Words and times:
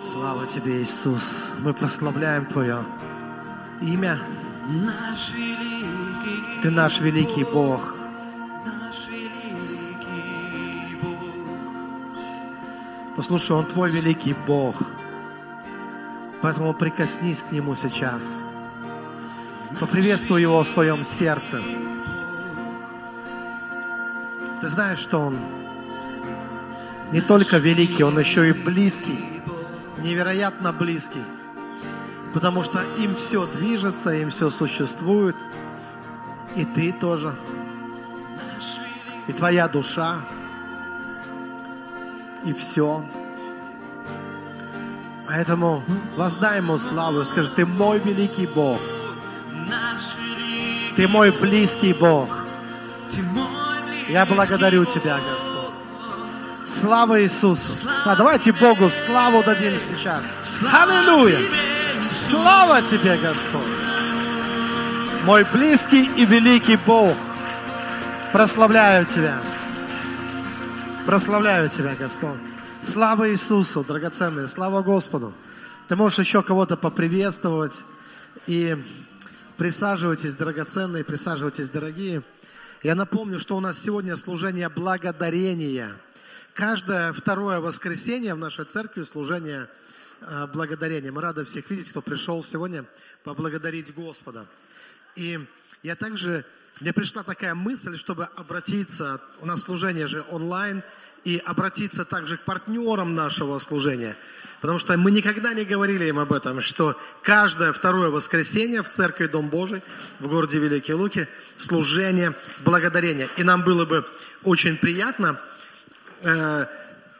Слава 0.00 0.46
Тебе, 0.48 0.82
Иисус. 0.82 1.52
Мы 1.60 1.72
прославляем 1.72 2.44
Твое 2.44 2.78
имя. 3.80 4.18
Ты 6.60 6.70
наш 6.70 7.00
великий 7.00 7.44
Бог. 7.44 7.94
Послушай, 13.16 13.52
Он 13.52 13.66
Твой 13.66 13.90
великий 13.90 14.34
Бог. 14.46 14.82
Поэтому 16.42 16.74
прикоснись 16.74 17.42
к 17.42 17.52
Нему 17.52 17.76
сейчас. 17.76 18.38
Поприветствуй 19.78 20.42
Его 20.42 20.64
в 20.64 20.68
своем 20.68 21.04
сердце. 21.04 21.62
Ты 24.60 24.66
знаешь, 24.68 24.98
что 24.98 25.20
Он 25.20 25.38
не 27.14 27.20
только 27.20 27.58
великий, 27.58 28.02
Он 28.02 28.18
еще 28.18 28.48
и 28.48 28.52
близкий. 28.52 29.24
Невероятно 29.98 30.72
близкий. 30.72 31.22
Потому 32.32 32.64
что 32.64 32.82
им 32.98 33.14
все 33.14 33.46
движется, 33.46 34.10
им 34.10 34.30
все 34.30 34.50
существует. 34.50 35.36
И 36.56 36.64
ты 36.64 36.90
тоже. 36.90 37.32
И 39.28 39.32
твоя 39.32 39.68
душа. 39.68 40.16
И 42.44 42.52
все. 42.52 43.04
Поэтому 45.28 45.84
воздай 46.16 46.56
Ему 46.56 46.78
славу 46.78 47.24
скажи, 47.24 47.48
Ты 47.52 47.64
мой 47.64 48.00
великий 48.00 48.48
Бог. 48.48 48.80
Ты 50.96 51.06
мой 51.06 51.30
близкий 51.30 51.92
Бог. 51.92 52.28
Я 54.08 54.26
благодарю 54.26 54.84
Тебя, 54.84 55.18
Господь. 55.18 55.33
Слава 56.84 57.22
Иисусу. 57.22 57.72
А 58.04 58.14
давайте 58.14 58.52
Богу 58.52 58.90
славу 58.90 59.42
дадим 59.42 59.72
сейчас. 59.78 60.22
Аллилуйя. 60.70 61.40
Слава 62.28 62.82
Тебе, 62.82 63.16
Господь. 63.16 63.62
Мой 65.24 65.46
близкий 65.50 66.10
и 66.14 66.26
великий 66.26 66.76
Бог. 66.76 67.16
Прославляю 68.34 69.06
Тебя. 69.06 69.40
Прославляю 71.06 71.70
Тебя, 71.70 71.94
Господь. 71.98 72.36
Слава 72.82 73.30
Иисусу, 73.30 73.82
драгоценные. 73.82 74.46
Слава 74.46 74.82
Господу. 74.82 75.32
Ты 75.88 75.96
можешь 75.96 76.18
еще 76.18 76.42
кого-то 76.42 76.76
поприветствовать. 76.76 77.82
И 78.46 78.76
присаживайтесь, 79.56 80.34
драгоценные, 80.34 81.02
присаживайтесь, 81.02 81.70
дорогие. 81.70 82.22
Я 82.82 82.94
напомню, 82.94 83.38
что 83.38 83.56
у 83.56 83.60
нас 83.60 83.78
сегодня 83.78 84.16
служение 84.16 84.68
благодарения. 84.68 85.88
Каждое 86.54 87.12
второе 87.12 87.58
воскресенье 87.58 88.32
в 88.34 88.38
нашей 88.38 88.64
церкви 88.64 89.02
служение 89.02 89.66
э, 90.20 90.46
благодарения. 90.46 91.10
Мы 91.10 91.20
рады 91.20 91.44
всех 91.44 91.68
видеть, 91.68 91.90
кто 91.90 92.00
пришел 92.00 92.44
сегодня 92.44 92.84
поблагодарить 93.24 93.92
Господа. 93.92 94.46
И 95.16 95.40
я 95.82 95.96
также, 95.96 96.44
мне 96.80 96.92
пришла 96.92 97.24
такая 97.24 97.56
мысль, 97.56 97.96
чтобы 97.96 98.28
обратиться, 98.36 99.20
у 99.40 99.46
нас 99.46 99.62
служение 99.62 100.06
же 100.06 100.24
онлайн, 100.30 100.84
и 101.24 101.42
обратиться 101.44 102.04
также 102.04 102.36
к 102.36 102.42
партнерам 102.42 103.16
нашего 103.16 103.58
служения. 103.58 104.14
Потому 104.60 104.78
что 104.78 104.96
мы 104.96 105.10
никогда 105.10 105.54
не 105.54 105.64
говорили 105.64 106.04
им 106.04 106.20
об 106.20 106.32
этом, 106.32 106.60
что 106.60 106.96
каждое 107.22 107.72
второе 107.72 108.10
воскресенье 108.10 108.82
в 108.82 108.88
церкви 108.88 109.26
Дом 109.26 109.48
Божий 109.48 109.82
в 110.20 110.28
городе 110.28 110.60
Великие 110.60 110.94
Луки 110.94 111.26
служение 111.58 112.32
благодарения. 112.64 113.28
И 113.38 113.42
нам 113.42 113.64
было 113.64 113.84
бы 113.86 114.06
очень 114.44 114.76
приятно, 114.76 115.40
э, 116.24 116.66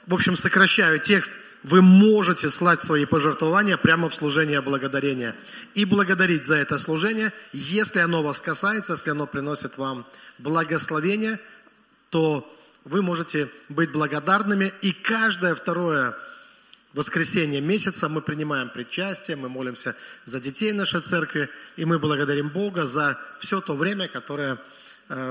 в 0.06 0.14
общем, 0.14 0.36
сокращаю 0.36 0.98
текст, 0.98 1.32
вы 1.62 1.80
можете 1.80 2.50
слать 2.50 2.82
свои 2.82 3.06
пожертвования 3.06 3.78
прямо 3.78 4.08
в 4.10 4.14
служение 4.14 4.60
благодарения 4.60 5.34
и 5.74 5.86
благодарить 5.86 6.44
за 6.44 6.56
это 6.56 6.78
служение, 6.78 7.32
если 7.52 8.00
оно 8.00 8.22
вас 8.22 8.40
касается, 8.40 8.92
если 8.92 9.10
оно 9.10 9.26
приносит 9.26 9.78
вам 9.78 10.06
благословение, 10.38 11.40
то 12.10 12.46
вы 12.84 13.00
можете 13.00 13.48
быть 13.70 13.92
благодарными. 13.92 14.72
И 14.82 14.92
каждое 14.92 15.54
второе 15.54 16.14
воскресенье 16.92 17.62
месяца 17.62 18.10
мы 18.10 18.20
принимаем 18.20 18.68
причастие, 18.68 19.36
мы 19.36 19.48
молимся 19.48 19.96
за 20.26 20.40
детей 20.40 20.72
нашей 20.72 21.00
церкви, 21.00 21.48
и 21.76 21.86
мы 21.86 21.98
благодарим 21.98 22.50
Бога 22.50 22.84
за 22.84 23.18
все 23.38 23.62
то 23.62 23.74
время, 23.74 24.06
которое 24.06 24.58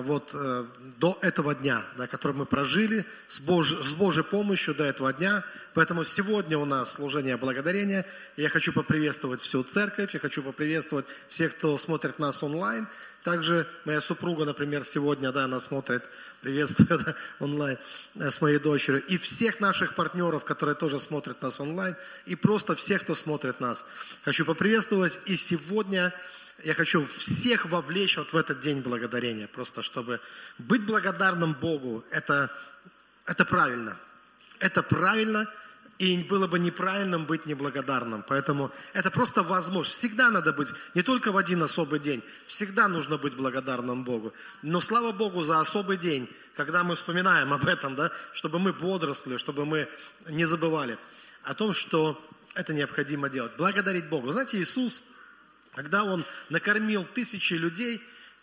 вот 0.01 0.31
э, 0.33 0.65
до 0.99 1.17
этого 1.21 1.55
дня, 1.55 1.83
да, 1.97 2.05
который 2.05 2.35
мы 2.35 2.45
прожили 2.45 3.05
с, 3.27 3.41
Бож- 3.41 3.83
с 3.83 3.93
Божьей 3.95 4.23
помощью 4.23 4.75
до 4.75 4.83
этого 4.83 5.11
дня. 5.13 5.43
Поэтому 5.73 6.03
сегодня 6.03 6.59
у 6.59 6.65
нас 6.65 6.93
служение 6.93 7.37
благодарения. 7.37 8.05
Я 8.37 8.49
хочу 8.49 8.71
поприветствовать 8.71 9.41
всю 9.41 9.63
церковь, 9.63 10.13
я 10.13 10.19
хочу 10.19 10.43
поприветствовать 10.43 11.05
всех, 11.27 11.55
кто 11.55 11.75
смотрит 11.77 12.19
нас 12.19 12.43
онлайн. 12.43 12.87
Также 13.23 13.65
моя 13.85 14.01
супруга, 14.01 14.45
например, 14.45 14.83
сегодня, 14.83 15.31
да, 15.31 15.45
она 15.45 15.57
смотрит, 15.57 16.03
приветствую 16.41 16.99
да, 16.99 17.15
онлайн 17.39 17.77
э, 18.15 18.29
с 18.29 18.41
моей 18.41 18.59
дочерью. 18.59 19.03
И 19.07 19.17
всех 19.17 19.59
наших 19.59 19.95
партнеров, 19.95 20.45
которые 20.45 20.75
тоже 20.75 20.99
смотрят 20.99 21.41
нас 21.41 21.59
онлайн. 21.59 21.95
И 22.25 22.35
просто 22.35 22.75
всех, 22.75 23.01
кто 23.01 23.15
смотрит 23.15 23.59
нас. 23.59 23.85
Хочу 24.23 24.45
поприветствовать. 24.45 25.19
И 25.25 25.35
сегодня 25.35 26.13
я 26.63 26.73
хочу 26.73 27.03
всех 27.05 27.65
вовлечь 27.65 28.17
вот 28.17 28.33
в 28.33 28.37
этот 28.37 28.59
день 28.59 28.81
благодарения. 28.81 29.47
Просто 29.47 29.81
чтобы 29.81 30.19
быть 30.57 30.85
благодарным 30.85 31.53
Богу, 31.53 32.03
это, 32.11 32.51
это 33.25 33.45
правильно. 33.45 33.97
Это 34.59 34.83
правильно. 34.83 35.49
И 35.99 36.23
было 36.23 36.47
бы 36.47 36.59
неправильным 36.59 37.25
быть 37.25 37.45
неблагодарным. 37.45 38.23
Поэтому 38.27 38.71
это 38.93 39.11
просто 39.11 39.43
возможность. 39.43 39.97
Всегда 39.97 40.29
надо 40.31 40.51
быть, 40.51 40.69
не 40.95 41.01
только 41.01 41.31
в 41.31 41.37
один 41.37 41.61
особый 41.61 41.99
день, 41.99 42.23
всегда 42.45 42.87
нужно 42.87 43.17
быть 43.17 43.33
благодарным 43.35 44.03
Богу. 44.03 44.33
Но 44.63 44.81
слава 44.81 45.11
Богу 45.11 45.43
за 45.43 45.59
особый 45.59 45.97
день, 45.97 46.29
когда 46.55 46.83
мы 46.83 46.95
вспоминаем 46.95 47.53
об 47.53 47.67
этом, 47.67 47.95
да, 47.95 48.11
чтобы 48.33 48.59
мы 48.59 48.73
бодроствовали, 48.73 49.37
чтобы 49.37 49.65
мы 49.65 49.87
не 50.29 50.45
забывали 50.45 50.97
о 51.43 51.53
том, 51.53 51.73
что 51.73 52.19
это 52.55 52.73
необходимо 52.73 53.29
делать. 53.29 53.53
Благодарить 53.57 54.09
Богу. 54.09 54.31
Знаете, 54.31 54.59
Иисус, 54.59 55.03
когда 55.75 56.03
Он 56.03 56.23
накормил 56.49 57.05
тысячи 57.05 57.53
людей, 57.53 58.01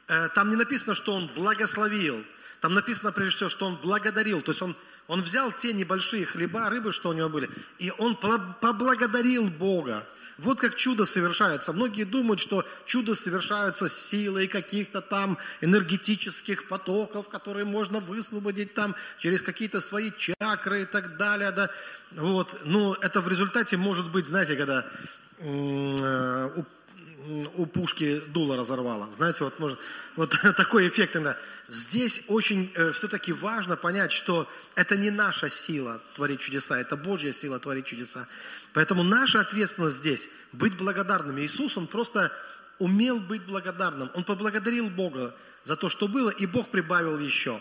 э, 0.09 0.29
там 0.35 0.51
не 0.51 0.57
написано, 0.57 0.95
что 0.95 1.15
Он 1.15 1.29
благословил. 1.29 2.25
Там 2.61 2.75
написано, 2.75 3.13
прежде 3.13 3.37
всего, 3.37 3.51
что 3.51 3.67
Он 3.67 3.77
благодарил. 3.77 4.43
То 4.43 4.53
есть 4.53 4.63
Он 4.63 4.77
он 5.11 5.23
взял 5.23 5.51
те 5.51 5.73
небольшие 5.73 6.25
хлеба, 6.25 6.71
рыбы, 6.71 6.93
что 6.93 7.09
у 7.09 7.13
него 7.13 7.29
были, 7.29 7.51
и 7.81 7.93
он 7.99 8.15
поблагодарил 8.15 9.51
Бога. 9.51 10.07
Вот 10.39 10.61
как 10.61 10.77
чудо 10.77 11.05
совершается. 11.05 11.73
Многие 11.73 12.05
думают, 12.05 12.39
что 12.39 12.65
чудо 12.87 13.17
совершается 13.17 13.89
силой 13.89 14.47
каких-то 14.47 15.01
там 15.01 15.37
энергетических 15.61 16.69
потоков, 16.69 17.29
которые 17.29 17.65
можно 17.65 17.99
высвободить 17.99 18.73
там 18.73 18.95
через 19.19 19.43
какие-то 19.43 19.81
свои 19.81 20.13
чакры 20.17 20.83
и 20.83 20.85
так 20.87 21.17
далее. 21.17 21.51
Да. 21.51 21.71
Вот. 22.13 22.61
Ну, 22.65 22.95
это 22.95 23.21
в 23.21 23.27
результате 23.27 23.77
может 23.77 24.13
быть, 24.13 24.27
знаете, 24.27 24.55
когда 24.55 24.87
у 27.55 27.67
пушки 27.67 28.23
дуло 28.29 28.57
разорвало. 28.57 29.11
Знаете, 29.13 29.45
вот, 29.45 29.59
может, 29.59 29.79
вот 30.17 30.37
такой 30.57 30.89
эффект 30.89 31.17
иногда. 31.17 31.37
Здесь 31.69 32.23
очень 32.29 32.73
э, 32.75 32.93
все-таки 32.93 33.33
важно 33.33 33.77
понять, 33.77 34.13
что 34.13 34.49
это 34.75 34.97
не 34.97 35.11
наша 35.11 35.49
сила 35.49 36.01
творить 36.15 36.41
чудеса, 36.41 36.79
это 36.79 36.97
Божья 36.97 37.33
сила 37.33 37.59
творить 37.59 37.87
чудеса. 37.87 38.27
Поэтому 38.73 39.03
наша 39.03 39.41
ответственность 39.41 39.97
здесь– 39.97 40.29
быть 40.53 40.77
благодарными. 40.77 41.43
Иисус, 41.43 41.77
Он 41.77 41.87
просто 41.87 42.33
умел 42.79 43.21
быть 43.21 43.43
благодарным. 43.43 44.11
Он 44.15 44.25
поблагодарил 44.25 44.89
Бога 44.89 45.35
за 45.65 45.77
то, 45.77 45.89
что 45.89 46.09
было, 46.09 46.31
и 46.31 46.47
Бог 46.47 46.69
прибавил 46.69 47.19
еще. 47.19 47.61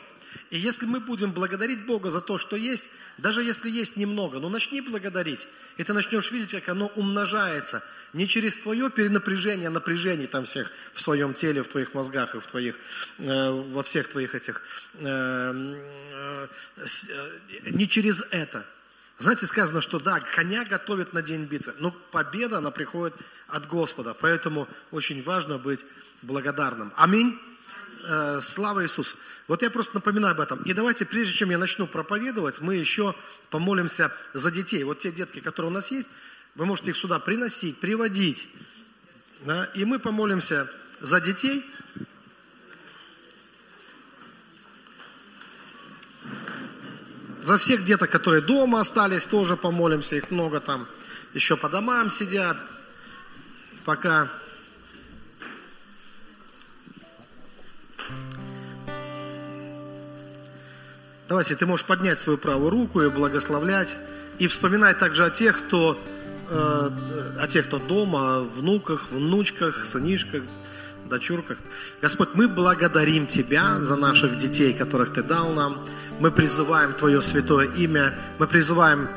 И 0.49 0.57
если 0.57 0.85
мы 0.85 0.99
будем 0.99 1.31
благодарить 1.31 1.85
Бога 1.85 2.09
за 2.09 2.21
то, 2.21 2.37
что 2.37 2.55
есть, 2.55 2.89
даже 3.17 3.43
если 3.43 3.69
есть 3.69 3.97
немного, 3.97 4.39
ну 4.39 4.49
начни 4.49 4.81
благодарить, 4.81 5.47
и 5.77 5.83
ты 5.83 5.93
начнешь 5.93 6.31
видеть, 6.31 6.51
как 6.51 6.69
оно 6.69 6.87
умножается. 6.95 7.83
Не 8.13 8.27
через 8.27 8.57
твое 8.57 8.89
перенапряжение, 8.89 9.69
напряжение 9.69 10.27
там 10.27 10.45
всех 10.45 10.71
в 10.93 11.01
своем 11.01 11.33
теле, 11.33 11.61
в 11.63 11.67
твоих 11.67 11.93
мозгах 11.93 12.35
и 12.35 12.39
в 12.39 12.47
твоих, 12.47 12.75
э, 13.19 13.51
во 13.51 13.83
всех 13.83 14.07
твоих 14.07 14.35
этих, 14.35 14.61
э, 14.95 15.77
э, 16.77 17.71
не 17.71 17.87
через 17.87 18.23
это. 18.31 18.65
Знаете, 19.19 19.47
сказано, 19.47 19.81
что 19.81 19.99
да, 19.99 20.19
коня 20.21 20.63
готовят 20.63 21.11
на 21.13 21.21
день 21.21 21.43
битвы, 21.43 21.73
но 21.79 21.91
победа, 21.91 22.59
она 22.59 22.71
приходит 22.71 23.13
от 23.47 23.67
Господа. 23.67 24.13
Поэтому 24.13 24.67
очень 24.91 25.21
важно 25.23 25.57
быть 25.57 25.85
благодарным. 26.21 26.93
Аминь. 26.95 27.37
Слава 28.41 28.83
Иисусу. 28.83 29.17
Вот 29.47 29.61
я 29.61 29.69
просто 29.69 29.95
напоминаю 29.95 30.31
об 30.31 30.39
этом. 30.39 30.61
И 30.63 30.73
давайте, 30.73 31.05
прежде 31.05 31.33
чем 31.33 31.49
я 31.49 31.57
начну 31.57 31.87
проповедовать, 31.87 32.61
мы 32.61 32.75
еще 32.75 33.13
помолимся 33.49 34.11
за 34.33 34.51
детей. 34.51 34.83
Вот 34.83 34.99
те 34.99 35.11
детки, 35.11 35.39
которые 35.39 35.71
у 35.71 35.73
нас 35.73 35.91
есть, 35.91 36.09
вы 36.55 36.65
можете 36.65 36.91
их 36.91 36.97
сюда 36.97 37.19
приносить, 37.19 37.79
приводить. 37.79 38.49
Да? 39.45 39.65
И 39.75 39.85
мы 39.85 39.99
помолимся 39.99 40.69
за 40.99 41.19
детей. 41.19 41.65
за 47.41 47.57
всех 47.57 47.83
деток, 47.83 48.11
которые 48.11 48.43
дома 48.43 48.79
остались, 48.79 49.25
тоже 49.25 49.57
помолимся. 49.57 50.15
Их 50.15 50.29
много 50.29 50.59
там 50.59 50.87
еще 51.33 51.57
по 51.57 51.67
домам 51.67 52.11
сидят. 52.11 52.57
Пока 53.85 54.29
Давайте, 61.29 61.55
ты 61.55 61.67
можешь 61.67 61.85
поднять 61.85 62.17
свою 62.17 62.39
правую 62.39 62.71
руку 62.71 63.03
и 63.03 63.09
благословлять. 63.09 63.97
И 64.39 64.47
вспоминать 64.47 64.97
также 64.97 65.25
о 65.25 65.29
тех, 65.29 65.59
кто, 65.59 65.95
э, 66.49 66.89
о 67.39 67.47
тех, 67.47 67.67
кто 67.67 67.77
дома, 67.77 68.39
внуках, 68.39 69.11
внучках, 69.11 69.85
сынишках, 69.85 70.41
дочурках. 71.07 71.59
Господь, 72.01 72.29
мы 72.33 72.47
благодарим 72.47 73.27
Тебя 73.27 73.79
за 73.79 73.95
наших 73.95 74.37
детей, 74.37 74.73
которых 74.73 75.13
Ты 75.13 75.21
дал 75.21 75.53
нам. 75.53 75.77
Мы 76.19 76.31
призываем 76.31 76.93
Твое 76.93 77.21
святое 77.21 77.67
имя. 77.75 78.17
Мы 78.39 78.47
призываем 78.47 79.07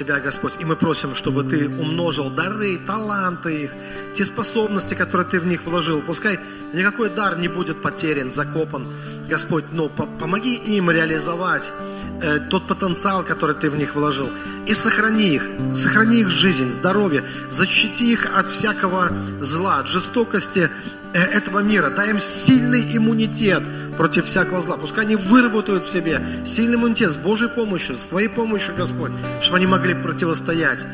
Тебя, 0.00 0.18
Господь, 0.18 0.54
и 0.58 0.64
мы 0.64 0.76
просим, 0.76 1.14
чтобы 1.14 1.44
Ты 1.44 1.68
умножил 1.68 2.30
дары, 2.30 2.78
таланты 2.78 3.64
их, 3.64 3.70
те 4.14 4.24
способности, 4.24 4.94
которые 4.94 5.28
Ты 5.28 5.38
в 5.38 5.46
них 5.46 5.62
вложил. 5.64 6.00
Пускай 6.00 6.40
никакой 6.72 7.10
дар 7.10 7.36
не 7.36 7.48
будет 7.48 7.82
потерян, 7.82 8.30
закопан. 8.30 8.90
Господь, 9.28 9.64
но 9.72 9.90
помоги 9.90 10.54
им 10.54 10.90
реализовать 10.90 11.74
э, 12.22 12.38
тот 12.48 12.66
потенциал, 12.66 13.24
который 13.24 13.54
Ты 13.54 13.68
в 13.68 13.76
них 13.76 13.94
вложил. 13.94 14.30
И 14.66 14.72
сохрани 14.72 15.34
их, 15.34 15.50
сохрани 15.74 16.20
их 16.20 16.30
жизнь, 16.30 16.70
здоровье, 16.70 17.22
защити 17.50 18.10
их 18.10 18.26
от 18.34 18.48
всякого 18.48 19.12
зла, 19.40 19.80
от 19.80 19.86
жестокости, 19.86 20.70
этого 21.12 21.60
мира. 21.60 21.90
Дай 21.90 22.10
им 22.10 22.20
сильный 22.20 22.96
иммунитет 22.96 23.62
против 23.96 24.24
всякого 24.24 24.62
зла. 24.62 24.76
Пускай 24.76 25.04
они 25.04 25.16
выработают 25.16 25.84
в 25.84 25.90
себе 25.90 26.20
сильный 26.44 26.76
иммунитет 26.76 27.10
с 27.10 27.16
Божьей 27.16 27.48
помощью, 27.48 27.96
с 27.96 28.06
Твоей 28.06 28.28
помощью, 28.28 28.74
Господь, 28.76 29.12
чтобы 29.40 29.58
они 29.58 29.66
могли 29.66 29.94
противостоять 29.94 30.86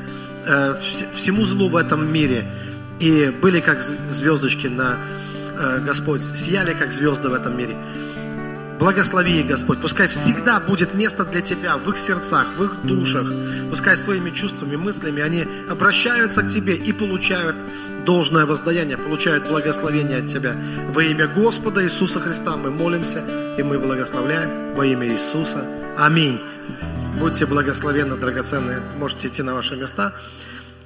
э, 0.46 0.74
всему 1.14 1.44
злу 1.44 1.68
в 1.68 1.76
этом 1.76 2.10
мире. 2.10 2.44
И 3.00 3.32
были 3.42 3.60
как 3.60 3.82
звездочки 3.82 4.68
на 4.68 4.96
э, 5.58 5.80
Господь, 5.80 6.22
сияли 6.22 6.74
как 6.74 6.92
звезды 6.92 7.28
в 7.28 7.34
этом 7.34 7.56
мире. 7.56 7.76
Благослови 8.78 9.40
их, 9.40 9.46
Господь. 9.46 9.80
Пускай 9.80 10.06
всегда 10.08 10.60
будет 10.60 10.94
место 10.94 11.24
для 11.24 11.40
Тебя 11.40 11.78
в 11.78 11.88
их 11.88 11.96
сердцах, 11.96 12.48
в 12.56 12.62
их 12.62 12.82
душах. 12.84 13.26
Пускай 13.70 13.96
своими 13.96 14.30
чувствами, 14.30 14.76
мыслями 14.76 15.22
они 15.22 15.46
обращаются 15.70 16.42
к 16.42 16.48
Тебе 16.48 16.74
и 16.74 16.92
получают 16.92 17.56
должное 18.04 18.44
воздаяние, 18.44 18.98
получают 18.98 19.48
благословение 19.48 20.18
от 20.18 20.26
Тебя. 20.26 20.54
Во 20.90 21.02
имя 21.02 21.26
Господа 21.26 21.82
Иисуса 21.84 22.20
Христа 22.20 22.56
мы 22.56 22.70
молимся 22.70 23.24
и 23.56 23.62
мы 23.62 23.78
благословляем 23.78 24.74
во 24.74 24.84
имя 24.84 25.06
Иисуса. 25.08 25.66
Аминь. 25.96 26.38
Будьте 27.18 27.46
благословенны, 27.46 28.16
драгоценные. 28.16 28.80
Можете 28.98 29.28
идти 29.28 29.42
на 29.42 29.54
ваши 29.54 29.76
места. 29.76 30.12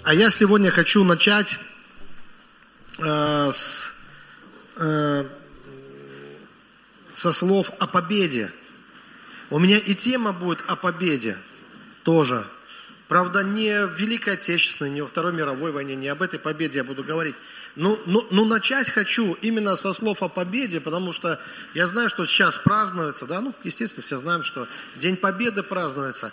А 0.05 0.15
я 0.15 0.31
сегодня 0.31 0.71
хочу 0.71 1.03
начать 1.03 1.59
э, 3.01 3.51
с... 3.53 3.93
Э, 4.77 5.25
со 7.17 7.33
слов 7.33 7.73
о 7.79 7.87
победе. 7.87 8.53
У 9.51 9.59
меня 9.59 9.79
и 9.79 9.95
тема 9.95 10.33
будет 10.33 10.63
о 10.67 10.77
победе 10.77 11.37
тоже. 12.05 12.45
Правда, 13.09 13.43
не 13.43 13.87
в 13.87 13.99
Великой 13.99 14.35
Отечественной, 14.35 14.91
не 14.91 15.03
во 15.03 15.09
Второй 15.09 15.33
мировой 15.33 15.73
войне, 15.73 15.97
не 15.97 16.07
об 16.07 16.23
этой 16.23 16.39
победе 16.39 16.79
я 16.79 16.85
буду 16.85 17.03
говорить. 17.03 17.35
Но, 17.75 17.99
но, 18.07 18.27
но 18.31 18.45
начать 18.45 18.91
хочу 18.91 19.35
именно 19.43 19.75
со 19.75 19.93
слов 19.93 20.23
о 20.23 20.29
победе, 20.29 20.81
потому 20.81 21.13
что 21.13 21.41
я 21.75 21.87
знаю, 21.87 22.09
что 22.09 22.25
сейчас 22.25 22.59
празднуется, 22.59 23.27
да, 23.27 23.41
ну, 23.41 23.55
естественно, 23.65 24.03
все 24.03 24.17
знаем, 24.17 24.43
что 24.43 24.69
День 24.97 25.17
Победы 25.17 25.63
празднуется. 25.65 26.33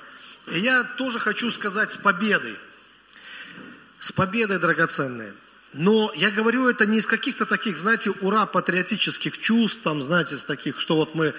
И 0.51 0.59
я 0.59 0.83
тоже 0.83 1.19
хочу 1.19 1.50
сказать 1.51 1.91
с 1.91 1.97
победой. 1.97 2.56
С 4.00 4.12
победой, 4.12 4.59
драгоценные. 4.59 5.33
Но 5.74 6.12
я 6.16 6.31
говорю 6.31 6.68
это 6.68 6.86
не 6.86 7.00
из 7.00 7.08
каких-то 7.08 7.46
таких, 7.46 7.78
знаете, 7.78 8.12
ура, 8.22 8.46
патриотических 8.46 9.38
чувств, 9.38 9.84
там, 9.84 10.02
знаете, 10.02 10.38
с 10.38 10.46
таких, 10.46 10.80
что 10.80 10.96
вот 10.96 11.14
мы, 11.14 11.34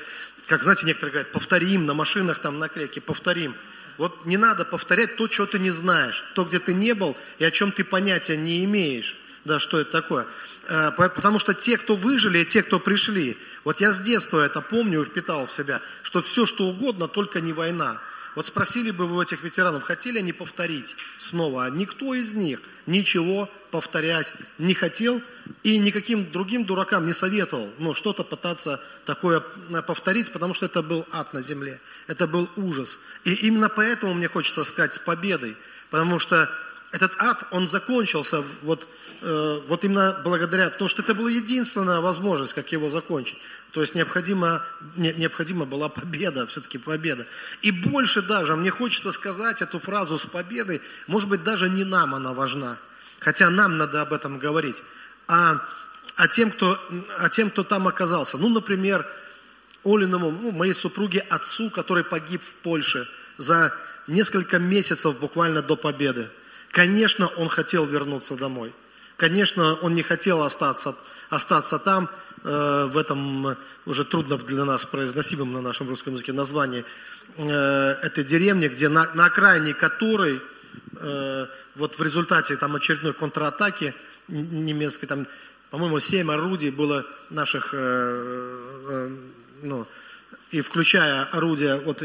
как, 0.47 0.63
знаете, 0.63 0.87
некоторые 0.87 1.13
говорят, 1.13 1.33
повторим 1.33 1.87
на 1.87 1.95
машинах, 1.95 2.39
там, 2.39 2.59
наклейки, 2.59 3.01
повторим. 3.01 3.55
Вот 3.97 4.27
не 4.27 4.37
надо 4.37 4.65
повторять 4.65 5.17
то, 5.17 5.29
что 5.29 5.47
ты 5.47 5.59
не 5.59 5.71
знаешь, 5.71 6.25
то, 6.35 6.45
где 6.45 6.59
ты 6.61 6.73
не 6.73 6.95
был 6.95 7.17
и 7.39 7.45
о 7.45 7.51
чем 7.51 7.73
ты 7.73 7.85
понятия 7.85 8.37
не 8.37 8.65
имеешь, 8.65 9.17
да, 9.45 9.59
что 9.59 9.81
это 9.81 9.91
такое. 9.91 10.27
Э, 10.69 10.93
потому 10.93 11.41
что 11.41 11.55
те, 11.55 11.77
кто 11.79 11.97
выжили, 11.97 12.39
и 12.39 12.45
те, 12.45 12.63
кто 12.63 12.79
пришли, 12.79 13.37
вот 13.65 13.81
я 13.81 13.91
с 13.91 14.01
детства 14.01 14.45
это 14.45 14.61
помню 14.61 15.03
и 15.03 15.05
впитал 15.05 15.47
в 15.47 15.53
себя, 15.53 15.81
что 16.03 16.23
все, 16.23 16.47
что 16.47 16.69
угодно, 16.69 17.09
только 17.09 17.41
не 17.41 17.53
война. 17.53 18.01
Вот 18.35 18.47
спросили 18.47 18.91
бы 18.91 19.07
вы 19.07 19.23
этих 19.23 19.43
ветеранов, 19.43 19.83
хотели 19.83 20.19
они 20.19 20.33
повторить 20.33 20.97
снова? 21.19 21.65
А 21.65 21.71
никто 21.71 22.15
из 22.15 22.35
них 22.35 22.61
ничего 22.87 23.51
повторять 23.71 24.33
не 24.59 24.75
хотел 24.75 25.21
и 25.63 25.79
никаким 25.79 26.31
другим 26.31 26.65
дуракам 26.65 27.07
не 27.07 27.13
советовал 27.13 27.71
ну, 27.79 27.95
что-то 27.95 28.25
пытаться 28.25 28.81
такое 29.05 29.43
э, 29.71 29.83
повторить, 29.83 30.33
потому 30.33 30.55
что 30.55 30.67
это 30.67 30.83
был 30.83 31.07
ад 31.13 31.35
на 31.35 31.43
земле, 31.43 31.81
это 32.07 32.27
был 32.27 32.49
ужас. 32.57 32.99
И 33.25 33.33
именно 33.33 33.69
поэтому 33.69 34.15
мне 34.15 34.29
хочется 34.29 34.65
сказать 34.65 34.95
с 34.95 34.99
победой, 34.99 35.57
потому 35.91 36.19
что 36.19 36.51
этот 36.91 37.13
ад, 37.19 37.45
он 37.51 37.69
закончился 37.69 38.43
вот, 38.63 38.89
э, 39.21 39.61
вот 39.69 39.85
именно 39.85 40.21
благодаря, 40.25 40.71
потому 40.71 40.89
что 40.89 41.03
это 41.03 41.15
была 41.15 41.31
единственная 41.31 42.01
возможность, 42.01 42.55
как 42.55 42.73
его 42.73 42.89
закончить. 42.89 43.39
То 43.73 43.83
есть 43.83 43.95
необходима, 43.95 44.63
не, 44.97 45.13
необходима 45.13 45.67
была 45.67 45.91
победа, 45.91 46.47
все-таки 46.47 46.79
победа. 46.79 47.27
И 47.61 47.71
больше 47.73 48.23
даже, 48.23 48.57
мне 48.57 48.71
хочется 48.71 49.13
сказать 49.13 49.61
эту 49.61 49.79
фразу 49.79 50.19
с 50.19 50.25
победой, 50.25 50.81
может 51.07 51.29
быть, 51.29 51.45
даже 51.45 51.69
не 51.69 51.85
нам 51.85 52.15
она 52.15 52.33
важна, 52.33 52.79
хотя 53.21 53.51
нам 53.51 53.77
надо 53.77 54.01
об 54.01 54.15
этом 54.15 54.39
говорить, 54.39 54.83
а, 55.27 55.61
а, 56.17 56.27
тем, 56.27 56.51
кто, 56.51 56.81
а 57.19 57.29
тем, 57.29 57.51
кто 57.51 57.65
там 57.65 57.87
оказался. 57.87 58.39
Ну, 58.39 58.49
например, 58.49 59.07
Олиному, 59.85 60.31
ну, 60.31 60.53
моей 60.53 60.73
супруге, 60.73 61.21
отцу, 61.21 61.69
который 61.69 62.03
погиб 62.03 62.43
в 62.43 62.55
Польше 62.57 63.07
за 63.37 63.75
несколько 64.07 64.59
месяцев 64.59 65.19
буквально 65.19 65.61
до 65.61 65.77
победы. 65.77 66.31
Конечно, 66.71 67.29
он 67.37 67.49
хотел 67.49 67.87
вернуться 67.87 68.37
домой. 68.37 68.73
Конечно, 69.19 69.75
он 69.83 69.95
не 69.95 70.03
хотел 70.03 70.43
остаться, 70.45 70.95
остаться 71.29 71.81
там, 71.81 72.09
э, 72.45 72.89
в 72.89 72.97
этом 72.97 73.57
уже 73.85 74.05
трудно 74.05 74.39
для 74.39 74.65
нас 74.65 74.85
произносимом 74.85 75.53
на 75.53 75.61
нашем 75.61 75.89
русском 75.89 76.13
языке 76.13 76.33
названии 76.33 76.85
э, 77.37 77.97
этой 78.03 78.23
деревни, 78.23 78.69
где 78.69 78.89
на, 78.89 79.13
на 79.15 79.25
окраине 79.25 79.75
которой 79.75 80.41
э, 81.01 81.47
вот 81.75 81.99
в 81.99 82.03
результате 82.03 82.57
там 82.57 82.77
очередной 82.77 83.13
контратаки 83.13 83.93
немецкой, 84.29 85.09
там, 85.09 85.27
по-моему, 85.71 85.99
семь 85.99 86.31
орудий 86.31 86.71
было 86.71 87.05
наших, 87.31 87.75
ну, 89.63 89.87
и 90.53 90.61
включая 90.61 91.25
орудия 91.25 91.77
вот 91.77 92.03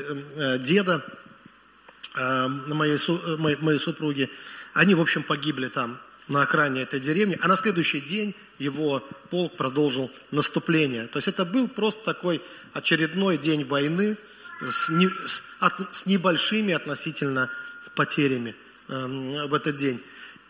деда, 0.61 1.05
моей, 2.15 2.97
моей, 3.37 3.57
моей 3.57 3.79
супруги, 3.79 4.29
они, 4.73 4.95
в 4.95 5.01
общем, 5.01 5.23
погибли 5.23 5.67
там, 5.67 5.99
на 6.27 6.43
окраине 6.43 6.81
этой 6.81 6.99
деревни, 6.99 7.37
а 7.41 7.47
на 7.47 7.57
следующий 7.57 7.99
день 7.99 8.33
его 8.57 9.03
полк 9.29 9.55
продолжил 9.57 10.11
наступление. 10.31 11.07
То 11.07 11.17
есть 11.17 11.27
это 11.27 11.45
был 11.45 11.67
просто 11.67 12.03
такой 12.03 12.41
очередной 12.71 13.37
день 13.37 13.65
войны 13.65 14.17
с, 14.61 14.89
не, 14.89 15.09
с, 15.09 15.43
от, 15.59 15.73
с 15.95 16.05
небольшими 16.05 16.73
относительно 16.73 17.49
потерями 17.95 18.55
э, 18.87 19.45
в 19.47 19.53
этот 19.53 19.75
день. 19.75 20.01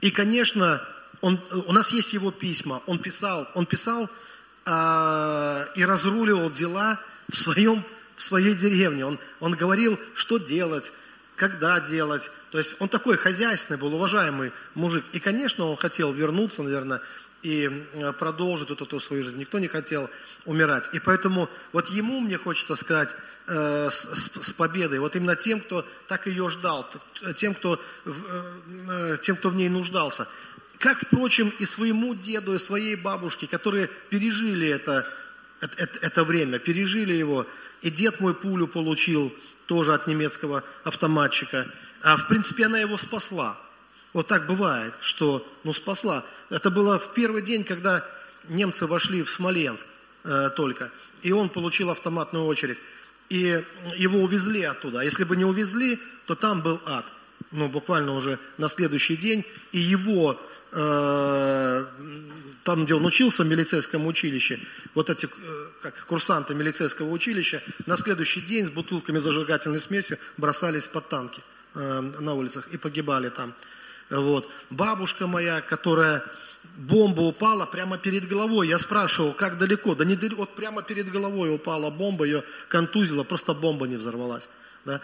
И, 0.02 0.12
конечно, 0.12 0.86
он, 1.22 1.40
у 1.52 1.74
нас 1.74 1.92
есть 1.92 2.14
его 2.14 2.32
письма. 2.32 2.84
Он 2.86 3.00
писал, 3.00 3.50
он 3.56 3.66
писал 3.66 4.10
э, 4.66 5.66
и 5.76 5.86
разруливал 5.86 6.52
дела 6.52 7.00
в, 7.30 7.36
своем, 7.36 7.84
в 8.16 8.24
своей 8.24 8.54
деревне. 8.54 9.06
Он, 9.06 9.20
он 9.40 9.54
говорил, 9.56 10.00
что 10.14 10.38
делать, 10.38 10.94
когда 11.36 11.80
делать. 11.80 12.32
То 12.52 12.58
есть 12.58 12.76
он 12.80 12.90
такой 12.90 13.18
хозяйственный 13.18 13.80
был, 13.80 13.94
уважаемый 13.96 14.52
мужик. 14.76 15.04
И, 15.14 15.20
конечно, 15.20 15.66
он 15.66 15.78
хотел 15.78 16.12
вернуться, 16.14 16.64
наверное, 16.64 17.02
и 17.44 17.70
э, 17.94 18.14
продолжить 18.14 18.70
вот 18.70 18.82
эту 18.82 19.00
свою 19.00 19.24
жизнь. 19.24 19.38
Никто 19.38 19.60
не 19.60 19.68
хотел 19.68 20.10
умирать. 20.46 20.90
И 20.94 21.00
поэтому 21.00 21.50
вот 21.74 21.88
ему, 21.90 22.22
мне 22.22 22.38
хочется 22.38 22.76
сказать, 22.76 23.16
э, 23.48 23.90
с, 23.90 24.32
с 24.42 24.54
победой, 24.54 25.00
вот 25.00 25.16
именно 25.16 25.36
тем, 25.36 25.60
кто 25.60 25.86
так 26.08 26.26
ее 26.26 26.50
ждал, 26.50 26.90
тем 27.36 27.54
кто, 27.54 27.80
э, 28.06 28.12
э, 28.90 29.18
тем, 29.22 29.36
кто 29.36 29.50
в 29.50 29.56
ней 29.56 29.70
нуждался. 29.70 30.28
Как, 30.80 31.00
впрочем, 31.00 31.54
и 31.60 31.66
своему 31.66 32.16
деду, 32.16 32.54
и 32.54 32.58
своей 32.58 32.96
бабушке, 32.96 33.48
которые 33.48 33.90
пережили 34.10 34.68
это, 34.68 35.08
это, 35.60 36.00
это 36.02 36.24
время, 36.24 36.60
пережили 36.60 37.14
его. 37.14 37.46
И 37.84 37.92
дед 37.92 38.20
мой 38.20 38.34
пулю 38.34 38.68
получил, 38.68 39.32
тоже 39.68 39.94
от 39.94 40.08
немецкого 40.08 40.64
автоматчика. 40.84 41.68
А 42.02 42.18
в 42.18 42.28
принципе 42.28 42.66
она 42.66 42.80
его 42.80 42.98
спасла. 42.98 43.58
Вот 44.14 44.28
так 44.28 44.48
бывает, 44.48 44.94
что 45.02 45.46
ну 45.64 45.74
спасла. 45.74 46.24
Это 46.50 46.72
было 46.72 46.98
в 47.00 47.14
первый 47.14 47.42
день, 47.42 47.64
когда 47.64 48.06
немцы 48.48 48.88
вошли 48.88 49.22
в 49.22 49.30
Смоленск 49.30 49.88
э, 50.24 50.50
только. 50.56 50.92
И 51.22 51.32
он 51.32 51.50
получил 51.50 51.90
автоматную 51.90 52.46
очередь. 52.46 52.78
и 53.30 53.64
его 53.98 54.20
увезли 54.20 54.64
оттуда. 54.64 55.00
А 55.00 55.04
если 55.04 55.24
бы 55.24 55.36
не 55.36 55.46
увезли, 55.46 56.00
то 56.26 56.36
там 56.36 56.62
был 56.62 56.82
ад. 56.86 57.06
Ну, 57.52 57.68
буквально 57.68 58.14
уже 58.14 58.40
на 58.58 58.70
следующий 58.70 59.18
день. 59.18 59.46
И 59.72 59.80
его, 59.80 60.40
там, 62.64 62.86
где 62.86 62.96
он 62.96 63.06
учился 63.06 63.44
в 63.44 63.48
милицейском 63.48 64.08
училище, 64.08 64.60
вот 64.96 65.10
эти, 65.10 65.26
э, 65.26 65.30
как 65.82 66.06
курсанты 66.06 66.56
милицейского 66.56 67.10
училища, 67.10 67.62
на 67.86 67.98
следующий 67.98 68.42
день 68.42 68.66
с 68.66 68.70
бутылками 68.70 69.20
зажигательной 69.20 69.80
смеси 69.80 70.18
бросались 70.38 70.88
под 70.88 71.10
танки 71.10 71.42
э, 71.76 72.02
на 72.20 72.34
улицах 72.34 72.68
и 72.70 72.78
погибали 72.78 73.30
там. 73.30 73.54
Вот. 74.10 74.50
Бабушка 74.70 75.28
моя, 75.28 75.62
которая 75.62 76.24
бомба 76.78 77.22
упала 77.22 77.66
прямо 77.66 77.98
перед 77.98 78.28
головой. 78.28 78.68
Я 78.68 78.80
спрашивал, 78.80 79.34
как 79.34 79.58
далеко? 79.58 79.96
Да 79.96 80.06
не 80.06 80.16
далеко, 80.16 80.42
вот 80.42 80.56
прямо 80.56 80.82
перед 80.84 81.12
головой 81.12 81.54
упала 81.54 81.90
бомба, 81.90 82.26
ее 82.26 82.44
контузила, 82.70 83.24
просто 83.24 83.54
бомба 83.54 83.88
не 83.88 83.98
взорвалась. 83.98 84.50
Да? 84.86 85.02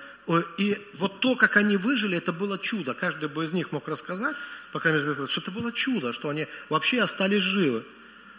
И 0.57 0.77
вот 0.95 1.19
то, 1.21 1.35
как 1.35 1.57
они 1.57 1.77
выжили, 1.77 2.17
это 2.17 2.33
было 2.33 2.57
чудо. 2.57 2.93
Каждый 2.93 3.29
бы 3.29 3.43
из 3.43 3.53
них 3.53 3.71
мог 3.71 3.87
рассказать, 3.87 4.35
пока 4.71 4.97
что 4.97 5.41
это 5.41 5.51
было 5.51 5.71
чудо, 5.71 6.11
что 6.11 6.29
они 6.29 6.47
вообще 6.67 7.01
остались 7.01 7.41
живы. 7.41 7.85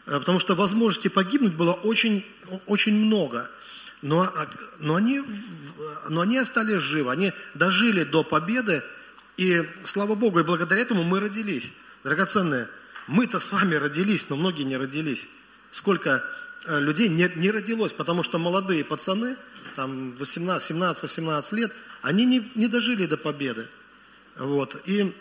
Э, 0.07 0.19
потому 0.19 0.41
что 0.41 0.55
возможности 0.55 1.09
погибнуть 1.09 1.55
было 1.55 1.73
очень, 1.73 2.27
очень 2.67 2.95
много. 2.95 3.51
Но, 4.03 4.23
а, 4.23 4.49
но, 4.79 4.97
они, 4.97 5.23
но 6.09 6.23
они 6.23 6.39
остались 6.39 6.83
живы, 6.83 7.11
они 7.13 7.33
дожили 7.55 8.05
до 8.05 8.25
победы, 8.25 8.83
и 9.37 9.63
слава 9.85 10.15
Богу, 10.15 10.41
и 10.41 10.43
благодаря 10.43 10.81
этому 10.81 11.05
мы 11.05 11.21
родились. 11.21 11.73
Драгоценные, 12.03 12.69
мы-то 13.07 13.39
с 13.39 13.53
вами 13.53 13.75
родились, 13.75 14.29
но 14.31 14.37
многие 14.37 14.63
не 14.63 14.77
родились. 14.77 15.29
Сколько 15.71 16.25
людей 16.67 17.09
не, 17.09 17.31
не 17.37 17.51
родилось, 17.51 17.93
потому 17.93 18.23
что 18.23 18.39
молодые 18.39 18.85
пацаны, 18.85 19.37
там 19.77 20.15
18, 20.17 20.69
17, 20.69 21.03
18 21.03 21.53
лет, 21.55 21.73
они 22.03 22.25
не, 22.25 22.51
не 22.55 22.69
дожили 22.69 23.07
до 23.07 23.17
победы. 23.17 23.67
Вот. 24.37 24.81
И 24.85 25.15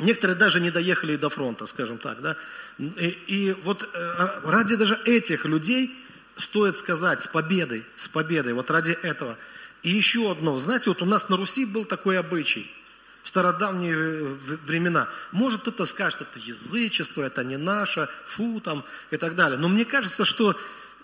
некоторые 0.00 0.36
даже 0.36 0.60
не 0.60 0.70
доехали 0.70 1.16
до 1.16 1.28
фронта, 1.28 1.66
скажем 1.66 1.98
так. 1.98 2.20
Да? 2.22 2.36
И, 2.78 3.18
и 3.26 3.52
вот 3.64 3.88
э, 3.92 4.40
ради 4.44 4.76
даже 4.76 4.98
этих 5.04 5.44
людей 5.44 5.94
стоит 6.36 6.76
сказать 6.76 7.22
с 7.22 7.28
победой, 7.28 7.84
с 7.96 8.08
победой, 8.08 8.54
вот 8.54 8.70
ради 8.70 8.92
этого. 8.92 9.36
И 9.82 9.90
еще 9.90 10.30
одно, 10.30 10.58
знаете, 10.58 10.90
вот 10.90 11.02
у 11.02 11.06
нас 11.06 11.28
на 11.28 11.36
Руси 11.36 11.64
был 11.64 11.84
такой 11.84 12.18
обычай– 12.18 12.70
в 13.22 13.28
стародавние 13.28 13.94
э, 13.94 14.36
времена. 14.64 15.08
Может, 15.32 15.62
кто-то 15.62 15.84
скажет, 15.84 16.22
это 16.22 16.38
язычество, 16.38 17.22
это 17.22 17.44
не 17.44 17.56
наше, 17.56 18.08
фу, 18.26 18.60
там, 18.60 18.84
и 19.10 19.16
так 19.16 19.34
далее. 19.34 19.58
Но 19.58 19.68
мне 19.68 19.84
кажется, 19.84 20.24
что 20.24 20.56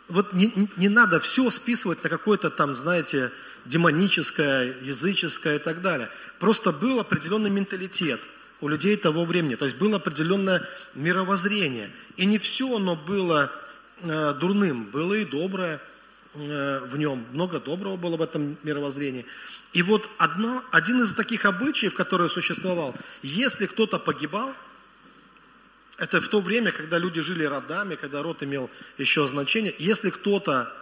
вот 0.09 0.33
не, 0.33 0.53
не 0.77 0.89
надо 0.89 1.21
все 1.21 1.51
списывать 1.51 2.03
на 2.05 2.11
какое-то 2.11 2.51
там, 2.51 2.75
знаете, 2.75 3.33
демоническое, 3.65 4.77
языческое 4.83 5.57
и 5.57 5.59
так 5.59 5.81
далее. 5.81 6.09
Просто 6.39 6.73
был 6.73 7.01
определенный 7.01 7.51
менталитет 7.51 8.21
у 8.61 8.69
людей 8.69 8.97
того 8.97 9.25
времени. 9.25 9.57
То 9.57 9.65
есть 9.65 9.77
было 9.77 9.97
определенное 9.97 10.67
мировоззрение. 10.95 11.91
И 12.17 12.27
не 12.27 12.39
все 12.39 12.77
оно 12.77 12.97
было 12.97 13.51
э, 14.01 14.35
дурным, 14.35 14.85
было 14.85 15.15
и 15.15 15.25
доброе 15.25 15.81
э, 16.35 16.81
в 16.87 16.97
нем. 16.97 17.25
Много 17.33 17.61
доброго 17.61 17.97
было 17.97 18.17
в 18.17 18.23
этом 18.23 18.57
мировоззрении. 18.63 19.27
И 19.77 19.83
вот 19.83 20.09
одно, 20.17 20.65
один 20.71 21.03
из 21.03 21.13
таких 21.13 21.45
обычаев, 21.45 21.93
который 21.93 22.31
существовал, 22.31 22.95
если 23.23 23.67
кто-то 23.67 23.99
погибал, 23.99 24.55
это 25.99 26.19
в 26.19 26.29
то 26.29 26.41
время, 26.41 26.73
когда 26.73 26.97
люди 26.97 27.21
жили 27.21 27.45
родами, 27.45 27.95
когда 27.97 28.23
род 28.23 28.43
имел 28.43 28.71
еще 28.97 29.27
значение, 29.27 29.75
если 29.79 30.09
кто-то, 30.09 30.73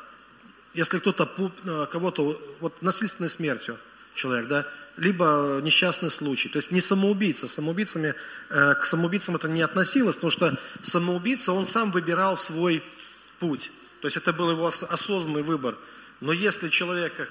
если 0.75 1.01
кто-то 1.01 1.29
э, 1.65 1.87
кого-то, 1.91 2.41
вот 2.61 2.83
насильственной 2.83 3.29
смертью 3.29 3.79
человек, 4.15 4.47
да, 4.47 4.65
либо 4.97 5.61
несчастный 5.65 6.09
случай, 6.09 6.49
то 6.49 6.59
есть 6.59 6.71
не 6.71 6.81
самоубийца, 6.81 7.49
самоубийцами, 7.49 8.15
э, 8.51 8.75
к 8.75 8.85
самоубийцам 8.85 9.35
это 9.35 9.49
не 9.49 9.63
относилось, 9.63 10.15
потому 10.15 10.31
что 10.31 10.57
самоубийца, 10.83 11.51
он 11.51 11.67
сам 11.67 11.91
выбирал 11.91 12.37
свой 12.37 12.81
путь, 13.41 13.73
то 14.01 14.07
есть 14.07 14.19
это 14.19 14.33
был 14.33 14.53
его 14.53 14.69
осознанный 14.69 15.43
выбор. 15.43 15.77
Но 16.21 16.33
если 16.33 16.69
человека 16.69 17.27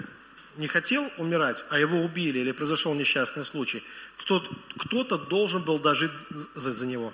не 0.57 0.67
хотел 0.67 1.09
умирать, 1.17 1.65
а 1.69 1.79
его 1.79 2.01
убили 2.01 2.39
или 2.39 2.51
произошел 2.51 2.93
несчастный 2.93 3.45
случай, 3.45 3.83
кто, 4.17 4.43
кто-то 4.77 5.17
должен 5.17 5.63
был 5.63 5.79
дожить 5.79 6.11
за, 6.55 6.71
за 6.71 6.85
него. 6.85 7.13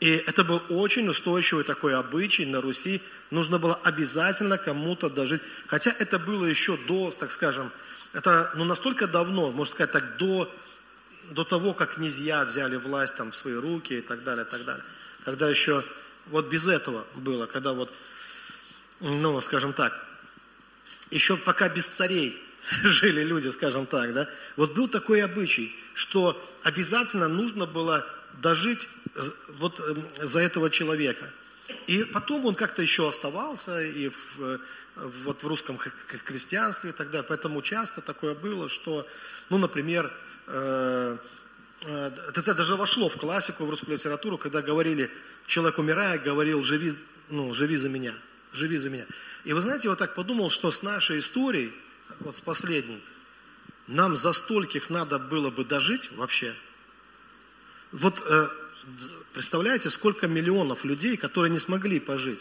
И 0.00 0.08
это 0.08 0.44
был 0.44 0.62
очень 0.70 1.08
устойчивый 1.08 1.64
такой 1.64 1.94
обычай 1.94 2.46
на 2.46 2.62
Руси. 2.62 3.02
Нужно 3.30 3.58
было 3.58 3.78
обязательно 3.82 4.56
кому-то 4.56 5.10
дожить. 5.10 5.42
Хотя 5.66 5.94
это 5.98 6.18
было 6.18 6.46
еще 6.46 6.78
до, 6.88 7.10
так 7.10 7.30
скажем, 7.30 7.70
это 8.14 8.50
ну, 8.56 8.64
настолько 8.64 9.06
давно, 9.06 9.52
можно 9.52 9.74
сказать 9.74 9.92
так, 9.92 10.16
до, 10.16 10.50
до 11.32 11.44
того, 11.44 11.74
как 11.74 11.96
князья 11.96 12.44
взяли 12.44 12.76
власть 12.76 13.16
там, 13.16 13.30
в 13.30 13.36
свои 13.36 13.54
руки 13.54 13.98
и 13.98 14.00
так 14.00 14.24
далее, 14.24 14.46
и 14.46 14.48
так 14.48 14.64
далее. 14.64 14.84
Когда 15.24 15.50
еще 15.50 15.84
вот 16.26 16.48
без 16.48 16.66
этого 16.66 17.04
было, 17.16 17.44
когда 17.44 17.74
вот, 17.74 17.92
ну, 19.00 19.38
скажем 19.42 19.74
так, 19.74 19.92
еще 21.10 21.36
пока 21.36 21.68
без 21.68 21.86
царей 21.88 22.40
жили 22.82 23.22
люди, 23.24 23.48
скажем 23.48 23.86
так, 23.86 24.12
да, 24.12 24.28
вот 24.56 24.74
был 24.74 24.88
такой 24.88 25.22
обычай, 25.22 25.74
что 25.94 26.40
обязательно 26.62 27.28
нужно 27.28 27.66
было 27.66 28.06
дожить 28.40 28.88
вот 29.58 29.80
эм, 29.80 30.06
за 30.18 30.40
этого 30.40 30.70
человека. 30.70 31.30
И 31.86 32.04
потом 32.04 32.46
он 32.46 32.54
как-то 32.54 32.82
еще 32.82 33.08
оставался 33.08 33.80
и 33.80 34.08
в, 34.08 34.60
вот 34.96 35.42
в 35.42 35.46
русском 35.46 35.78
так 36.92 37.10
далее. 37.10 37.26
Поэтому 37.28 37.62
часто 37.62 38.00
такое 38.00 38.34
было, 38.34 38.68
что, 38.68 39.06
ну, 39.50 39.58
например, 39.58 40.12
э, 40.48 41.16
э, 41.82 42.10
это 42.28 42.54
даже 42.54 42.74
вошло 42.74 43.08
в 43.08 43.16
классику, 43.16 43.66
в 43.66 43.70
русскую 43.70 43.96
литературу, 43.96 44.36
когда 44.36 44.62
говорили, 44.62 45.10
человек 45.46 45.78
умирая, 45.78 46.18
говорил, 46.18 46.60
живи, 46.62 46.92
ну, 47.28 47.54
живи 47.54 47.76
за 47.76 47.88
меня– 47.88 48.14
живи 48.52 48.78
за 48.78 48.90
меня. 48.90 49.06
И 49.44 49.52
вы 49.52 49.60
знаете, 49.60 49.84
я 49.84 49.90
вот 49.90 49.98
так 49.98 50.14
подумал, 50.14 50.50
что 50.50 50.70
с 50.70 50.82
нашей 50.82 51.18
историей, 51.18 51.72
вот 52.20 52.36
с 52.36 52.40
последней, 52.40 53.02
нам 53.86 54.16
за 54.16 54.32
стольких 54.32 54.90
надо 54.90 55.18
было 55.18 55.50
бы 55.50 55.64
дожить 55.64 56.10
вообще. 56.12 56.54
Вот 57.92 58.22
э, 58.24 58.48
представляете, 59.32 59.90
сколько 59.90 60.28
миллионов 60.28 60.84
людей, 60.84 61.16
которые 61.16 61.50
не 61.50 61.58
смогли 61.58 62.00
пожить. 62.00 62.40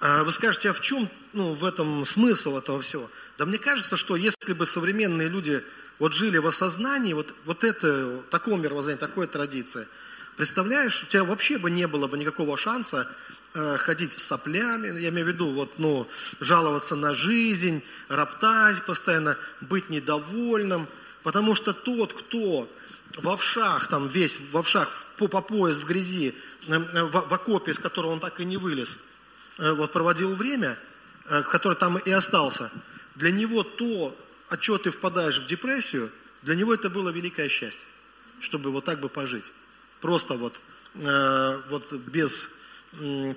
А 0.00 0.24
вы 0.24 0.32
скажете, 0.32 0.70
а 0.70 0.72
в 0.72 0.80
чем 0.80 1.08
ну, 1.32 1.54
в 1.54 1.64
этом 1.64 2.04
смысл 2.04 2.58
этого 2.58 2.80
всего? 2.82 3.10
Да 3.38 3.46
мне 3.46 3.58
кажется, 3.58 3.96
что 3.96 4.16
если 4.16 4.52
бы 4.52 4.66
современные 4.66 5.28
люди 5.28 5.62
вот 5.98 6.12
жили 6.12 6.36
в 6.38 6.46
осознании, 6.46 7.14
вот, 7.14 7.34
вот 7.44 7.64
это, 7.64 8.22
такого 8.30 8.58
мировоззрения, 8.58 8.98
такой 8.98 9.26
традиции, 9.26 9.88
представляешь, 10.36 11.02
у 11.02 11.06
тебя 11.06 11.24
вообще 11.24 11.56
бы 11.56 11.70
не 11.70 11.86
было 11.86 12.08
бы 12.08 12.18
никакого 12.18 12.58
шанса 12.58 13.10
ходить 13.78 14.12
в 14.12 14.20
соплями, 14.20 15.00
я 15.00 15.08
имею 15.08 15.26
в 15.26 15.28
виду, 15.28 15.50
вот, 15.50 15.78
ну, 15.78 16.06
жаловаться 16.40 16.94
на 16.96 17.14
жизнь, 17.14 17.82
роптать 18.08 18.84
постоянно, 18.84 19.36
быть 19.60 19.88
недовольным, 19.88 20.86
потому 21.22 21.54
что 21.54 21.72
тот, 21.72 22.12
кто 22.12 22.68
в 23.16 23.28
овшах, 23.28 23.88
там 23.88 24.08
весь 24.08 24.38
в 24.52 24.56
овшах, 24.56 24.88
по, 25.16 25.28
по 25.28 25.40
пояс 25.40 25.78
в 25.78 25.86
грязи, 25.86 26.34
э, 26.68 26.74
э, 26.74 27.02
в, 27.04 27.10
в 27.10 27.32
окопе, 27.32 27.70
из 27.70 27.78
которого 27.78 28.12
он 28.12 28.20
так 28.20 28.40
и 28.40 28.44
не 28.44 28.56
вылез, 28.56 28.98
вот 29.58 29.90
проводил 29.92 30.34
время, 30.36 30.76
который 31.50 31.78
там 31.78 31.96
и 31.96 32.10
остался, 32.10 32.70
для 33.14 33.30
него 33.30 33.62
то, 33.62 34.14
от 34.50 34.60
чего 34.60 34.76
ты 34.76 34.90
впадаешь 34.90 35.38
в 35.38 35.46
депрессию, 35.46 36.10
для 36.42 36.54
него 36.54 36.74
это 36.74 36.90
было 36.90 37.08
великое 37.08 37.48
счастье, 37.48 37.88
чтобы 38.38 38.70
вот 38.70 38.84
так 38.84 39.00
бы 39.00 39.08
пожить. 39.08 39.54
Просто 40.02 40.34
вот, 40.34 40.60
вот 40.94 41.90
без 41.92 42.50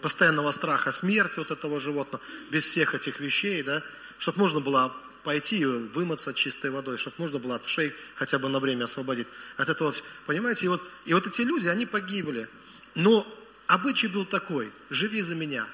постоянного 0.02 0.52
страха 0.52 0.92
смерти 0.92 1.40
вот 1.40 1.52
этого 1.52 1.80
животного, 1.80 2.24
без 2.52 2.66
всех 2.66 2.96
этих 2.96 3.20
вещей, 3.20 3.64
да, 3.64 3.84
чтобы 4.18 4.40
можно 4.40 4.60
было 4.60 4.94
пойти 5.24 5.60
и 5.60 5.66
вымыться 5.66 6.34
чистой 6.34 6.72
водой, 6.72 6.98
чтобы 6.98 7.16
можно 7.20 7.40
было 7.40 7.56
от 7.56 7.68
шеи 7.68 7.94
хотя 8.16 8.40
бы 8.40 8.50
на 8.50 8.60
время 8.60 8.86
освободить 8.86 9.28
от 9.58 9.70
этого. 9.70 9.94
Понимаете, 10.26 10.66
и 10.66 10.70
вот, 10.70 10.82
и 11.06 11.14
вот 11.14 11.28
эти 11.28 11.42
люди, 11.42 11.68
они 11.68 11.86
погибли. 11.86 12.48
Но 12.96 13.28
обычай 13.68 14.08
был 14.08 14.26
такой, 14.26 14.72
живи 14.90 15.22
за 15.22 15.36
меня, 15.36 15.68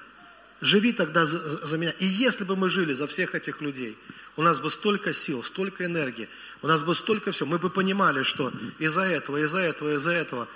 живи 0.61 0.93
тогда 0.93 1.25
за, 1.25 1.65
за 1.65 1.77
меня. 1.77 1.91
И 1.99 2.05
если 2.05 2.43
бы 2.43 2.55
мы 2.55 2.69
жили 2.69 2.93
за 2.93 3.07
всех 3.07 3.35
этих 3.35 3.61
людей, 3.61 3.97
у 4.35 4.41
нас 4.41 4.59
бы 4.59 4.69
столько 4.69 5.13
сил, 5.13 5.43
столько 5.43 5.85
энергии, 5.85 6.27
у 6.61 6.67
нас 6.67 6.83
бы 6.83 6.93
столько 6.95 7.31
всего, 7.31 7.49
мы 7.49 7.59
бы 7.59 7.69
понимали, 7.69 8.23
что 8.23 8.51
из-за 8.79 9.01
этого, 9.01 9.37
из-за 9.37 9.59
этого, 9.59 9.95
из-за 9.95 10.11
этого 10.11 10.47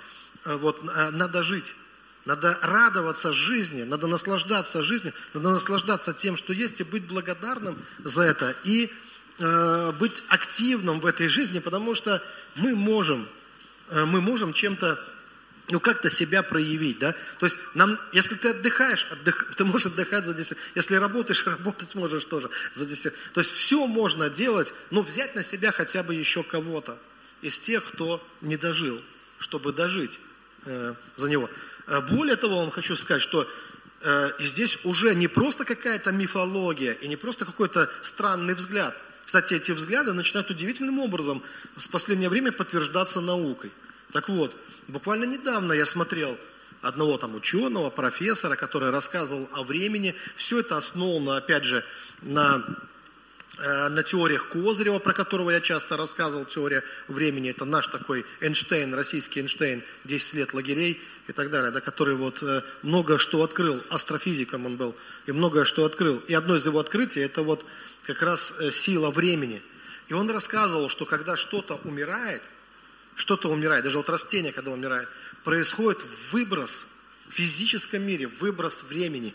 э, 0.44 0.56
вот, 0.56 0.80
э, 0.84 1.10
надо 1.10 1.42
жить 1.42 1.74
надо 2.24 2.58
радоваться 2.62 3.32
жизни, 3.32 3.82
надо 3.82 4.06
наслаждаться 4.06 4.82
жизнью, 4.82 5.12
надо 5.34 5.50
наслаждаться 5.50 6.12
тем, 6.12 6.36
что 6.36 6.52
есть, 6.52 6.80
и 6.80 6.84
быть 6.84 7.04
благодарным 7.04 7.78
за 8.04 8.22
это, 8.22 8.54
и 8.64 8.90
э, 9.38 9.92
быть 9.98 10.22
активным 10.28 11.00
в 11.00 11.06
этой 11.06 11.28
жизни, 11.28 11.58
потому 11.58 11.94
что 11.94 12.22
мы 12.56 12.74
можем, 12.74 13.26
э, 13.88 14.04
мы 14.04 14.20
можем 14.20 14.52
чем-то 14.52 14.98
ну, 15.70 15.80
как-то 15.80 16.10
себя 16.10 16.42
проявить, 16.42 16.98
да. 16.98 17.14
То 17.38 17.46
есть 17.46 17.58
нам, 17.74 17.98
если 18.12 18.34
ты 18.34 18.50
отдыхаешь, 18.50 19.06
отдых, 19.12 19.54
ты 19.56 19.64
можешь 19.64 19.86
отдыхать 19.86 20.26
за 20.26 20.34
10, 20.34 20.56
если 20.74 20.96
работаешь, 20.96 21.46
работать 21.46 21.94
можешь 21.94 22.24
тоже 22.24 22.50
за 22.72 22.86
10. 22.86 23.12
То 23.32 23.40
есть 23.40 23.50
все 23.50 23.86
можно 23.86 24.28
делать, 24.28 24.74
но 24.90 25.02
взять 25.02 25.34
на 25.34 25.42
себя 25.42 25.72
хотя 25.72 26.02
бы 26.02 26.14
еще 26.14 26.42
кого-то 26.42 26.98
из 27.42 27.58
тех, 27.58 27.84
кто 27.84 28.26
не 28.40 28.56
дожил, 28.56 29.00
чтобы 29.38 29.72
дожить 29.72 30.18
э, 30.66 30.94
за 31.16 31.28
него. 31.28 31.48
Э, 31.90 32.00
более 32.00 32.36
того, 32.36 32.60
вам 32.60 32.70
хочу 32.70 32.96
сказать, 32.96 33.20
что 33.20 33.46
э, 34.02 34.30
здесь 34.38 34.78
уже 34.84 35.14
не 35.14 35.28
просто 35.28 35.64
какая-то 35.64 36.12
мифология 36.12 36.92
и 36.92 37.08
не 37.08 37.16
просто 37.16 37.44
какой-то 37.44 37.90
странный 38.00 38.54
взгляд. 38.54 38.96
Кстати, 39.26 39.54
эти 39.54 39.72
взгляды 39.72 40.12
начинают 40.12 40.50
удивительным 40.50 41.00
образом 41.00 41.42
в 41.76 41.88
последнее 41.90 42.28
время 42.28 42.52
подтверждаться 42.52 43.20
наукой. 43.20 43.70
Так 44.12 44.28
вот, 44.28 44.56
буквально 44.88 45.24
недавно 45.24 45.72
я 45.72 45.84
смотрел 45.84 46.38
одного 46.80 47.18
там 47.18 47.34
ученого, 47.34 47.90
профессора, 47.90 48.56
который 48.56 48.90
рассказывал 48.90 49.48
о 49.52 49.64
времени. 49.64 50.14
Все 50.34 50.60
это 50.60 50.76
основано, 50.76 51.36
опять 51.36 51.64
же, 51.64 51.84
на, 52.22 52.64
э, 53.58 53.88
на 53.88 54.02
теориях 54.02 54.48
Козырева, 54.48 55.00
про 55.00 55.12
которого 55.12 55.50
я 55.50 55.60
часто 55.60 55.96
рассказывал, 55.96 56.44
теория 56.44 56.82
времени. 57.08 57.50
Это 57.50 57.64
наш 57.64 57.88
такой 57.88 58.24
Эйнштейн, 58.40 58.94
российский 58.94 59.40
Эйнштейн, 59.40 59.82
10 60.04 60.34
лет 60.34 60.54
лагерей 60.54 61.00
и 61.30 61.32
так 61.32 61.48
далее, 61.48 61.70
да, 61.70 61.80
который 61.80 62.14
вот 62.14 62.42
э, 62.42 62.62
много 62.82 63.18
что 63.18 63.42
открыл, 63.42 63.82
астрофизиком 63.88 64.66
он 64.66 64.76
был, 64.76 64.94
и 65.26 65.32
многое 65.32 65.64
что 65.64 65.84
открыл. 65.84 66.18
И 66.28 66.34
одно 66.34 66.56
из 66.56 66.66
его 66.66 66.78
открытий, 66.78 67.20
это 67.20 67.42
вот 67.42 67.64
как 68.02 68.20
раз 68.22 68.54
э, 68.58 68.70
сила 68.70 69.10
времени. 69.10 69.62
И 70.08 70.12
он 70.12 70.28
рассказывал, 70.30 70.88
что 70.88 71.06
когда 71.06 71.36
что-то 71.36 71.80
умирает– 71.84 72.42
что-то 73.20 73.50
умирает, 73.50 73.84
даже 73.84 73.98
вот 73.98 74.08
растение, 74.08 74.52
когда 74.52 74.70
умирает, 74.70 75.08
происходит 75.44 76.02
выброс 76.32 76.88
в 77.28 77.32
физическом 77.32 78.02
мире, 78.02 78.26
выброс 78.26 78.84
времени. 78.84 79.34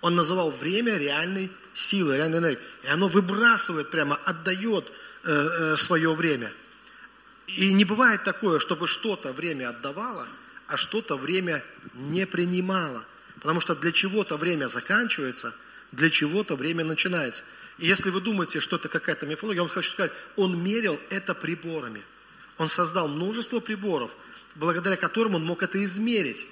Он 0.00 0.14
называл 0.14 0.50
время 0.50 0.96
реальной 0.96 1.50
силой, 1.74 2.16
реальной 2.16 2.38
энергией. 2.38 2.64
И 2.84 2.88
оно 2.88 3.08
выбрасывает 3.08 3.90
прямо, 3.90 4.16
отдает 4.24 4.90
э, 5.24 5.30
э, 5.32 5.76
свое 5.76 6.14
время. 6.14 6.52
И 7.48 7.72
не 7.72 7.84
бывает 7.84 8.24
такое, 8.24 8.60
чтобы 8.60 8.86
что-то 8.86 9.32
время 9.32 9.68
отдавало, 9.70 10.26
а 10.70 10.76
что-то 10.76 11.16
время 11.16 11.62
не 11.94 12.26
принимало. 12.26 13.04
Потому 13.36 13.60
что 13.60 13.74
для 13.74 13.92
чего-то 13.92 14.36
время 14.36 14.68
заканчивается, 14.68 15.54
для 15.92 16.10
чего-то 16.10 16.56
время 16.56 16.84
начинается. 16.84 17.42
И 17.78 17.86
если 17.86 18.10
вы 18.10 18.20
думаете, 18.20 18.60
что 18.60 18.76
это 18.76 18.88
какая-то 18.88 19.26
мифология, 19.26 19.62
он 19.62 19.68
хочу 19.68 19.90
сказать, 19.90 20.12
он 20.36 20.62
мерил 20.62 21.00
это 21.10 21.34
приборами. 21.34 22.02
Он 22.58 22.68
создал 22.68 23.08
множество 23.08 23.60
приборов, 23.60 24.14
благодаря 24.54 24.96
которым 24.96 25.34
он 25.34 25.44
мог 25.44 25.62
это 25.62 25.82
измерить. 25.84 26.46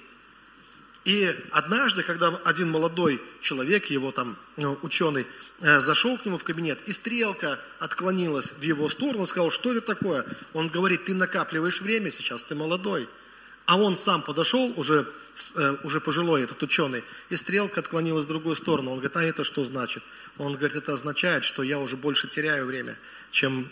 И 1.05 1.33
однажды, 1.51 2.03
когда 2.03 2.27
один 2.43 2.69
молодой 2.69 3.21
человек, 3.41 3.85
его 3.85 4.11
там 4.11 4.35
ну, 4.57 4.77
ученый, 4.81 5.25
э, 5.61 5.79
зашел 5.79 6.17
к 6.17 6.25
нему 6.25 6.37
в 6.37 6.43
кабинет, 6.43 6.81
и 6.87 6.91
стрелка 6.91 7.59
отклонилась 7.79 8.51
в 8.51 8.61
его 8.61 8.89
сторону, 8.89 9.21
он 9.21 9.27
сказал, 9.27 9.49
что 9.49 9.71
это 9.71 9.81
такое? 9.81 10.25
Он 10.53 10.67
говорит, 10.67 11.05
ты 11.05 11.13
накапливаешь 11.13 11.81
время 11.81 12.11
сейчас, 12.11 12.43
ты 12.43 12.55
молодой. 12.55 13.07
А 13.69 13.77
он 13.77 13.95
сам 13.95 14.23
подошел, 14.23 14.73
уже, 14.77 15.05
э, 15.53 15.75
уже 15.83 16.01
пожилой 16.01 16.41
этот 16.41 16.63
ученый, 16.63 17.03
и 17.29 17.35
стрелка 17.35 17.81
отклонилась 17.81 18.25
в 18.25 18.27
другую 18.27 18.55
сторону. 18.55 18.89
Он 18.89 18.97
говорит, 18.97 19.15
а 19.15 19.21
это 19.21 19.43
что 19.43 19.63
значит? 19.63 20.01
Он 20.39 20.53
говорит, 20.53 20.75
это 20.75 20.93
означает, 20.93 21.43
что 21.43 21.61
я 21.61 21.77
уже 21.77 21.95
больше 21.95 22.27
теряю 22.27 22.65
время, 22.65 22.97
чем, 23.29 23.69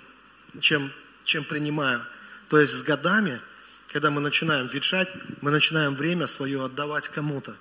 чем, 0.59 0.93
чем 1.23 1.45
принимаю. 1.45 1.99
То 2.47 2.59
есть 2.59 2.73
с 2.73 2.83
годами, 2.83 3.41
когда 3.87 4.11
мы 4.11 4.21
начинаем 4.21 4.67
ветшать, 4.67 5.07
мы 5.41 5.49
начинаем 5.49 5.95
время 5.95 6.27
свое 6.27 6.63
отдавать 6.63 7.09
кому-то. 7.09 7.55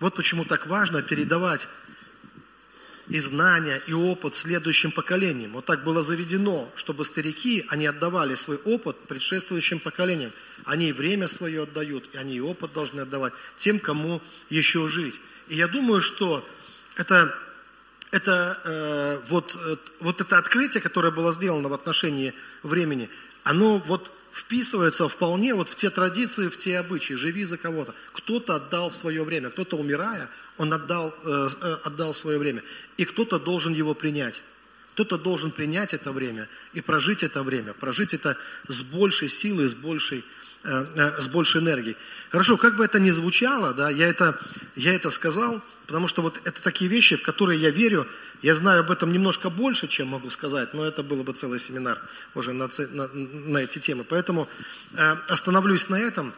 Вот 0.00 0.16
почему 0.16 0.44
так 0.44 0.66
важно 0.66 1.02
передавать 1.02 1.68
и 3.10 3.18
знания, 3.18 3.82
и 3.88 3.92
опыт 3.92 4.36
следующим 4.36 4.92
поколениям. 4.92 5.52
Вот 5.52 5.64
так 5.64 5.82
было 5.82 6.00
заведено, 6.00 6.70
чтобы 6.76 7.04
старики, 7.04 7.66
они 7.68 7.86
отдавали 7.86 8.36
свой 8.36 8.56
опыт 8.64 8.96
предшествующим 9.08 9.80
поколениям. 9.80 10.30
Они 10.64 10.92
время 10.92 11.26
свое 11.26 11.64
отдают, 11.64 12.14
и 12.14 12.18
они 12.18 12.36
и 12.36 12.40
опыт 12.40 12.72
должны 12.72 13.00
отдавать 13.00 13.32
тем, 13.56 13.80
кому 13.80 14.22
еще 14.48 14.86
жить. 14.86 15.20
И 15.48 15.56
я 15.56 15.66
думаю, 15.66 16.00
что 16.00 16.48
это, 16.96 17.34
это, 18.12 18.60
э, 18.64 19.20
вот, 19.28 19.56
э, 19.56 19.76
вот 19.98 20.20
это 20.20 20.38
открытие, 20.38 20.80
которое 20.80 21.10
было 21.10 21.32
сделано 21.32 21.68
в 21.68 21.74
отношении 21.74 22.32
времени, 22.62 23.10
оно 23.42 23.78
вот 23.78 24.12
вписывается 24.32 25.08
вполне 25.08 25.54
вот 25.54 25.68
в 25.68 25.74
те 25.74 25.90
традиции, 25.90 26.48
в 26.48 26.56
те 26.56 26.78
обычаи. 26.78 27.14
Живи 27.14 27.44
за 27.44 27.58
кого-то. 27.58 27.94
Кто-то 28.12 28.54
отдал 28.54 28.90
свое 28.90 29.24
время, 29.24 29.50
кто-то 29.50 29.76
умирая, 29.76 30.30
он 30.60 30.74
отдал, 30.74 31.14
э, 31.24 31.48
э, 31.62 31.76
отдал 31.84 32.12
свое 32.12 32.38
время. 32.38 32.62
И 32.98 33.06
кто-то 33.06 33.38
должен 33.38 33.72
его 33.72 33.94
принять. 33.94 34.42
Кто-то 34.92 35.16
должен 35.16 35.50
принять 35.50 35.94
это 35.94 36.12
время 36.12 36.48
и 36.74 36.82
прожить 36.82 37.22
это 37.22 37.42
время, 37.42 37.72
прожить 37.72 38.12
это 38.12 38.36
с 38.68 38.82
большей 38.82 39.30
силой, 39.30 39.68
с 39.68 39.74
большей, 39.74 40.22
э, 40.64 41.18
с 41.18 41.28
большей 41.28 41.62
энергией. 41.62 41.96
Хорошо, 42.28 42.58
как 42.58 42.76
бы 42.76 42.84
это 42.84 43.00
ни 43.00 43.08
звучало, 43.08 43.72
да, 43.72 43.88
я 43.88 44.06
это, 44.06 44.38
я 44.76 44.92
это 44.94 45.08
сказал, 45.10 45.62
Потому 45.86 46.06
что 46.06 46.22
вот 46.22 46.40
это 46.44 46.62
такие 46.62 46.88
вещи, 46.88 47.16
в 47.16 47.22
которые 47.22 47.60
я 47.60 47.70
верю, 47.70 48.06
я 48.42 48.54
знаю 48.54 48.82
об 48.82 48.92
этом 48.92 49.12
немножко 49.12 49.50
больше, 49.50 49.88
чем 49.88 50.06
могу 50.06 50.30
сказать, 50.30 50.72
но 50.72 50.86
это 50.86 51.02
было 51.02 51.24
бы 51.24 51.32
целый 51.32 51.58
семинар 51.58 51.98
уже 52.36 52.52
на, 52.52 52.68
на, 52.92 53.08
на 53.08 53.58
эти 53.58 53.80
темы. 53.80 54.04
Поэтому 54.04 54.48
остановлюсь 55.26 55.88
на 55.88 55.96
этом 55.96 56.32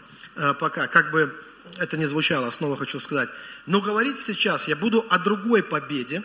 пока, 0.58 0.87
как 0.87 1.11
бы 1.11 1.37
это 1.79 1.96
ни 1.96 2.05
звучало, 2.05 2.51
снова 2.51 2.77
хочу 2.77 3.01
сказать. 3.01 3.29
Но 3.66 3.81
говорить 3.81 4.18
сейчас 4.18 4.68
я 4.68 4.77
буду 4.77 5.05
о 5.09 5.18
другой 5.18 5.62
победе, 5.62 6.22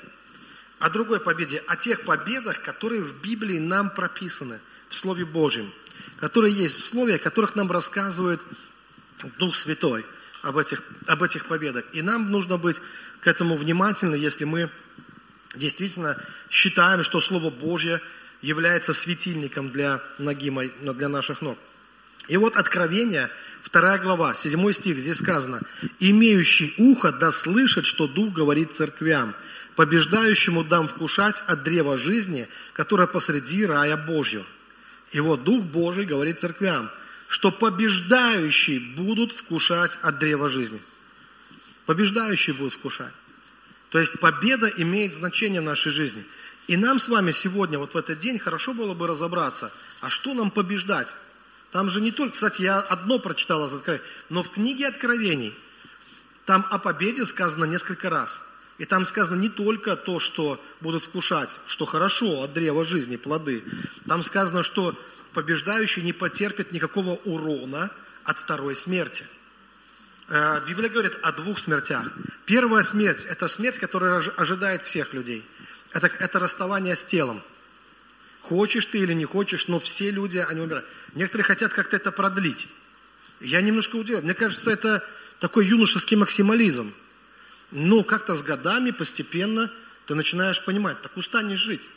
о 0.80 0.90
другой 0.90 1.20
победе, 1.20 1.64
о 1.68 1.76
тех 1.76 2.02
победах, 2.02 2.62
которые 2.62 3.02
в 3.02 3.22
Библии 3.22 3.60
нам 3.60 3.90
прописаны, 3.90 4.60
в 4.90 4.96
Слове 4.96 5.26
Божьем, 5.26 5.72
которые 6.18 6.54
есть 6.54 6.76
в 6.76 6.86
Слове, 6.86 7.16
о 7.16 7.20
которых 7.20 7.56
нам 7.56 7.72
рассказывает 7.72 8.42
Дух 9.38 9.56
Святой 9.56 10.06
об 10.44 10.58
этих, 10.58 10.82
об 11.08 11.24
этих 11.24 11.46
победах. 11.46 11.86
И 11.94 12.02
нам 12.02 12.32
нужно 12.32 12.58
быть 12.58 12.82
к 13.22 13.28
этому 13.28 13.58
внимательны, 13.58 14.16
если 14.16 14.46
мы 14.46 14.70
действительно 15.56 16.18
считаем, 16.50 17.04
что 17.04 17.20
Слово 17.20 17.50
Божье 17.50 18.02
является 18.42 18.94
светильником 18.94 19.72
для 19.72 20.02
ноги, 20.20 20.52
для 20.82 21.10
наших 21.10 21.42
ног. 21.42 21.58
И 22.28 22.38
вот 22.38 22.58
Откровение, 22.58 23.30
вторая 23.62 24.00
глава, 24.00 24.34
седьмой 24.34 24.74
стих, 24.74 24.98
здесь 25.00 25.18
сказано, 25.18 25.62
«Имеющий 26.00 26.74
ухо 26.78 27.12
да 27.12 27.32
слышит, 27.32 27.86
что 27.86 28.08
Дух 28.08 28.34
говорит 28.34 28.74
церквям, 28.74 29.34
побеждающему 29.76 30.64
дам 30.64 30.88
вкушать 30.88 31.44
от 31.48 31.64
древа 31.64 31.98
жизни, 31.98 32.48
которое 32.74 33.08
посреди 33.08 33.66
рая 33.66 33.98
Божьего». 33.98 34.46
И 35.12 35.20
вот 35.20 35.44
Дух 35.44 35.64
Божий 35.66 36.06
говорит 36.06 36.40
церквям, 36.40 36.90
что 37.28 37.52
побеждающие 37.52 38.80
будут 38.80 39.32
вкушать 39.32 39.98
от 40.02 40.20
древа 40.20 40.50
жизни– 40.50 40.82
Побеждающий 41.88 42.52
будет 42.52 42.74
вкушать. 42.74 43.14
То 43.90 43.98
есть 43.98 44.20
победа 44.20 44.68
имеет 44.68 45.14
значение 45.14 45.62
в 45.62 45.64
нашей 45.64 45.90
жизни. 45.90 46.24
И 46.68 46.76
нам 46.76 47.00
с 47.00 47.08
вами 47.08 47.32
сегодня, 47.32 47.80
вот 47.80 47.94
в 47.94 47.98
этот 47.98 48.20
день, 48.20 48.38
хорошо 48.38 48.74
было 48.74 48.94
бы 48.94 49.08
разобраться, 49.08 49.72
а 50.02 50.10
что 50.10 50.34
нам 50.34 50.52
побеждать? 50.52 51.16
Там 51.72 51.90
же 51.90 52.02
не 52.02 52.12
только, 52.12 52.34
кстати, 52.34 52.62
я 52.62 52.80
одно 52.80 53.20
прочитал 53.20 53.66
из 53.66 53.74
Откровения, 53.74 54.06
но 54.30 54.44
в 54.44 54.52
книге 54.52 54.88
Откровений 54.88 55.54
там 56.46 56.66
о 56.70 56.80
победе 56.80 57.26
сказано 57.26 57.66
несколько 57.66 58.10
раз. 58.10 58.42
И 58.78 58.86
там 58.86 59.06
сказано 59.06 59.40
не 59.40 59.50
только 59.50 59.96
то, 59.96 60.20
что 60.20 60.64
будут 60.82 61.04
вкушать, 61.04 61.60
что 61.66 61.86
хорошо 61.86 62.44
от 62.44 62.54
древа 62.54 62.86
жизни, 62.86 63.16
плоды. 63.16 63.64
Там 64.08 64.22
сказано, 64.22 64.64
что 64.64 64.96
побеждающий 65.34 66.04
не 66.04 66.14
потерпит 66.14 66.72
никакого 66.72 67.16
урона 67.26 67.90
от 68.24 68.38
второй 68.38 68.76
смерти– 68.76 69.26
Э, 70.30 70.60
Библия 70.68 70.90
говорит 70.90 71.18
о 71.22 71.32
двух 71.32 71.58
смертях. 71.58 72.06
Первая 72.46 72.84
смерть– 72.84 73.26
это 73.30 73.48
смерть, 73.48 73.80
которая 73.80 74.22
ожидает 74.36 74.84
всех 74.84 75.14
людей. 75.14 75.46
Это, 75.92 76.08
это 76.08 76.40
расставание 76.40 76.96
с 76.96 77.06
телом. 77.06 77.42
Хочешь 78.48 78.86
ты 78.86 79.00
или 79.00 79.14
не 79.14 79.26
хочешь, 79.26 79.68
но 79.68 79.80
все 79.80 80.10
люди, 80.12 80.38
они 80.38 80.62
умирают. 80.62 80.88
Некоторые 81.16 81.46
хотят 81.46 81.74
как-то 81.74 81.98
это 81.98 82.12
продлить. 82.12 82.68
Я 83.42 83.62
немножко 83.62 83.98
удивлен. 83.98 84.24
Мне 84.24 84.34
кажется, 84.34 84.72
это 84.72 85.04
такой 85.40 85.68
юношеский 85.68 86.16
максимализм. 86.16 86.94
Но 87.72 88.04
как-то 88.04 88.36
с 88.36 88.44
годами, 88.44 88.92
постепенно 88.92 89.72
ты 90.06 90.16
начинаешь 90.16 90.64
понимать, 90.64 91.02
так 91.02 91.18
устанешь 91.18 91.60
жить, 91.60 91.90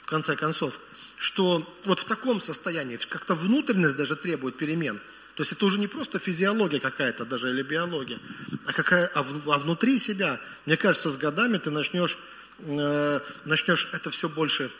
в 0.00 0.06
конце 0.06 0.34
концов, 0.34 0.80
что 1.16 1.72
вот 1.84 2.00
в 2.00 2.04
таком 2.04 2.40
состоянии, 2.40 2.96
как-то 2.96 3.34
внутренность 3.36 3.96
даже 3.96 4.16
требует 4.16 4.56
перемен– 4.56 5.00
то 5.34 5.40
есть 5.40 5.52
это 5.52 5.64
уже 5.64 5.78
не 5.78 5.86
просто 5.86 6.18
физиология 6.18 6.78
какая-то 6.78 7.24
даже 7.24 7.50
или 7.50 7.62
биология, 7.62 8.18
а, 8.66 8.72
какая, 8.72 9.06
а, 9.14 9.22
в, 9.22 9.50
а 9.50 9.58
внутри 9.58 9.98
себя, 9.98 10.38
мне 10.66 10.76
кажется, 10.76 11.10
с 11.10 11.16
годами 11.16 11.56
ты 11.56 11.70
начнешь, 11.70 12.18
э, 12.58 13.20
начнешь 13.46 13.88
это 13.92 14.10
все 14.10 14.28
больше 14.28 14.70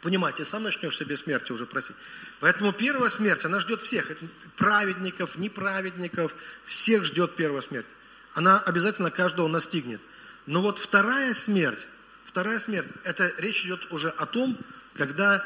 понимаете, 0.00 0.44
сам 0.44 0.62
начнешь 0.62 0.96
себе 0.96 1.16
смерти 1.16 1.52
уже 1.52 1.66
просить. 1.66 1.96
Поэтому 2.40 2.72
первая 2.72 3.10
смерть, 3.10 3.44
она 3.44 3.60
ждет 3.60 3.82
всех, 3.82 4.10
праведников, 4.56 5.36
неправедников, 5.38 6.34
всех 6.62 7.04
ждет 7.04 7.34
первая 7.36 7.62
смерть. 7.62 7.86
Она 8.34 8.58
обязательно 8.60 9.10
каждого 9.10 9.48
настигнет. 9.48 10.00
Но 10.46 10.62
вот 10.62 10.78
вторая 10.78 11.34
смерть, 11.34 11.88
вторая 12.24 12.58
смерть, 12.58 12.88
это 13.04 13.32
речь 13.38 13.64
идет 13.64 13.90
уже 13.92 14.08
о 14.10 14.26
том, 14.26 14.58
когда 14.94 15.44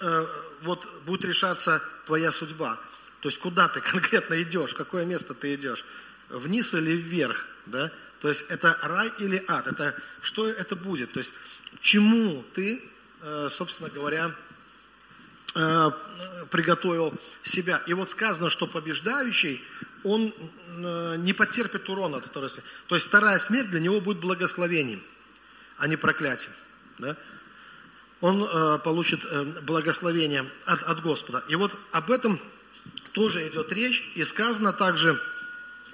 э, 0.00 0.26
вот 0.62 0.88
будет 1.04 1.24
решаться 1.24 1.82
твоя 2.04 2.30
судьба. 2.30 2.78
То 3.20 3.28
есть 3.28 3.40
куда 3.40 3.68
ты 3.68 3.80
конкретно 3.80 4.40
идешь, 4.42 4.70
в 4.70 4.76
какое 4.76 5.04
место 5.04 5.34
ты 5.34 5.54
идешь, 5.54 5.84
вниз 6.28 6.74
или 6.74 6.92
вверх, 6.92 7.46
да? 7.66 7.90
То 8.20 8.28
есть 8.28 8.46
это 8.48 8.76
рай 8.82 9.12
или 9.18 9.42
ад, 9.46 9.66
это 9.68 9.94
что 10.20 10.48
это 10.48 10.74
будет, 10.74 11.12
то 11.12 11.20
есть 11.20 11.32
чему 11.80 12.44
ты, 12.54 12.82
собственно 13.48 13.90
говоря, 13.90 14.34
э, 15.54 15.90
приготовил 16.50 17.14
себя. 17.42 17.82
И 17.86 17.94
вот 17.94 18.10
сказано, 18.10 18.50
что 18.50 18.66
побеждающий, 18.66 19.62
он 20.04 20.32
э, 20.32 21.16
не 21.18 21.32
потерпит 21.32 21.88
урона 21.88 22.18
от 22.18 22.26
второй 22.26 22.50
смерти. 22.50 22.68
То 22.86 22.94
есть 22.94 23.06
вторая 23.06 23.38
смерть 23.38 23.70
для 23.70 23.80
него 23.80 24.00
будет 24.00 24.18
благословением, 24.18 25.02
а 25.76 25.88
не 25.88 25.96
проклятием. 25.96 26.52
Да? 26.98 27.16
Он 28.20 28.42
э, 28.42 28.78
получит 28.78 29.24
э, 29.24 29.44
благословение 29.62 30.48
от, 30.64 30.82
от 30.82 31.02
Господа. 31.02 31.44
И 31.48 31.54
вот 31.54 31.76
об 31.92 32.10
этом 32.10 32.40
тоже 33.12 33.46
идет 33.48 33.72
речь. 33.72 34.10
И 34.14 34.24
сказано 34.24 34.72
также 34.72 35.20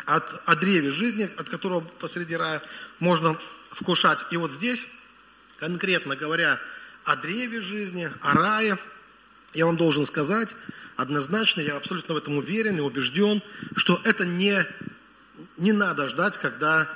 от, 0.06 0.42
о 0.46 0.56
древе 0.56 0.90
жизни, 0.90 1.30
от 1.36 1.48
которого 1.48 1.80
посреди 1.80 2.36
рая 2.36 2.62
можно 2.98 3.38
вкушать. 3.70 4.24
И 4.30 4.36
вот 4.36 4.52
здесь, 4.52 4.86
конкретно 5.58 6.16
говоря 6.16 6.60
о 7.04 7.16
древе 7.16 7.60
жизни, 7.60 8.10
о 8.20 8.34
рае, 8.34 8.78
я 9.52 9.66
вам 9.66 9.76
должен 9.76 10.04
сказать 10.06 10.56
однозначно, 10.96 11.60
я 11.60 11.76
абсолютно 11.76 12.14
в 12.14 12.18
этом 12.18 12.36
уверен 12.36 12.76
и 12.76 12.80
убежден, 12.80 13.42
что 13.76 14.00
это 14.04 14.24
не, 14.24 14.66
не 15.56 15.72
надо 15.72 16.08
ждать, 16.08 16.38
когда 16.38 16.88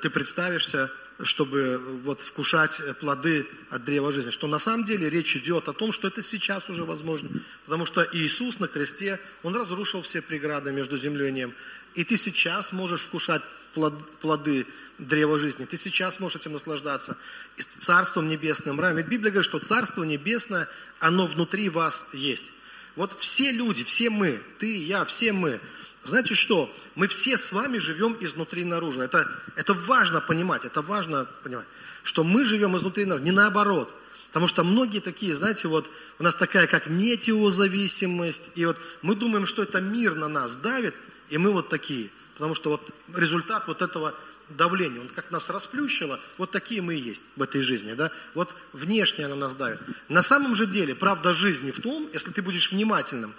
ты 0.00 0.10
представишься 0.10 0.90
чтобы 1.22 1.78
вот 2.02 2.20
вкушать 2.20 2.80
плоды 2.98 3.46
от 3.70 3.84
древа 3.84 4.12
жизни. 4.12 4.30
Что 4.30 4.46
на 4.46 4.58
самом 4.58 4.84
деле 4.84 5.08
речь 5.08 5.36
идет 5.36 5.68
о 5.68 5.72
том, 5.72 5.92
что 5.92 6.08
это 6.08 6.22
сейчас 6.22 6.68
уже 6.68 6.84
возможно. 6.84 7.30
Потому 7.64 7.86
что 7.86 8.06
Иисус 8.12 8.58
на 8.58 8.68
кресте, 8.68 9.20
Он 9.42 9.54
разрушил 9.54 10.02
все 10.02 10.20
преграды 10.22 10.72
между 10.72 10.96
землей 10.96 11.28
и 11.28 11.32
небом. 11.32 11.54
И 11.94 12.04
ты 12.04 12.16
сейчас 12.16 12.72
можешь 12.72 13.02
вкушать 13.02 13.42
плоды 13.72 14.66
древа 14.98 15.38
жизни. 15.38 15.64
Ты 15.64 15.76
сейчас 15.76 16.20
можешь 16.20 16.40
этим 16.40 16.52
наслаждаться. 16.52 17.16
И 17.56 17.62
Царством 17.62 18.28
небесным 18.28 18.80
раем. 18.80 18.96
Ведь 18.96 19.06
Библия 19.06 19.30
говорит, 19.30 19.48
что 19.48 19.58
Царство 19.58 20.04
небесное, 20.04 20.68
оно 21.00 21.26
внутри 21.26 21.68
вас 21.68 22.06
есть. 22.12 22.52
Вот 22.96 23.12
все 23.14 23.52
люди, 23.52 23.82
все 23.84 24.10
мы, 24.10 24.40
ты, 24.58 24.76
я, 24.84 25.04
все 25.04 25.32
мы, 25.32 25.60
знаете 26.02 26.34
что? 26.34 26.72
Мы 26.94 27.06
все 27.06 27.36
с 27.36 27.52
вами 27.52 27.78
живем 27.78 28.16
изнутри 28.20 28.64
наружу. 28.64 29.00
Это, 29.00 29.28
это 29.56 29.72
важно 29.72 30.20
понимать, 30.20 30.64
это 30.64 30.82
важно 30.82 31.26
понимать, 31.42 31.66
что 32.02 32.24
мы 32.24 32.44
живем 32.44 32.76
изнутри 32.76 33.04
наружу, 33.04 33.24
не 33.24 33.30
наоборот. 33.30 33.94
Потому 34.28 34.48
что 34.48 34.64
многие 34.64 35.00
такие, 35.00 35.34
знаете, 35.34 35.68
вот 35.68 35.90
у 36.18 36.22
нас 36.22 36.34
такая 36.34 36.66
как 36.66 36.86
метеозависимость, 36.86 38.52
и 38.54 38.64
вот 38.64 38.80
мы 39.02 39.14
думаем, 39.14 39.46
что 39.46 39.62
это 39.62 39.80
мир 39.80 40.14
на 40.14 40.26
нас 40.26 40.56
давит, 40.56 40.94
и 41.28 41.38
мы 41.38 41.52
вот 41.52 41.68
такие. 41.68 42.10
Потому 42.42 42.56
что 42.56 42.70
вот 42.70 42.92
результат 43.14 43.68
вот 43.68 43.82
этого 43.82 44.16
давления, 44.48 45.00
он 45.00 45.06
как 45.06 45.30
нас 45.30 45.48
расплющило, 45.48 46.18
вот 46.38 46.50
такие 46.50 46.82
мы 46.82 46.96
и 46.96 47.00
есть 47.00 47.26
в 47.36 47.42
этой 47.42 47.62
жизни, 47.62 47.92
да? 47.92 48.10
Вот 48.34 48.56
внешне 48.72 49.26
оно 49.26 49.36
нас 49.36 49.54
давит. 49.54 49.78
На 50.08 50.22
самом 50.22 50.56
же 50.56 50.66
деле, 50.66 50.96
правда 50.96 51.34
жизни 51.34 51.70
в 51.70 51.80
том, 51.80 52.10
если 52.12 52.32
ты 52.32 52.42
будешь 52.42 52.72
внимательным 52.72 53.32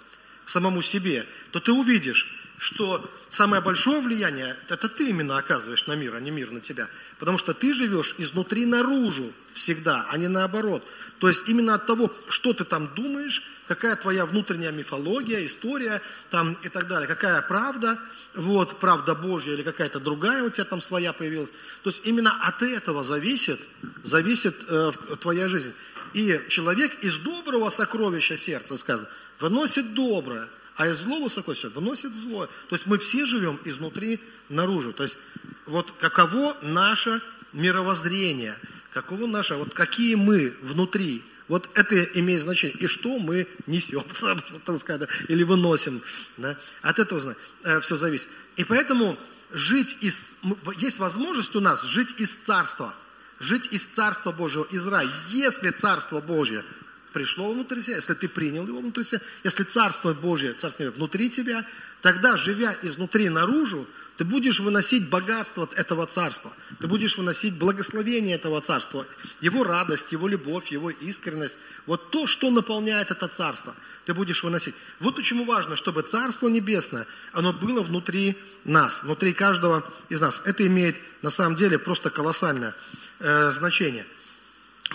к 0.46 0.48
самому 0.48 0.80
себе, 0.80 1.26
то 1.50 1.60
ты 1.60 1.70
увидишь, 1.70 2.34
что 2.56 3.04
самое 3.28 3.60
большое 3.60 4.00
влияние, 4.00 4.56
это 4.70 4.88
ты 4.88 5.10
именно 5.10 5.36
оказываешь 5.36 5.86
на 5.86 5.96
мир, 5.96 6.14
а 6.14 6.20
не 6.20 6.30
мир 6.30 6.50
на 6.50 6.60
тебя. 6.60 6.88
Потому 7.18 7.36
что 7.36 7.52
ты 7.52 7.74
живешь 7.74 8.14
изнутри 8.16 8.64
наружу 8.64 9.34
всегда, 9.52 10.06
а 10.08 10.16
не 10.16 10.28
наоборот. 10.28 10.82
То 11.18 11.28
есть 11.28 11.46
именно 11.46 11.74
от 11.74 11.84
того, 11.84 12.10
что 12.28 12.54
ты 12.54 12.64
там 12.64 12.88
думаешь, 12.94 13.42
какая 13.66 13.96
твоя 13.96 14.26
внутренняя 14.26 14.72
мифология, 14.72 15.44
история 15.44 16.00
там 16.30 16.56
и 16.62 16.68
так 16.68 16.88
далее, 16.88 17.08
какая 17.08 17.42
правда, 17.42 17.98
вот, 18.34 18.78
правда 18.78 19.14
Божья 19.14 19.52
или 19.52 19.62
какая-то 19.62 20.00
другая 20.00 20.42
у 20.42 20.50
тебя 20.50 20.64
там 20.64 20.80
своя 20.80 21.12
появилась. 21.12 21.50
То 21.82 21.90
есть 21.90 22.02
именно 22.04 22.36
от 22.42 22.62
этого 22.62 23.04
зависит, 23.04 23.60
зависит 24.02 24.54
э, 24.68 24.90
твоя 25.20 25.48
жизнь. 25.48 25.72
И 26.12 26.40
человек 26.48 26.92
из 27.02 27.16
доброго 27.18 27.70
сокровища 27.70 28.36
сердца, 28.36 28.76
сказано, 28.76 29.08
выносит 29.38 29.94
доброе, 29.94 30.48
а 30.76 30.88
из 30.88 30.98
злого 30.98 31.28
сокровища 31.28 31.70
выносит 31.70 32.14
злое. 32.14 32.48
То 32.68 32.76
есть 32.76 32.86
мы 32.86 32.98
все 32.98 33.26
живем 33.26 33.58
изнутри 33.64 34.20
наружу. 34.48 34.92
То 34.92 35.02
есть 35.02 35.18
вот 35.66 35.92
каково 35.98 36.56
наше 36.62 37.20
мировоззрение, 37.52 38.56
каково 38.92 39.26
наше, 39.26 39.54
вот 39.54 39.74
какие 39.74 40.14
мы 40.14 40.54
внутри, 40.62 41.24
вот 41.48 41.68
это 41.74 42.02
имеет 42.18 42.40
значение. 42.40 42.76
И 42.78 42.86
что 42.86 43.18
мы 43.18 43.46
несем, 43.66 44.02
или 45.28 45.42
выносим. 45.42 46.02
Да? 46.36 46.56
От 46.82 46.98
этого 46.98 47.36
э, 47.64 47.80
все 47.80 47.96
зависит. 47.96 48.28
И 48.56 48.64
поэтому 48.64 49.18
жить 49.52 49.98
из... 50.00 50.36
Есть 50.76 50.98
возможность 50.98 51.54
у 51.54 51.60
нас 51.60 51.82
жить 51.84 52.14
из 52.18 52.34
Царства. 52.34 52.94
Жить 53.40 53.68
из 53.72 53.84
Царства 53.84 54.32
Божьего, 54.32 54.64
из 54.64 54.86
рая. 54.86 55.08
Если 55.30 55.70
Царство 55.70 56.20
Божье 56.20 56.64
пришло 57.12 57.52
внутрь 57.52 57.80
себя, 57.80 57.96
если 57.96 58.14
ты 58.14 58.28
принял 58.28 58.66
его 58.66 58.80
внутрь 58.80 59.02
себя, 59.02 59.20
если 59.44 59.64
Царство 59.64 60.14
Божье, 60.14 60.54
Царство 60.54 60.90
внутри 60.90 61.28
тебя, 61.28 61.64
тогда, 62.00 62.36
живя 62.36 62.74
изнутри 62.82 63.28
наружу, 63.28 63.86
ты 64.16 64.24
будешь 64.24 64.60
выносить 64.60 65.08
богатство 65.08 65.68
этого 65.74 66.06
царства. 66.06 66.52
Ты 66.80 66.86
будешь 66.86 67.18
выносить 67.18 67.54
благословение 67.54 68.36
этого 68.36 68.60
царства. 68.60 69.06
Его 69.40 69.64
радость, 69.64 70.12
его 70.12 70.28
любовь, 70.28 70.68
его 70.68 70.90
искренность. 70.90 71.58
Вот 71.86 72.10
то, 72.10 72.28
что 72.28 72.50
наполняет 72.50 73.10
это 73.10 73.26
царство, 73.26 73.74
ты 74.04 74.14
будешь 74.14 74.44
выносить. 74.44 74.74
Вот 75.00 75.16
почему 75.16 75.44
важно, 75.44 75.74
чтобы 75.74 76.02
царство 76.02 76.48
небесное, 76.48 77.06
оно 77.32 77.52
было 77.52 77.82
внутри 77.82 78.38
нас, 78.64 79.02
внутри 79.02 79.32
каждого 79.32 79.84
из 80.08 80.20
нас. 80.20 80.42
Это 80.44 80.64
имеет 80.66 80.96
на 81.22 81.30
самом 81.30 81.56
деле 81.56 81.78
просто 81.78 82.10
колоссальное 82.10 82.74
э, 83.18 83.50
значение. 83.50 84.06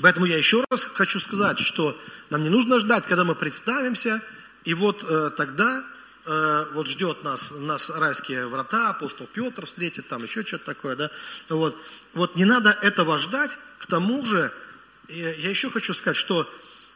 Поэтому 0.01 0.27
я 0.27 0.37
еще 0.37 0.63
раз 0.69 0.85
хочу 0.85 1.19
сказать, 1.19 1.59
что 1.59 1.99
нам 2.29 2.41
не 2.41 2.49
нужно 2.49 2.79
ждать, 2.79 3.05
когда 3.05 3.25
мы 3.25 3.35
представимся, 3.35 4.21
и 4.63 4.73
вот 4.73 5.03
э, 5.03 5.31
тогда 5.35 5.83
э, 6.29 6.65
вот 6.73 6.87
ждет 6.87 7.23
нас, 7.23 7.51
нас 7.51 7.89
райские 7.89 8.47
врата, 8.47 8.91
апостол 8.91 9.27
Петр 9.27 9.65
встретит, 9.65 10.07
там 10.07 10.23
еще 10.23 10.45
что-то 10.45 10.65
такое, 10.65 10.95
да. 10.95 11.09
Вот, 11.49 11.75
вот 12.13 12.35
не 12.35 12.45
надо 12.45 12.77
этого 12.81 13.17
ждать, 13.17 13.57
к 13.79 13.87
тому 13.87 14.25
же, 14.25 14.53
я 15.07 15.49
еще 15.49 15.69
хочу 15.69 15.93
сказать, 15.93 16.17
что 16.17 16.47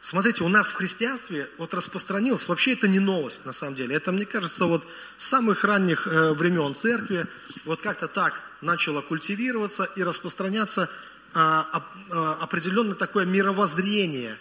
Смотрите, 0.04 0.44
у 0.44 0.48
нас 0.48 0.68
в 0.68 0.74
христианстве 0.74 1.48
вот 1.56 1.72
распространилось, 1.72 2.46
вообще 2.46 2.74
это 2.74 2.86
не 2.88 3.00
новость 3.00 3.46
на 3.46 3.54
самом 3.54 3.74
деле, 3.74 3.96
это, 3.96 4.12
мне 4.12 4.26
кажется, 4.26 4.66
вот 4.66 4.86
с 5.16 5.26
самых 5.26 5.64
ранних 5.64 6.06
э, 6.06 6.34
времен 6.34 6.74
церкви, 6.74 7.24
вот 7.64 7.80
как-то 7.80 8.06
так 8.06 8.42
начало 8.60 9.00
культивироваться 9.00 9.84
и 9.96 10.02
распространяться 10.02 10.90
а, 11.32 11.82
а, 12.10 12.34
определенное 12.42 12.94
такое 12.94 13.24
мировоззрение, 13.24 14.36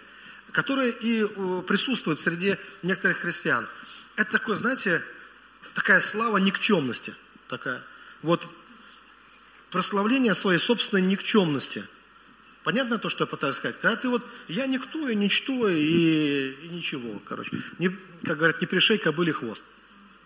которое 0.52 0.90
и 0.90 1.26
присутствует 1.64 2.20
среди 2.20 2.58
некоторых 2.82 3.20
христиан. 3.20 3.66
Это 4.16 4.32
такое, 4.32 4.56
знаете, 4.58 5.04
такая 5.74 6.00
слава 6.00 6.38
никчемности. 6.38 7.14
Такая. 7.48 7.84
Вот 8.22 8.48
прославление 9.72 10.36
своей 10.36 10.60
собственной 10.60 11.02
никчемности. 11.02 11.84
Понятно 12.64 12.98
то, 12.98 13.10
что 13.10 13.24
я 13.24 13.28
пытаюсь 13.28 13.56
сказать? 13.58 13.80
Когда 13.80 13.98
ты 13.98 14.08
вот, 14.08 14.26
я 14.48 14.68
никто 14.68 15.10
и 15.10 15.16
ничто 15.16 15.68
и, 15.68 16.52
и 16.52 16.70
ничего, 16.70 17.20
короче. 17.26 17.58
Не, 17.80 17.90
как 18.24 18.38
говорят, 18.38 18.62
не 18.62 18.68
пришей 18.68 18.98
кобыли 18.98 19.32
хвост. 19.32 19.66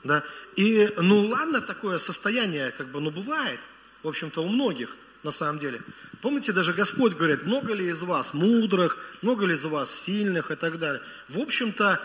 Да? 0.03 0.23
И, 0.55 0.91
ну 0.97 1.25
ладно, 1.27 1.61
такое 1.61 1.97
состояние, 1.97 2.71
как 2.71 2.89
бы, 2.89 3.01
ну 3.01 3.09
бывает, 3.09 3.59
в 4.03 4.07
общем-то, 4.07 4.41
у 4.41 4.49
многих 4.49 4.95
на 5.23 5.31
самом 5.31 5.59
деле. 5.59 5.81
Помните, 6.21 6.51
даже 6.51 6.73
Господь 6.73 7.13
говорит, 7.13 7.43
много 7.43 7.73
ли 7.73 7.87
из 7.87 8.03
вас 8.03 8.33
мудрых, 8.33 8.97
много 9.21 9.45
ли 9.45 9.53
из 9.53 9.65
вас 9.65 9.93
сильных 9.93 10.51
и 10.51 10.55
так 10.55 10.77
далее. 10.77 11.01
В 11.29 11.39
общем-то, 11.39 12.01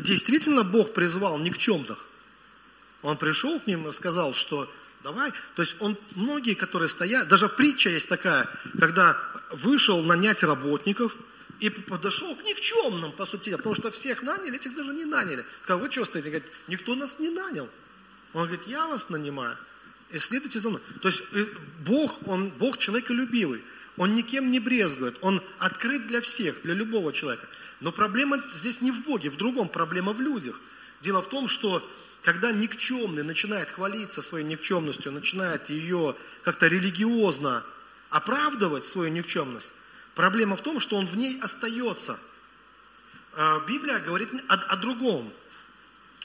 действительно 0.00 0.64
Бог 0.64 0.92
призвал 0.92 1.38
никчемных. 1.38 2.06
Он 3.02 3.16
пришел 3.16 3.58
к 3.60 3.66
ним 3.66 3.88
и 3.88 3.92
сказал, 3.92 4.32
что 4.32 4.72
давай, 5.02 5.32
то 5.56 5.62
есть 5.62 5.76
он, 5.80 5.96
многие, 6.14 6.54
которые 6.54 6.88
стоят, 6.88 7.28
даже 7.28 7.48
притча 7.48 7.90
есть 7.90 8.08
такая, 8.08 8.48
когда 8.78 9.18
вышел 9.50 10.02
нанять 10.02 10.42
работников 10.44 11.16
и 11.60 11.68
подошел 11.70 12.34
к 12.36 12.44
никчемным, 12.44 13.12
по 13.12 13.26
сути, 13.26 13.54
потому 13.56 13.74
что 13.74 13.90
всех 13.90 14.22
наняли, 14.22 14.56
этих 14.56 14.74
даже 14.74 14.94
не 14.94 15.04
наняли. 15.04 15.44
Сказал, 15.62 15.80
вы 15.80 15.90
что 15.90 16.04
стоите? 16.04 16.30
Говорит, 16.30 16.48
никто 16.68 16.94
нас 16.94 17.18
не 17.18 17.30
нанял. 17.30 17.68
Он 18.32 18.46
говорит, 18.46 18.66
я 18.66 18.86
вас 18.86 19.10
нанимаю 19.10 19.56
и 20.12 20.18
следуйте 20.18 20.60
за 20.60 20.70
мной. 20.70 20.82
То 21.00 21.08
есть 21.08 21.22
э, 21.32 21.46
Бог, 21.80 22.18
Он 22.28 22.50
Бог 22.50 22.78
человеколюбивый. 22.78 23.62
Он 24.02 24.16
никем 24.16 24.50
не 24.50 24.58
брезгует. 24.58 25.16
Он 25.20 25.40
открыт 25.60 26.08
для 26.08 26.20
всех, 26.20 26.60
для 26.62 26.74
любого 26.74 27.12
человека. 27.12 27.46
Но 27.78 27.92
проблема 27.92 28.42
здесь 28.52 28.80
не 28.80 28.90
в 28.90 29.04
Боге, 29.04 29.30
в 29.30 29.36
другом. 29.36 29.68
Проблема 29.68 30.12
в 30.12 30.20
людях. 30.20 30.60
Дело 31.02 31.22
в 31.22 31.28
том, 31.28 31.46
что 31.46 31.88
когда 32.22 32.50
никчемный 32.50 33.22
начинает 33.22 33.70
хвалиться 33.70 34.20
своей 34.20 34.44
никчемностью, 34.44 35.12
начинает 35.12 35.70
ее 35.70 36.16
как-то 36.42 36.66
религиозно 36.66 37.62
оправдывать, 38.10 38.84
свою 38.84 39.12
никчемность, 39.12 39.70
проблема 40.16 40.56
в 40.56 40.62
том, 40.62 40.80
что 40.80 40.96
он 40.96 41.06
в 41.06 41.16
ней 41.16 41.38
остается. 41.40 42.18
А 43.34 43.60
Библия 43.68 44.00
говорит 44.00 44.30
о, 44.48 44.54
о 44.54 44.76
другом. 44.78 45.32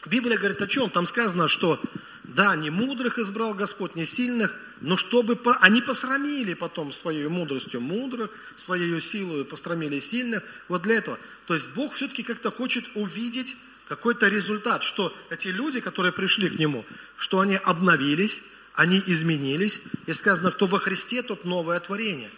Библия 0.07 0.39
говорит 0.39 0.59
о 0.63 0.67
чем? 0.67 0.89
Там 0.89 1.05
сказано, 1.05 1.47
что 1.47 1.79
да, 2.27 2.55
не 2.57 2.69
мудрых 2.69 3.19
избрал 3.19 3.53
Господь, 3.53 3.95
не 3.95 4.05
сильных, 4.05 4.53
но 4.81 4.97
чтобы 4.97 5.37
по, 5.37 5.55
они 5.57 5.81
посрамили 5.81 6.53
потом 6.53 6.91
своей 6.91 7.27
мудростью 7.27 7.79
мудрых, 7.79 8.31
своей 8.57 8.99
силой 8.99 9.45
посрамили 9.45 9.97
сильных. 9.97 10.43
Вот 10.67 10.81
для 10.81 10.95
этого. 10.95 11.17
То 11.45 11.53
есть 11.53 11.69
Бог 11.73 11.93
все-таки 11.93 12.23
как-то 12.23 12.51
хочет 12.51 12.85
увидеть 12.95 13.55
какой-то 13.87 14.27
результат, 14.27 14.83
что 14.83 15.15
эти 15.29 15.47
люди, 15.47 15.79
которые 15.79 16.11
пришли 16.11 16.49
к 16.49 16.59
Нему, 16.59 16.83
что 17.15 17.39
они 17.39 17.55
обновились, 17.55 18.43
они 18.73 19.01
изменились. 19.07 19.81
И 20.05 20.11
сказано, 20.11 20.51
кто 20.51 20.67
во 20.67 20.79
Христе, 20.79 21.23
тот 21.23 21.45
новое 21.45 21.79
творение. 21.79 22.29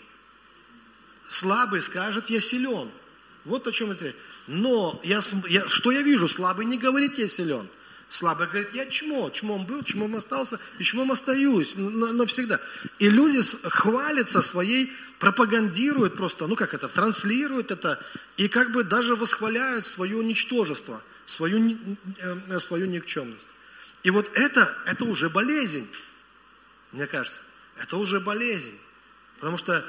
Слабый 1.28 1.82
скажет, 1.82 2.30
я 2.30 2.40
силен. 2.40 2.90
Вот 3.44 3.68
о 3.68 3.72
чем 3.72 3.92
это. 3.92 4.14
Но 4.48 5.00
я, 5.04 5.20
я, 5.48 5.68
что 5.68 5.90
я 5.90 6.04
вижу? 6.04 6.28
Слабый 6.28 6.66
не 6.66 6.78
говорит, 6.78 7.18
я 7.18 7.28
силен. 7.28 7.68
Слабый 8.10 8.48
говорит, 8.48 8.74
я 8.74 8.88
чмо, 8.88 9.30
чмом 9.30 9.66
был, 9.66 9.84
чмом 9.84 10.16
остался, 10.16 10.60
и 10.80 10.84
чмом 10.84 11.12
остаюсь 11.12 11.76
навсегда. 11.78 12.60
И 12.98 13.08
люди 13.08 13.40
хвалятся 13.64 14.42
своей, 14.42 14.92
пропагандируют 15.20 16.16
просто, 16.16 16.48
ну 16.48 16.56
как 16.56 16.74
это, 16.74 16.88
транслируют 16.88 17.70
это, 17.70 18.04
и 18.38 18.48
как 18.48 18.72
бы 18.72 18.84
даже 18.84 19.16
восхваляют 19.16 19.86
свое 19.86 20.24
ничтожество, 20.24 21.04
свою, 21.28 21.78
э, 22.18 22.60
свою 22.60 22.88
никчемность. 22.88 23.48
И 24.02 24.10
вот 24.10 24.32
это, 24.34 24.74
это 24.88 25.06
уже 25.06 25.30
болезнь, 25.30 25.88
мне 26.92 27.06
кажется. 27.06 27.42
Это 27.78 27.98
уже 27.98 28.20
болезнь. 28.20 28.78
Потому 29.40 29.58
что 29.58 29.86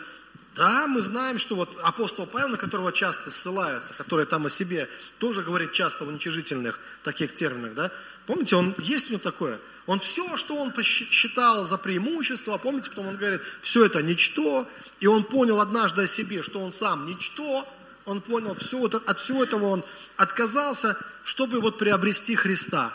да, 0.61 0.87
мы 0.87 1.01
знаем, 1.01 1.39
что 1.39 1.57
вот 1.57 1.75
апостол 1.83 2.27
Павел, 2.27 2.49
на 2.49 2.59
которого 2.59 2.93
часто 2.93 3.31
ссылаются, 3.31 3.95
который 3.95 4.27
там 4.27 4.45
о 4.45 4.51
себе 4.51 4.91
тоже 5.17 5.41
говорит 5.41 5.73
часто 5.73 6.05
в 6.05 6.09
уничижительных 6.09 6.79
таких 7.03 7.33
терминах, 7.33 7.73
да, 7.73 7.91
помните, 8.27 8.57
он 8.57 8.75
есть 8.77 9.07
у 9.09 9.13
него 9.13 9.23
такое, 9.23 9.59
он 9.87 10.01
все, 10.01 10.37
что 10.37 10.57
он 10.57 10.71
считал 10.83 11.65
за 11.65 11.79
преимущество, 11.79 12.59
помните, 12.59 12.91
потом 12.91 13.09
он 13.09 13.17
говорит, 13.17 13.41
все 13.63 13.87
это 13.87 14.03
ничто, 14.03 14.69
и 15.01 15.07
он 15.07 15.25
понял 15.25 15.63
однажды 15.63 16.03
о 16.03 16.07
себе, 16.07 16.43
что 16.43 16.61
он 16.61 16.75
сам 16.75 17.07
ничто, 17.07 17.67
он 18.05 18.21
понял, 18.21 18.55
все, 18.55 18.85
от 18.85 19.19
всего 19.19 19.43
этого 19.43 19.65
он 19.65 19.83
отказался, 20.19 20.95
чтобы 21.25 21.63
вот 21.63 21.79
приобрести 21.79 22.35
Христа. 22.35 22.93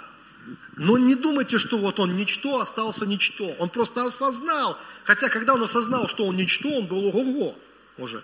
Но 0.76 0.98
не 0.98 1.16
думайте, 1.16 1.58
что 1.58 1.78
вот 1.78 2.00
он 2.00 2.16
ничто, 2.16 2.60
остался 2.60 3.06
ничто. 3.06 3.48
Он 3.60 3.70
просто 3.70 4.06
осознал, 4.06 4.78
Хотя, 5.06 5.30
когда 5.30 5.54
он 5.54 5.64
осознал, 5.64 6.08
что 6.10 6.26
он 6.26 6.36
ничто, 6.36 6.68
он 6.70 6.88
был 6.88 7.06
ого-го 7.06 7.56
уже. 8.00 8.24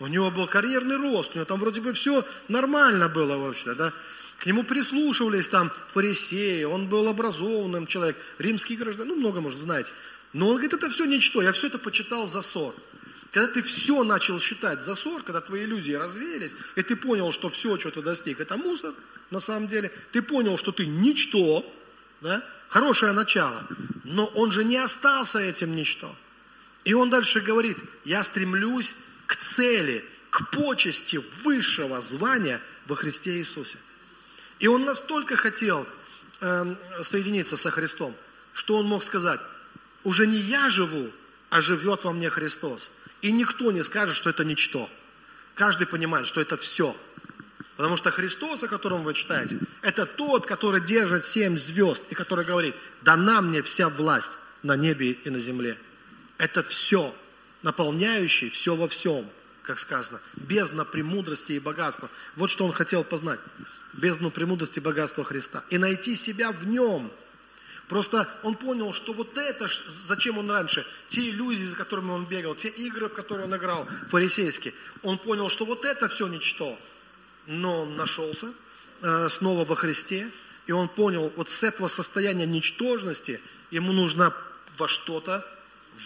У 0.00 0.08
него 0.08 0.30
был 0.30 0.46
карьерный 0.46 0.96
рост, 0.96 1.30
у 1.32 1.34
него 1.36 1.44
там 1.44 1.58
вроде 1.58 1.80
бы 1.80 1.92
все 1.92 2.24
нормально 2.48 3.08
было 3.08 3.38
вообще, 3.38 3.74
да. 3.74 3.92
К 4.38 4.46
нему 4.46 4.64
прислушивались 4.64 5.48
там 5.48 5.70
фарисеи, 5.92 6.64
он 6.64 6.88
был 6.88 7.08
образованным 7.08 7.86
человек, 7.86 8.18
римский 8.38 8.76
гражданин, 8.76 9.14
ну 9.14 9.16
много, 9.20 9.40
может, 9.40 9.60
знаете. 9.60 9.92
Но 10.32 10.48
он 10.48 10.54
говорит, 10.54 10.74
это 10.74 10.90
все 10.90 11.04
ничто, 11.06 11.40
я 11.40 11.52
все 11.52 11.68
это 11.68 11.78
почитал 11.78 12.26
за 12.26 12.42
ссор. 12.42 12.74
Когда 13.32 13.52
ты 13.52 13.62
все 13.62 14.04
начал 14.04 14.40
считать 14.40 14.80
за 14.80 14.94
ссор, 14.94 15.22
когда 15.22 15.40
твои 15.40 15.64
иллюзии 15.64 15.92
развеялись, 15.92 16.54
и 16.74 16.82
ты 16.82 16.96
понял, 16.96 17.32
что 17.32 17.48
все, 17.48 17.78
что 17.78 17.90
ты 17.90 18.02
достиг, 18.02 18.40
это 18.40 18.56
мусор, 18.56 18.94
на 19.30 19.40
самом 19.40 19.68
деле, 19.68 19.90
ты 20.12 20.22
понял, 20.22 20.56
что 20.56 20.72
ты 20.72 20.86
ничто, 20.86 21.64
да, 22.20 22.42
хорошее 22.68 23.12
начало. 23.12 23.66
Но 24.04 24.26
он 24.26 24.50
же 24.50 24.64
не 24.64 24.76
остался 24.76 25.38
этим 25.38 25.74
ничто. 25.74 26.14
И 26.84 26.94
он 26.94 27.10
дальше 27.10 27.40
говорит, 27.40 27.78
я 28.04 28.22
стремлюсь 28.22 28.96
к 29.26 29.36
цели, 29.36 30.04
к 30.30 30.50
почести 30.50 31.20
высшего 31.42 32.00
звания 32.00 32.60
во 32.86 32.94
Христе 32.94 33.38
Иисусе. 33.38 33.78
И 34.60 34.68
он 34.68 34.84
настолько 34.84 35.36
хотел 35.36 35.86
э, 36.40 36.74
соединиться 37.02 37.56
со 37.56 37.70
Христом, 37.70 38.14
что 38.52 38.76
он 38.76 38.86
мог 38.86 39.02
сказать, 39.02 39.40
уже 40.04 40.26
не 40.26 40.38
я 40.38 40.70
живу, 40.70 41.10
а 41.50 41.60
живет 41.60 42.04
во 42.04 42.12
мне 42.12 42.30
Христос. 42.30 42.90
И 43.26 43.32
никто 43.32 43.72
не 43.72 43.82
скажет, 43.82 44.14
что 44.14 44.30
это 44.30 44.44
ничто. 44.44 44.88
Каждый 45.54 45.86
понимает, 45.86 46.26
что 46.26 46.40
это 46.40 46.56
все– 46.56 46.96
Потому 47.76 47.98
что 47.98 48.10
Христос, 48.10 48.64
о 48.64 48.68
котором 48.68 49.02
вы 49.02 49.12
читаете, 49.12 49.58
это 49.82 50.06
тот, 50.06 50.46
который 50.46 50.80
держит 50.80 51.24
семь 51.24 51.58
звезд 51.58 52.02
и 52.08 52.14
который 52.14 52.44
говорит, 52.44 52.74
дана 53.02 53.42
мне 53.42 53.62
вся 53.62 53.90
власть 53.90 54.38
на 54.62 54.76
небе 54.76 55.12
и 55.12 55.30
на 55.30 55.38
земле. 55.38 55.76
Это 56.38 56.62
все, 56.62 57.14
наполняющий 57.62 58.48
все 58.48 58.74
во 58.74 58.88
всем, 58.88 59.26
как 59.62 59.78
сказано, 59.78 60.20
бездна 60.36 60.86
премудрости 60.86 61.52
и 61.52 61.60
богатства. 61.60 62.08
Вот 62.34 62.50
что 62.50 62.64
он 62.64 62.72
хотел 62.72 63.04
познать. 63.04 63.40
Бездну 63.92 64.30
премудрости 64.30 64.78
и 64.78 64.82
богатства 64.82 65.24
Христа. 65.24 65.62
И 65.68 65.76
найти 65.76 66.14
себя 66.14 66.52
в 66.52 66.66
нем. 66.66 67.10
Просто 67.88 68.28
он 68.42 68.56
понял, 68.56 68.92
что 68.92 69.12
вот 69.12 69.36
это, 69.38 69.68
зачем 69.88 70.38
он 70.38 70.50
раньше, 70.50 70.84
те 71.06 71.30
иллюзии, 71.30 71.64
за 71.64 71.76
которыми 71.76 72.10
он 72.10 72.24
бегал, 72.24 72.56
те 72.56 72.68
игры, 72.68 73.08
в 73.08 73.14
которые 73.14 73.46
он 73.46 73.54
играл, 73.54 73.86
фарисейские, 74.08 74.74
он 75.02 75.18
понял, 75.18 75.48
что 75.48 75.64
вот 75.64 75.84
это 75.84 76.08
все 76.08 76.26
ничто. 76.26 76.76
Но 77.46 77.82
он 77.82 77.96
нашелся 77.96 78.52
э, 79.02 79.28
снова 79.28 79.64
во 79.64 79.76
Христе, 79.76 80.28
и 80.66 80.72
он 80.72 80.88
понял, 80.88 81.32
вот 81.36 81.48
с 81.48 81.62
этого 81.62 81.86
состояния 81.86 82.44
ничтожности 82.44 83.40
ему 83.70 83.92
нужно 83.92 84.34
во 84.76 84.88
что-то 84.88 85.46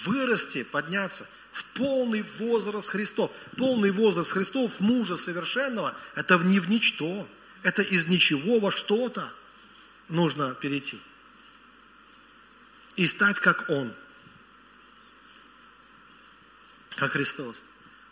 вырасти, 0.04 0.64
подняться. 0.64 1.26
В 1.50 1.64
полный 1.74 2.24
возраст 2.38 2.90
Христов. 2.90 3.30
Полный 3.56 3.90
возраст 3.90 4.30
Христов, 4.32 4.78
мужа 4.80 5.16
совершенного, 5.16 5.96
это 6.14 6.38
не 6.38 6.60
в 6.60 6.68
ничто, 6.68 7.26
это 7.62 7.82
из 7.82 8.06
ничего 8.06 8.60
во 8.60 8.70
что-то 8.70 9.32
нужно 10.08 10.54
перейти. 10.54 11.00
И 13.00 13.06
стать 13.06 13.40
как 13.40 13.64
Он, 13.70 13.90
как 16.96 17.12
Христос. 17.12 17.62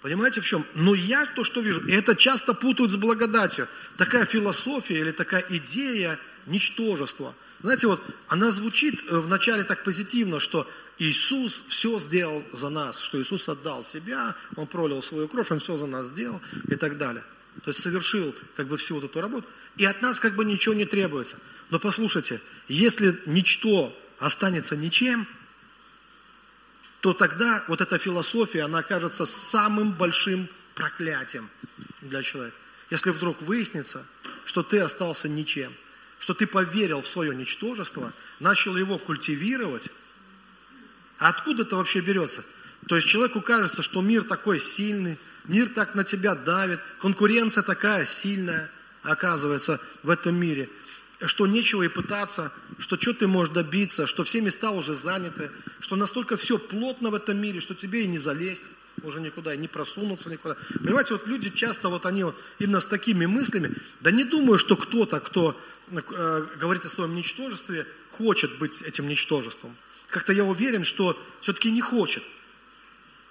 Понимаете 0.00 0.40
в 0.40 0.46
чем? 0.46 0.64
Но 0.76 0.94
я 0.94 1.26
то, 1.26 1.44
что 1.44 1.60
вижу, 1.60 1.86
и 1.86 1.92
это 1.92 2.16
часто 2.16 2.54
путают 2.54 2.90
с 2.90 2.96
благодатью. 2.96 3.68
Такая 3.98 4.24
философия 4.24 4.98
или 4.98 5.10
такая 5.10 5.44
идея 5.50 6.18
ничтожества. 6.46 7.34
Знаете, 7.60 7.86
вот 7.86 8.02
она 8.28 8.50
звучит 8.50 9.04
э, 9.10 9.18
вначале 9.18 9.64
так 9.64 9.84
позитивно, 9.84 10.40
что 10.40 10.66
Иисус 10.96 11.64
все 11.68 12.00
сделал 12.00 12.42
за 12.54 12.70
нас, 12.70 12.98
что 12.98 13.20
Иисус 13.20 13.46
отдал 13.46 13.84
себя, 13.84 14.34
Он 14.56 14.66
пролил 14.66 15.02
свою 15.02 15.28
кровь, 15.28 15.50
Он 15.50 15.58
все 15.58 15.76
за 15.76 15.86
нас 15.86 16.06
сделал 16.06 16.40
и 16.66 16.76
так 16.76 16.96
далее. 16.96 17.24
То 17.62 17.72
есть 17.72 17.82
совершил 17.82 18.34
как 18.56 18.68
бы 18.68 18.78
всю 18.78 18.94
вот 18.94 19.04
эту 19.04 19.20
работу, 19.20 19.46
и 19.76 19.84
от 19.84 20.00
нас 20.00 20.18
как 20.18 20.34
бы 20.34 20.46
ничего 20.46 20.74
не 20.74 20.86
требуется. 20.86 21.36
Но 21.68 21.78
послушайте, 21.78 22.40
если 22.68 23.20
ничто 23.26 23.94
останется 24.18 24.76
ничем, 24.76 25.26
то 27.00 27.12
тогда 27.12 27.64
вот 27.68 27.80
эта 27.80 27.98
философия, 27.98 28.62
она 28.62 28.78
окажется 28.78 29.24
самым 29.24 29.92
большим 29.92 30.48
проклятием 30.74 31.48
для 32.00 32.22
человека. 32.22 32.56
Если 32.90 33.10
вдруг 33.10 33.42
выяснится, 33.42 34.04
что 34.44 34.62
ты 34.62 34.80
остался 34.80 35.28
ничем, 35.28 35.72
что 36.18 36.34
ты 36.34 36.46
поверил 36.46 37.02
в 37.02 37.06
свое 37.06 37.34
ничтожество, 37.34 38.12
начал 38.40 38.76
его 38.76 38.98
культивировать, 38.98 39.90
а 41.18 41.28
откуда 41.28 41.62
это 41.62 41.76
вообще 41.76 42.00
берется? 42.00 42.44
То 42.88 42.96
есть 42.96 43.06
человеку 43.06 43.40
кажется, 43.40 43.82
что 43.82 44.00
мир 44.02 44.24
такой 44.24 44.58
сильный, 44.58 45.18
мир 45.44 45.68
так 45.68 45.94
на 45.94 46.04
тебя 46.04 46.34
давит, 46.34 46.80
конкуренция 47.00 47.62
такая 47.62 48.04
сильная, 48.04 48.70
оказывается, 49.02 49.80
в 50.02 50.10
этом 50.10 50.34
мире– 50.34 50.68
что 51.26 51.46
нечего 51.46 51.82
и 51.82 51.88
пытаться, 51.88 52.52
что 52.78 53.00
что 53.00 53.12
ты 53.12 53.26
можешь 53.26 53.52
добиться, 53.52 54.06
что 54.06 54.24
все 54.24 54.40
места 54.40 54.70
уже 54.70 54.94
заняты, 54.94 55.50
что 55.80 55.96
настолько 55.96 56.36
все 56.36 56.58
плотно 56.58 57.10
в 57.10 57.14
этом 57.14 57.40
мире, 57.40 57.60
что 57.60 57.74
тебе 57.74 58.04
и 58.04 58.06
не 58.06 58.18
залезть 58.18 58.64
уже 59.02 59.20
никуда, 59.20 59.54
и 59.54 59.58
не 59.58 59.68
просунуться 59.68 60.30
никуда. 60.30 60.56
Понимаете, 60.82 61.14
вот 61.14 61.26
люди 61.26 61.50
часто 61.50 61.88
вот 61.88 62.06
они 62.06 62.24
вот 62.24 62.36
именно 62.58 62.80
с 62.80 62.86
такими 62.86 63.26
мыслями, 63.26 63.72
да 64.00 64.10
не 64.10 64.24
думаю, 64.24 64.58
что 64.58 64.76
кто-то, 64.76 65.20
кто 65.20 65.58
э, 65.90 66.46
говорит 66.56 66.84
о 66.84 66.88
своем 66.88 67.14
ничтожестве, 67.14 67.86
хочет 68.12 68.58
быть 68.58 68.82
этим 68.82 69.08
ничтожеством. 69.08 69.74
Как-то 70.08 70.32
я 70.32 70.44
уверен, 70.44 70.84
что 70.84 71.20
все-таки 71.40 71.70
не 71.70 71.80
хочет. 71.80 72.22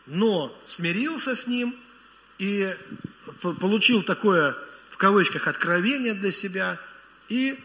Но 0.06 0.58
смирился 0.68 1.36
с 1.36 1.48
ним 1.48 1.76
и 2.38 2.74
получил 3.42 4.04
такое, 4.04 4.56
в 4.90 4.98
кавычках, 4.98 5.48
откровение 5.48 6.14
для 6.14 6.32
себя 6.32 6.80
и 7.30 7.60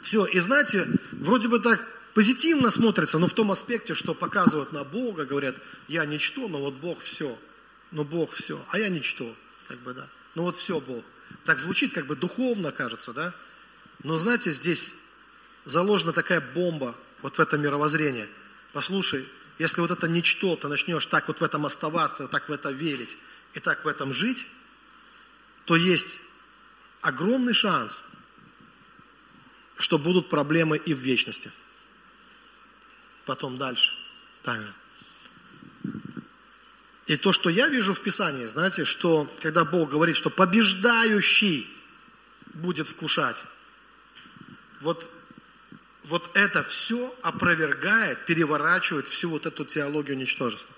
все, 0.00 0.24
и 0.26 0.38
знаете, 0.38 0.88
вроде 1.12 1.48
бы 1.48 1.58
так 1.60 1.86
позитивно 2.14 2.70
смотрится, 2.70 3.18
но 3.18 3.26
в 3.26 3.32
том 3.32 3.50
аспекте, 3.50 3.94
что 3.94 4.14
показывают 4.14 4.72
на 4.72 4.84
Бога, 4.84 5.24
говорят, 5.24 5.56
я 5.86 6.04
ничто, 6.04 6.48
но 6.48 6.58
вот 6.58 6.74
Бог 6.74 7.00
все. 7.00 7.38
Но 7.90 8.04
Бог 8.04 8.32
все, 8.32 8.62
а 8.70 8.78
я 8.78 8.88
ничто. 8.88 9.34
Как 9.68 9.78
бы, 9.78 9.94
да. 9.94 10.06
Ну 10.34 10.42
вот 10.42 10.56
все 10.56 10.80
Бог. 10.80 11.04
Так 11.44 11.58
звучит 11.58 11.92
как 11.92 12.06
бы 12.06 12.16
духовно, 12.16 12.72
кажется, 12.72 13.12
да? 13.12 13.34
Но 14.02 14.16
знаете, 14.16 14.50
здесь 14.50 14.94
заложена 15.64 16.12
такая 16.12 16.40
бомба 16.40 16.94
вот 17.22 17.36
в 17.36 17.40
это 17.40 17.58
мировоззрение. 17.58 18.28
Послушай, 18.72 19.26
если 19.58 19.80
вот 19.80 19.90
это 19.90 20.08
ничто, 20.08 20.56
ты 20.56 20.68
начнешь 20.68 21.06
так 21.06 21.28
вот 21.28 21.40
в 21.40 21.44
этом 21.44 21.66
оставаться, 21.66 22.28
так 22.28 22.48
в 22.48 22.52
это 22.52 22.70
верить 22.70 23.16
и 23.54 23.60
так 23.60 23.84
в 23.84 23.88
этом 23.88 24.12
жить, 24.12 24.46
то 25.64 25.76
есть 25.76 26.20
огромный 27.00 27.54
шанс, 27.54 28.02
что 29.78 29.98
будут 29.98 30.28
проблемы 30.28 30.76
и 30.76 30.92
в 30.92 30.98
вечности. 30.98 31.50
Потом 33.24 33.58
дальше. 33.58 33.92
Также. 34.42 34.72
И 37.06 37.16
то, 37.16 37.32
что 37.32 37.48
я 37.48 37.68
вижу 37.68 37.94
в 37.94 38.00
Писании, 38.00 38.46
знаете, 38.46 38.84
что 38.84 39.32
когда 39.40 39.64
Бог 39.64 39.90
говорит, 39.90 40.16
что 40.16 40.30
побеждающий 40.30 41.66
будет 42.54 42.88
вкушать, 42.88 43.44
вот, 44.80 45.10
вот 46.04 46.30
это 46.34 46.62
все 46.62 47.14
опровергает, 47.22 48.26
переворачивает 48.26 49.08
всю 49.08 49.30
вот 49.30 49.46
эту 49.46 49.64
теологию 49.64 50.16
ничтожества. 50.16 50.74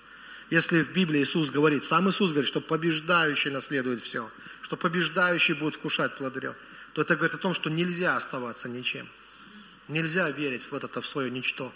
Если 0.49 0.83
в 0.83 0.93
Библии 0.93 1.21
Иисус 1.21 1.49
говорит, 1.49 1.83
сам 1.83 2.09
Иисус 2.09 2.31
говорит, 2.31 2.47
что 2.47 2.61
побеждающий 2.61 3.51
наследует 3.51 4.01
все, 4.01 4.29
что 4.61 4.77
побеждающий 4.77 5.53
будет 5.53 5.75
вкушать 5.75 6.17
плоды 6.17 6.53
то 6.93 7.01
это 7.01 7.15
говорит 7.15 7.35
о 7.35 7.39
том, 7.39 7.53
что 7.53 7.69
нельзя 7.69 8.17
оставаться 8.17 8.69
ничем. 8.69 9.07
Нельзя 9.87 10.29
верить 10.29 10.63
в 10.63 10.73
это, 10.73 11.01
в 11.01 11.05
свое 11.05 11.29
ничто. 11.29 11.71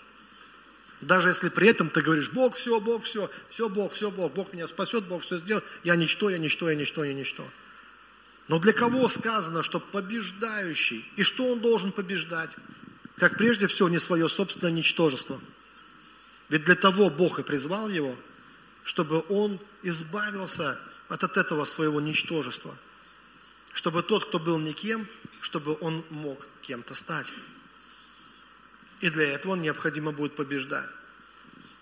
Даже 1.01 1.29
если 1.29 1.49
при 1.49 1.67
этом 1.67 1.89
ты 1.89 2.01
говоришь, 2.01 2.31
Бог, 2.31 2.55
все, 2.55 2.79
Бог, 2.79 3.03
все, 3.03 3.29
все, 3.49 3.69
Бог, 3.69 3.93
все, 3.93 4.11
Бог, 4.11 4.33
Бог 4.33 4.53
меня 4.53 4.67
спасет, 4.67 5.05
Бог 5.05 5.21
все 5.21 5.37
сделает, 5.37 5.65
я 5.83 5.95
ничто, 5.95 6.29
я 6.29 6.37
ничто, 6.37 6.69
я 6.69 6.75
ничто, 6.75 7.03
я 7.03 7.13
ничто. 7.13 7.45
Но 8.47 8.59
для 8.59 8.73
кого 8.73 9.07
сказано, 9.07 9.63
что 9.63 9.79
побеждающий, 9.79 11.09
и 11.15 11.23
что 11.23 11.51
он 11.51 11.59
должен 11.59 11.91
побеждать? 11.91 12.55
Как 13.17 13.37
прежде 13.37 13.67
всего 13.67 13.89
не 13.89 13.97
свое 13.97 14.29
собственное 14.29 14.71
ничтожество. 14.71 15.39
Ведь 16.49 16.63
для 16.63 16.75
того 16.75 17.09
Бог 17.09 17.39
и 17.39 17.43
призвал 17.43 17.89
его, 17.89 18.15
чтобы 18.83 19.25
он 19.29 19.59
избавился 19.83 20.79
от, 21.09 21.23
от 21.23 21.37
этого 21.37 21.65
своего 21.65 21.99
ничтожества. 21.99 22.75
Чтобы 23.75 24.01
тот, 24.03 24.25
кто 24.25 24.39
был 24.39 24.57
никем, 24.57 25.07
чтобы 25.41 25.77
он 25.81 26.03
мог 26.09 26.47
кем-то 26.61 26.95
стать. 26.95 27.31
И 29.01 29.09
для 29.09 29.29
этого 29.33 29.55
необходимо 29.55 30.11
будет 30.13 30.35
побеждать. 30.35 30.89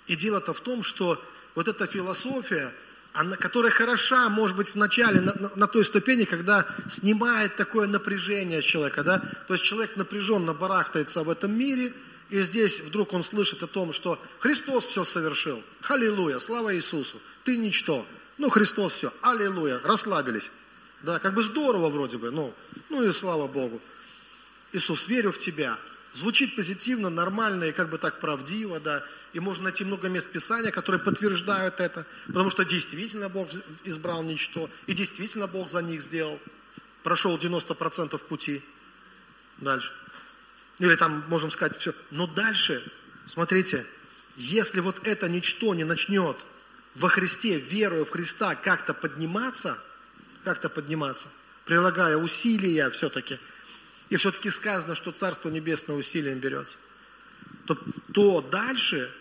И 0.08 0.16
дело-то 0.16 0.54
в 0.54 0.60
том, 0.60 0.82
что 0.82 1.24
вот 1.54 1.68
эта 1.68 1.86
философия, 1.86 2.74
она, 3.14 3.38
которая 3.38 3.72
хороша, 3.72 4.28
может 4.30 4.58
быть, 4.58 4.70
в 4.70 4.76
начале, 4.76 5.22
на, 5.22 5.34
на, 5.36 5.52
на 5.56 5.68
той 5.68 5.86
ступени, 5.86 6.26
когда 6.26 6.66
снимает 6.90 7.56
такое 7.56 7.88
напряжение 7.88 8.64
человека, 8.64 9.04
да, 9.04 9.20
то 9.48 9.54
есть 9.54 9.64
человек 9.64 9.96
напряженно 9.96 10.56
барахтается 10.56 11.24
в 11.24 11.30
этом 11.30 11.56
мире, 11.56 11.94
и 12.32 12.40
здесь 12.42 12.82
вдруг 12.82 13.14
он 13.14 13.24
слышит 13.24 13.62
о 13.62 13.68
том, 13.68 13.94
что 13.94 14.20
Христос 14.40 14.88
все 14.88 15.04
совершил. 15.04 15.64
Аллилуйя, 15.84 16.40
слава 16.40 16.76
Иисусу, 16.76 17.22
ты 17.44 17.56
ничто. 17.56 18.04
Ну, 18.40 18.50
Христос 18.50 18.94
все, 18.94 19.14
аллилуйя, 19.22 19.80
расслабились. 19.84 20.52
Да, 21.04 21.20
как 21.20 21.34
бы 21.34 21.44
здорово 21.44 21.90
вроде 21.90 22.18
бы, 22.18 22.32
ну, 22.32 22.54
ну 22.90 23.04
и 23.04 23.12
слава 23.12 23.48
Богу. 23.48 23.82
Иисус, 24.72 25.08
верю 25.08 25.32
в 25.32 25.38
Тебя, 25.38 25.78
Звучит 26.14 26.56
позитивно, 26.56 27.10
нормально 27.10 27.66
и 27.66 27.72
как 27.72 27.90
бы 27.90 27.98
так 27.98 28.20
правдиво, 28.20 28.80
да. 28.80 29.04
И 29.34 29.40
можно 29.40 29.64
найти 29.66 29.84
много 29.84 30.10
мест 30.10 30.32
Писания, 30.32 30.70
которые 30.70 31.02
подтверждают 31.02 31.80
это, 31.80 32.06
потому 32.28 32.52
что 32.52 32.64
действительно 32.64 33.30
Бог 33.30 33.50
избрал 33.84 34.22
ничто, 34.22 34.70
и 34.86 34.94
действительно 34.94 35.48
Бог 35.48 35.72
за 35.72 35.82
них 35.82 36.04
сделал. 36.04 36.40
Прошел 37.02 37.36
90% 37.36 38.16
пути. 38.26 38.62
Дальше. 39.58 39.92
Или 40.78 40.96
там 40.96 41.26
можем 41.30 41.50
сказать 41.50 41.76
все. 41.78 41.94
Но 42.12 42.28
дальше, 42.28 42.84
смотрите, 43.26 43.84
если 44.36 44.82
вот 44.82 45.08
это 45.08 45.28
ничто 45.28 45.74
не 45.74 45.84
начнет 45.84 46.38
во 46.94 47.10
Христе, 47.10 47.58
веруя 47.58 48.06
в 48.06 48.12
Христа, 48.12 48.54
как-то 48.54 48.94
подниматься, 48.94 49.80
как-то 50.44 50.70
подниматься, 50.70 51.30
прилагая 51.66 52.18
усилия 52.18 52.90
все-таки– 52.90 53.40
и 54.14 54.16
все-таки 54.16 54.52
сказано, 54.52 54.94
что 54.94 55.12
Царство 55.12 55.50
Небесное 55.50 55.96
усилием 55.96 56.38
берется, 56.38 56.78
то, 57.66 57.76
то 58.14 58.42
дальше 58.42 59.12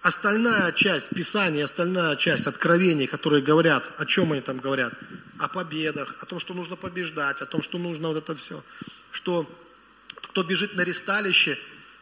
остальная 0.00 0.72
часть 0.72 1.10
Писания, 1.10 1.64
остальная 1.64 2.16
часть 2.16 2.46
откровений, 2.46 3.06
которые 3.06 3.42
говорят, 3.42 3.92
о 3.98 4.06
чем 4.06 4.32
они 4.32 4.40
там 4.40 4.58
говорят, 4.58 4.94
о 5.38 5.48
победах, 5.48 6.16
о 6.20 6.24
том, 6.24 6.40
что 6.40 6.54
нужно 6.54 6.76
побеждать, 6.76 7.42
о 7.42 7.46
том, 7.46 7.60
что 7.60 7.76
нужно 7.76 8.08
вот 8.08 8.16
это 8.16 8.34
все, 8.34 8.64
что 9.10 9.46
кто 10.14 10.42
бежит 10.44 10.76
на 10.76 10.80
ресталище, 10.80 11.58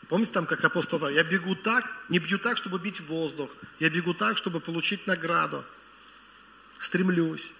помните 0.09 0.33
там, 0.33 0.47
как 0.47 0.65
апостол 0.65 1.09
я 1.09 1.25
бегу 1.25 1.57
так, 1.57 1.85
не 2.11 2.21
бью 2.21 2.39
так, 2.39 2.57
чтобы 2.57 2.79
бить 2.79 3.01
воздух, 3.01 3.51
я 3.81 3.91
бегу 3.91 4.15
так, 4.15 4.37
чтобы 4.37 4.61
получить 4.61 5.09
награду, 5.09 5.65
стремлюсь, 6.79 7.55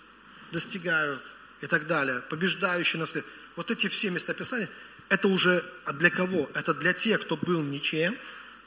достигаю 0.53 1.19
и 1.61 1.67
так 1.67 1.87
далее, 1.87 2.21
побеждающий 2.29 2.99
наследие 2.99 3.31
вот 3.57 3.71
эти 3.71 3.89
все 3.89 4.11
местописания, 4.11 4.69
это 5.09 5.29
уже 5.29 5.65
для 5.95 6.11
кого? 6.11 6.49
Это 6.55 6.73
для 6.73 6.93
тех, 6.93 7.21
кто 7.23 7.37
был 7.37 7.63
ничем, 7.63 8.17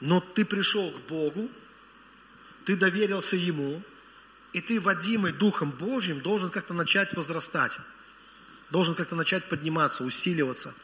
но 0.00 0.20
ты 0.20 0.44
пришел 0.44 0.90
к 0.90 1.00
Богу, 1.08 1.50
ты 2.64 2.76
доверился 2.76 3.36
Ему, 3.36 3.82
и 4.52 4.60
ты, 4.60 4.80
водимый 4.80 5.32
Духом 5.32 5.70
Божьим, 5.72 6.20
должен 6.20 6.50
как-то 6.50 6.74
начать 6.74 7.14
возрастать, 7.14 7.78
должен 8.70 8.94
как-то 8.94 9.16
начать 9.16 9.44
подниматься, 9.48 10.04
усиливаться. 10.04 10.74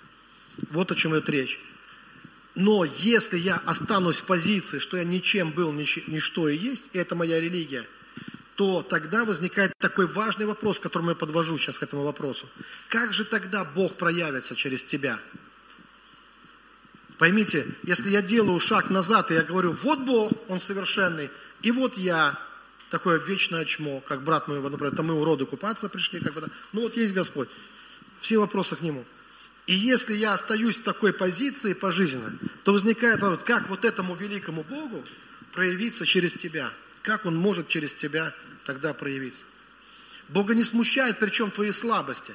Вот 0.71 0.91
о 0.91 0.95
чем 0.95 1.13
идет 1.13 1.29
речь. 1.29 1.61
Но 2.57 2.85
если 2.85 3.39
я 3.39 3.57
останусь 3.57 4.17
в 4.17 4.25
позиции, 4.25 4.81
что 4.81 4.97
я 4.97 5.05
ничем 5.05 5.53
был, 5.53 5.73
ничто 5.73 6.49
и 6.49 6.57
есть, 6.57 6.91
и 6.93 6.99
это 6.99 7.15
моя 7.15 7.41
религия– 7.41 7.87
то 8.61 8.83
тогда 8.83 9.25
возникает 9.25 9.73
такой 9.79 10.07
важный 10.07 10.45
вопрос, 10.45 10.79
к 10.79 10.83
которому 10.83 11.09
я 11.09 11.17
подвожу 11.17 11.57
сейчас 11.57 11.79
к 11.79 11.83
этому 11.83 12.03
вопросу. 12.03 12.47
Как 12.89 13.15
же 13.15 13.25
тогда 13.25 13.65
Бог 13.65 13.97
проявится 13.97 14.55
через 14.55 14.85
тебя? 14.85 15.19
Поймите, 17.17 17.67
если 17.85 18.11
я 18.11 18.21
делаю 18.21 18.61
шаг 18.61 18.91
назад, 18.91 19.31
и 19.31 19.35
я 19.35 19.45
говорю, 19.45 19.73
вот 19.73 20.01
Бог, 20.01 20.31
Он 20.49 20.61
совершенный, 20.61 21.31
и 21.63 21.71
вот 21.71 21.97
я, 21.97 22.39
такое 22.91 23.19
вечное 23.19 23.65
чмо, 23.65 24.03
как 24.03 24.25
брат 24.25 24.47
мой, 24.47 24.61
например, 24.61 24.95
там 24.95 25.07
мы 25.07 25.15
уроды 25.15 25.47
купаться 25.47 25.89
пришли, 25.89 26.21
как 26.21 26.35
бы, 26.35 26.47
ну 26.75 26.83
вот 26.83 26.95
есть 26.99 27.15
Господь, 27.15 27.49
все 28.21 28.37
вопросы 28.37 28.77
к 28.77 28.83
Нему. 28.83 29.07
И 29.67 29.75
если 29.75 30.13
я 30.13 30.35
остаюсь 30.35 30.81
в 30.81 30.83
такой 30.83 31.15
позиции 31.15 31.73
пожизненно, 31.73 32.31
то 32.65 32.75
возникает 32.75 33.23
вопрос, 33.23 33.43
как 33.43 33.71
вот 33.71 33.87
этому 33.87 34.15
великому 34.15 34.65
Богу 34.65 35.03
проявиться 35.55 36.05
через 36.05 36.37
тебя? 36.37 36.71
Как 37.01 37.25
Он 37.25 37.35
может 37.35 37.69
через 37.69 37.95
тебя 37.95 38.35
тогда 38.73 38.95
проявиться. 38.95 39.47
Бога 40.29 40.55
не 40.55 40.63
смущает, 40.63 41.19
причем 41.19 41.51
твои 41.51 41.73
слабости. 41.73 42.35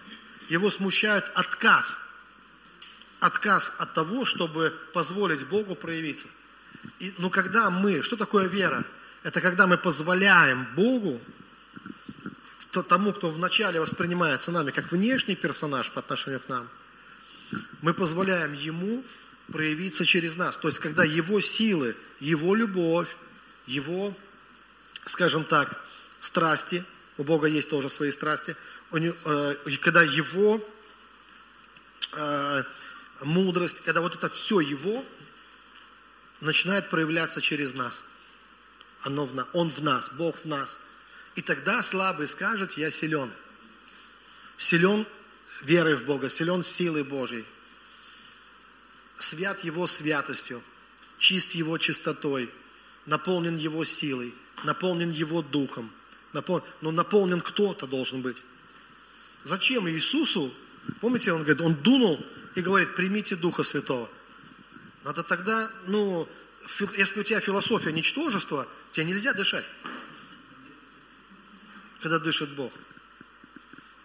Его 0.50 0.70
смущает 0.70 1.32
отказ. 1.34 1.98
Отказ 3.22 3.74
от 3.80 3.94
того, 3.94 4.26
чтобы 4.26 4.78
позволить 4.94 5.48
Богу 5.48 5.76
проявиться. 5.76 6.28
И, 7.00 7.14
но 7.20 7.30
когда 7.30 7.70
мы, 7.70 8.02
что 8.02 8.18
такое 8.18 8.48
вера? 8.48 8.84
Это 9.24 9.40
когда 9.40 9.66
мы 9.66 9.78
позволяем 9.78 10.68
Богу, 10.76 11.22
тому, 12.84 13.14
кто 13.14 13.30
вначале 13.30 13.80
воспринимается 13.80 14.52
нами 14.52 14.72
как 14.72 14.92
внешний 14.92 15.38
персонаж 15.38 15.90
по 15.92 16.00
отношению 16.00 16.42
к 16.42 16.50
нам, 16.50 16.68
мы 17.82 17.94
позволяем 17.94 18.52
Ему 18.52 19.06
проявиться 19.54 20.06
через 20.06 20.36
нас. 20.36 20.58
То 20.58 20.68
есть, 20.68 20.80
когда 20.80 21.06
Его 21.06 21.40
силы, 21.40 21.96
Его 22.20 22.56
любовь, 22.56 23.16
Его, 23.68 24.14
скажем 25.06 25.46
так, 25.46 25.82
страсти, 26.26 26.84
у 27.18 27.24
Бога 27.24 27.48
есть 27.48 27.70
тоже 27.70 27.90
свои 27.90 28.12
страсти, 28.12 28.56
э, 28.92 29.56
когда 29.82 30.02
Его 30.02 30.60
э, 32.14 32.64
мудрость, 33.22 33.82
когда 33.82 34.02
вот 34.02 34.16
это 34.16 34.30
все 34.30 34.60
Его 34.60 35.06
начинает 36.42 36.90
проявляться 36.90 37.42
через 37.42 37.74
нас. 37.74 38.04
Оно 39.02 39.26
в 39.26 39.36
нас, 39.36 39.48
Он 39.54 39.70
в 39.70 39.82
нас, 39.82 40.10
Бог 40.14 40.36
в 40.38 40.46
нас. 40.46 40.80
И 41.36 41.42
тогда 41.42 41.82
слабый 41.82 42.28
скажет, 42.28 42.74
я 42.74 42.90
силен. 42.90 43.32
Силен 44.58 45.06
верой 45.62 45.96
в 45.96 46.06
Бога, 46.06 46.28
силен 46.28 46.64
силой 46.64 47.04
Божьей. 47.04 47.46
Свят 49.20 49.64
Его 49.64 49.88
святостью, 49.88 50.62
чист 51.18 51.52
Его 51.52 51.78
чистотой, 51.78 52.52
наполнен 53.06 53.56
Его 53.56 53.86
силой, 53.86 54.34
наполнен 54.64 55.12
Его 55.12 55.42
духом– 55.42 55.92
Напол... 56.36 56.62
Но 56.82 56.92
наполнен 56.92 57.40
кто-то 57.40 57.88
должен 57.88 58.22
быть. 58.22 58.44
Зачем 59.46 59.88
Иисусу, 59.90 60.54
помните, 61.00 61.32
он 61.32 61.44
говорит, 61.44 61.62
он 61.62 61.76
дунул 61.76 62.24
и 62.56 62.62
говорит, 62.62 62.94
примите 62.96 63.38
Духа 63.38 63.64
Святого. 63.64 64.10
Надо 65.06 65.24
тогда, 65.24 65.72
ну, 65.88 66.28
если 66.98 67.22
у 67.22 67.24
тебя 67.24 67.40
философия 67.40 67.94
ничтожества, 67.94 68.68
тебе 68.92 69.06
нельзя 69.06 69.34
дышать, 69.34 69.66
когда 72.02 72.20
дышит 72.20 72.50
Бог. 72.56 72.74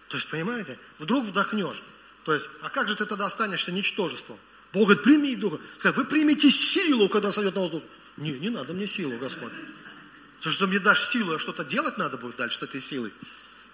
То 0.07 0.15
есть, 0.15 0.29
понимаете, 0.29 0.79
вдруг 0.99 1.25
вдохнешь. 1.25 1.83
То 2.23 2.33
есть, 2.33 2.49
а 2.61 2.69
как 2.69 2.87
же 2.87 2.95
ты 2.95 3.05
тогда 3.05 3.25
останешься 3.25 3.73
ничтожеством? 3.73 4.37
Бог 4.71 4.83
говорит, 4.83 5.03
прими 5.03 5.35
духа. 5.35 5.59
Вы 5.83 6.05
примите 6.05 6.49
силу, 6.49 7.09
когда 7.09 7.31
сойдет 7.31 7.55
на 7.55 7.61
воздух. 7.61 7.83
Не, 8.15 8.31
не 8.33 8.49
надо 8.49 8.71
мне 8.71 8.87
силу, 8.87 9.17
Господь. 9.17 9.51
Потому 10.41 10.53
что 10.53 10.65
ты 10.65 10.69
мне 10.71 10.79
дашь 10.79 11.03
силу, 11.05 11.35
а 11.35 11.39
что-то 11.39 11.63
делать 11.63 11.99
надо 11.99 12.17
будет 12.17 12.35
дальше 12.35 12.57
с 12.57 12.63
этой 12.63 12.81
силой. 12.81 13.13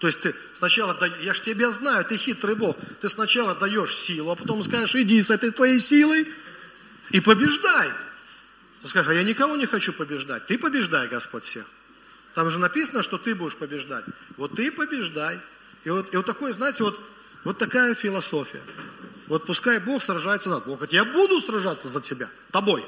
То 0.00 0.06
есть 0.06 0.20
ты 0.20 0.34
сначала, 0.52 0.94
я 1.22 1.32
ж 1.32 1.40
тебя 1.40 1.72
знаю, 1.72 2.04
ты 2.04 2.18
хитрый 2.18 2.54
Бог. 2.54 2.76
Ты 3.00 3.08
сначала 3.08 3.54
даешь 3.54 3.94
силу, 3.94 4.32
а 4.32 4.36
потом 4.36 4.62
скажешь, 4.62 4.94
иди 4.94 5.22
с 5.22 5.30
этой 5.30 5.50
твоей 5.50 5.78
силой 5.78 6.28
и 7.08 7.20
побеждай. 7.20 7.88
Ты 8.82 8.88
скажешь, 8.88 9.08
а 9.08 9.14
я 9.14 9.22
никого 9.22 9.56
не 9.56 9.64
хочу 9.64 9.94
побеждать. 9.94 10.44
Ты 10.44 10.58
побеждай, 10.58 11.08
Господь, 11.08 11.44
всех. 11.44 11.64
Там 12.34 12.50
же 12.50 12.58
написано, 12.58 13.02
что 13.02 13.16
ты 13.16 13.34
будешь 13.34 13.56
побеждать. 13.56 14.04
Вот 14.36 14.54
ты 14.54 14.70
побеждай. 14.70 15.40
И 15.84 15.90
вот, 15.90 16.12
и 16.12 16.18
вот 16.18 16.26
такое, 16.26 16.52
знаете, 16.52 16.84
вот, 16.84 17.00
вот 17.44 17.56
такая 17.56 17.94
философия. 17.94 18.60
Вот 19.26 19.46
пускай 19.46 19.80
Бог 19.80 20.02
сражается 20.02 20.50
над. 20.50 20.66
Бог 20.66 20.76
говорит, 20.76 20.92
я 20.92 21.06
буду 21.06 21.40
сражаться 21.40 21.88
за 21.88 22.02
тебя, 22.02 22.28
тобой. 22.52 22.84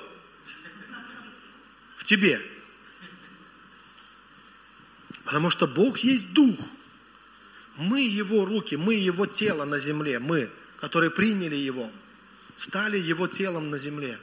В 1.97 2.05
тебе. 2.05 2.43
Потому 5.31 5.49
что 5.49 5.69
Бог 5.69 5.99
есть 5.99 6.33
Дух. 6.33 6.59
Мы 7.77 8.01
Его 8.01 8.45
руки, 8.45 8.75
мы 8.75 8.95
Его 8.95 9.27
тело 9.27 9.65
на 9.65 9.79
земле, 9.79 10.19
мы, 10.19 10.51
которые 10.81 11.13
приняли 11.13 11.55
Его, 11.55 11.89
стали 12.57 12.99
Его 12.99 13.29
телом 13.29 13.71
на 13.71 13.79
земле. 13.79 14.19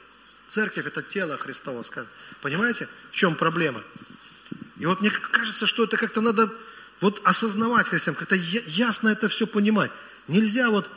Церковь– 0.48 0.84
это 0.86 1.00
тело 1.00 1.38
Христова. 1.38 1.82
скажем. 1.82 2.10
Понимаете, 2.42 2.90
в 3.10 3.16
чем 3.16 3.36
проблема? 3.36 3.82
И 4.78 4.84
вот 4.84 5.00
мне 5.00 5.08
кажется, 5.08 5.66
что 5.66 5.84
это 5.84 5.96
как-то 5.96 6.20
надо 6.20 6.52
вот 7.00 7.22
осознавать 7.24 7.88
христиан, 7.88 8.14
как-то 8.14 8.36
ясно 8.36 9.08
это 9.08 9.30
все 9.30 9.46
понимать. 9.46 9.90
Нельзя 10.26 10.68
вот 10.68 10.90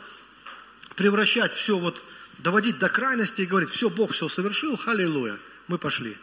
превращать 0.94 1.54
все 1.54 1.78
вот, 1.78 2.04
доводить 2.40 2.78
до 2.78 2.90
крайности 2.90 3.42
и 3.42 3.46
говорить, 3.46 3.70
все, 3.70 3.88
Бог 3.88 4.12
все 4.12 4.28
совершил, 4.28 4.76
халилуя, 4.76 5.38
мы 5.68 5.78
пошли. 5.78 6.18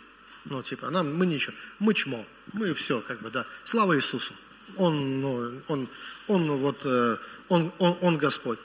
Ну, 0.45 0.63
типа, 0.63 0.89
нам, 0.89 1.15
мы 1.15 1.25
ничего, 1.25 1.53
мы 1.79 1.93
чмо, 1.93 2.25
мы 2.53 2.73
все, 2.73 3.01
как 3.01 3.21
бы, 3.21 3.29
да. 3.29 3.45
Слава 3.63 3.95
Иисусу. 3.95 4.33
Он, 4.77 5.21
ну, 5.21 5.51
он, 5.67 5.87
он, 6.27 6.51
вот, 6.51 6.81
э, 6.85 7.17
он, 7.49 7.73
он, 7.79 7.97
он 8.01 8.17
Господь. 8.17 8.59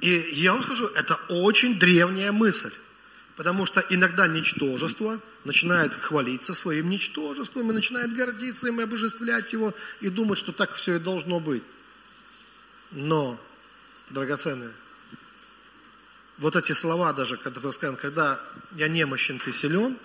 И 0.00 0.30
я 0.32 0.54
вам 0.54 0.62
скажу, 0.62 0.86
это 0.88 1.14
очень 1.28 1.78
древняя 1.78 2.32
мысль. 2.32 2.72
Потому 3.36 3.66
что 3.66 3.80
иногда 3.88 4.26
ничтожество 4.26 5.20
начинает 5.44 5.94
хвалиться 5.94 6.54
своим 6.54 6.90
ничтожеством 6.90 7.70
и 7.70 7.74
начинает 7.74 8.12
гордиться 8.12 8.66
им 8.66 8.80
и 8.80 8.82
обожествлять 8.82 9.52
его 9.52 9.72
и 10.00 10.08
думать, 10.08 10.38
что 10.38 10.50
так 10.50 10.74
все 10.74 10.96
и 10.96 10.98
должно 10.98 11.38
быть. 11.38 11.62
Но, 12.90 13.40
драгоценные, 14.10 14.72
вот 16.38 16.56
эти 16.56 16.72
слова 16.72 17.12
даже, 17.12 17.36
когда 17.36 17.70
сказано, 17.70 17.96
когда 17.96 18.40
я 18.72 18.88
немощен, 18.88 19.38
ты 19.38 19.52
силен, 19.52 19.96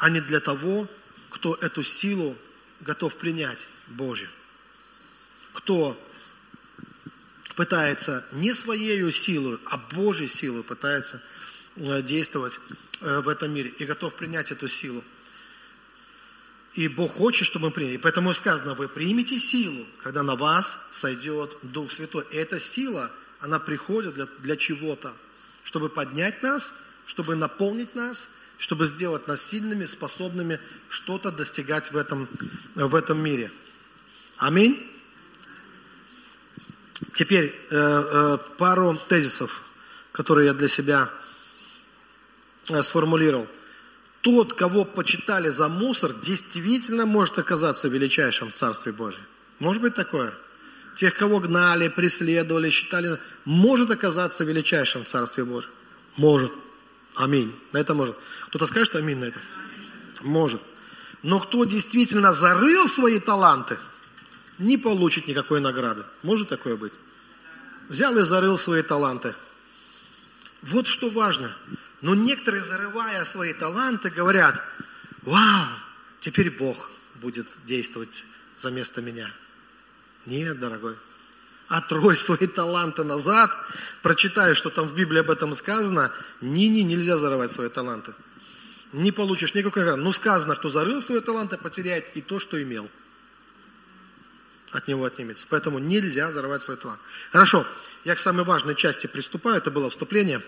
они 0.00 0.20
для 0.20 0.40
того, 0.40 0.88
кто 1.28 1.54
эту 1.54 1.82
силу 1.82 2.36
готов 2.80 3.16
принять 3.16 3.68
Божью. 3.88 4.28
Кто 5.52 5.98
пытается 7.54 8.26
не 8.32 8.54
своей 8.54 9.10
силой, 9.12 9.58
а 9.66 9.76
Божьей 9.76 10.28
силой 10.28 10.62
пытается 10.62 11.22
э, 11.76 12.02
действовать 12.02 12.58
э, 13.00 13.20
в 13.20 13.28
этом 13.28 13.52
мире 13.52 13.70
и 13.78 13.84
готов 13.84 14.14
принять 14.14 14.50
эту 14.50 14.68
силу. 14.68 15.04
И 16.74 16.88
Бог 16.88 17.12
хочет, 17.12 17.46
чтобы 17.46 17.66
мы 17.66 17.70
приняли. 17.72 17.98
Поэтому 17.98 18.32
сказано, 18.32 18.74
вы 18.74 18.88
примете 18.88 19.38
силу, 19.38 19.86
когда 20.02 20.22
на 20.22 20.34
вас 20.34 20.78
сойдет 20.92 21.58
Дух 21.62 21.92
Святой. 21.92 22.24
И 22.30 22.36
эта 22.36 22.58
сила, 22.58 23.12
она 23.40 23.58
приходит 23.58 24.14
для, 24.14 24.26
для 24.38 24.56
чего-то, 24.56 25.12
чтобы 25.62 25.90
поднять 25.90 26.42
нас, 26.42 26.74
чтобы 27.04 27.34
наполнить 27.34 27.94
нас, 27.94 28.30
чтобы 28.60 28.84
сделать 28.84 29.26
нас 29.26 29.42
сильными, 29.42 29.86
способными 29.86 30.60
что-то 30.90 31.32
достигать 31.32 31.92
в 31.92 31.96
этом, 31.96 32.28
в 32.74 32.94
этом 32.94 33.18
мире. 33.18 33.50
Аминь. 34.36 34.86
Теперь 37.14 37.46
э, 37.46 37.74
э, 37.74 38.38
пару 38.58 38.94
тезисов, 39.08 39.64
которые 40.12 40.48
я 40.48 40.52
для 40.52 40.68
себя 40.68 41.08
э, 42.68 42.82
сформулировал. 42.82 43.48
Тот, 44.20 44.52
кого 44.52 44.84
почитали 44.84 45.48
за 45.48 45.68
мусор, 45.68 46.12
действительно 46.12 47.06
может 47.06 47.38
оказаться 47.38 47.88
величайшим 47.88 48.50
в 48.50 48.52
Царстве 48.52 48.92
Божьем. 48.92 49.24
Может 49.58 49.80
быть 49.80 49.94
такое? 49.94 50.34
Тех, 50.96 51.14
кого 51.14 51.40
гнали, 51.40 51.88
преследовали, 51.88 52.68
считали, 52.68 53.18
может 53.46 53.90
оказаться 53.90 54.44
величайшим 54.44 55.04
в 55.04 55.08
Царстве 55.08 55.44
Божьем. 55.44 55.72
Может. 56.18 56.52
Аминь. 57.16 57.54
На 57.72 57.78
это 57.78 57.94
может. 57.94 58.16
Кто-то 58.46 58.66
скажет 58.66 58.94
аминь 58.96 59.18
на 59.18 59.24
это? 59.24 59.40
Может. 60.22 60.62
Но 61.22 61.38
кто 61.40 61.64
действительно 61.64 62.32
зарыл 62.32 62.88
свои 62.88 63.20
таланты, 63.20 63.78
не 64.58 64.78
получит 64.78 65.26
никакой 65.26 65.60
награды. 65.60 66.04
Может 66.22 66.48
такое 66.48 66.76
быть? 66.76 66.92
Взял 67.88 68.16
и 68.16 68.22
зарыл 68.22 68.56
свои 68.56 68.82
таланты. 68.82 69.34
Вот 70.62 70.86
что 70.86 71.10
важно. 71.10 71.54
Но 72.00 72.14
некоторые, 72.14 72.62
зарывая 72.62 73.24
свои 73.24 73.52
таланты, 73.52 74.10
говорят, 74.10 74.62
вау, 75.22 75.66
теперь 76.20 76.50
Бог 76.50 76.90
будет 77.16 77.48
действовать 77.64 78.24
за 78.56 78.70
место 78.70 79.02
меня. 79.02 79.30
Нет, 80.26 80.58
дорогой. 80.58 80.96
Отрой 81.70 82.16
свои 82.16 82.48
таланты 82.48 83.04
назад, 83.04 83.48
прочитай, 84.02 84.56
что 84.56 84.70
там 84.70 84.88
в 84.88 84.94
Библии 84.96 85.20
об 85.20 85.30
этом 85.30 85.54
сказано. 85.54 86.10
Не-не, 86.40 86.82
нельзя 86.82 87.16
зарывать 87.16 87.52
свои 87.52 87.68
таланты. 87.68 88.12
Не 88.92 89.12
получишь 89.12 89.54
никакой 89.54 89.82
награды. 89.82 90.02
Ну, 90.02 90.10
сказано, 90.10 90.56
кто 90.56 90.68
зарыл 90.68 91.00
свои 91.00 91.20
таланты, 91.20 91.58
потеряет 91.58 92.10
и 92.16 92.22
то, 92.22 92.40
что 92.40 92.60
имел. 92.60 92.90
От 94.72 94.88
него 94.88 95.04
отнимется. 95.04 95.46
Поэтому 95.48 95.78
нельзя 95.78 96.32
зарывать 96.32 96.60
свой 96.60 96.76
талант. 96.76 96.98
Хорошо, 97.30 97.64
я 98.02 98.16
к 98.16 98.18
самой 98.18 98.44
важной 98.44 98.74
части 98.74 99.06
приступаю. 99.06 99.58
Это 99.58 99.70
было 99.70 99.90
вступление. 99.90 100.42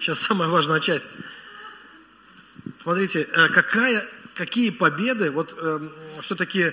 Сейчас 0.00 0.18
самая 0.20 0.48
важная 0.48 0.80
часть. 0.80 1.06
Смотрите, 2.80 3.28
э, 3.30 3.48
какая, 3.50 4.02
какие 4.34 4.70
победы, 4.70 5.30
вот 5.30 5.54
э, 5.58 5.80
все-таки 6.22 6.72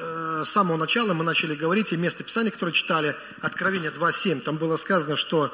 э, 0.00 0.44
с 0.44 0.50
самого 0.50 0.76
начала 0.76 1.14
мы 1.14 1.24
начали 1.24 1.54
говорить, 1.54 1.92
и 1.92 1.96
место 1.96 2.24
Писания, 2.24 2.50
которое 2.50 2.72
читали, 2.72 3.16
Откровение 3.40 3.90
2.7, 3.90 4.40
там 4.40 4.56
было 4.56 4.76
сказано, 4.76 5.16
что 5.16 5.52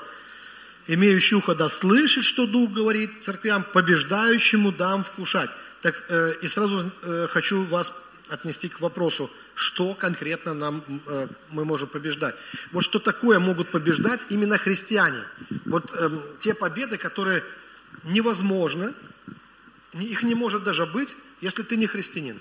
имеющий 0.86 1.36
ухо 1.36 1.54
да 1.54 1.68
слышит, 1.68 2.24
что 2.24 2.46
Дух 2.46 2.70
говорит 2.70 3.22
церквям, 3.22 3.64
побеждающему 3.72 4.72
дам 4.72 5.04
вкушать. 5.04 5.50
Так, 5.82 6.02
э, 6.08 6.34
и 6.42 6.46
сразу 6.46 6.90
э, 7.02 7.26
хочу 7.28 7.64
вас 7.64 7.92
отнести 8.28 8.68
к 8.68 8.80
вопросу, 8.80 9.30
что 9.54 9.94
конкретно 9.94 10.54
нам, 10.54 10.82
э, 11.06 11.28
мы 11.50 11.64
можем 11.64 11.88
побеждать. 11.88 12.34
Вот 12.72 12.82
что 12.82 12.98
такое 12.98 13.38
могут 13.38 13.70
побеждать 13.70 14.26
именно 14.30 14.58
христиане. 14.58 15.22
Вот 15.64 15.92
э, 15.94 16.10
те 16.38 16.54
победы, 16.54 16.98
которые 16.98 17.42
невозможны, 18.04 18.92
их 19.92 20.22
не 20.22 20.34
может 20.34 20.64
даже 20.64 20.86
быть, 20.86 21.16
если 21.40 21.62
ты 21.62 21.76
не 21.76 21.86
христианин. 21.86 22.40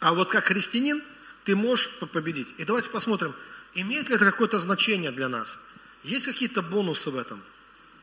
А 0.00 0.14
вот 0.14 0.30
как 0.30 0.44
христианин 0.44 1.02
ты 1.44 1.56
можешь 1.56 1.90
победить. 2.12 2.54
И 2.58 2.64
давайте 2.64 2.90
посмотрим, 2.90 3.34
имеет 3.74 4.08
ли 4.08 4.16
это 4.16 4.24
какое-то 4.24 4.58
значение 4.58 5.10
для 5.10 5.28
нас. 5.28 5.58
Есть 6.04 6.26
какие-то 6.26 6.62
бонусы 6.62 7.10
в 7.10 7.16
этом? 7.16 7.42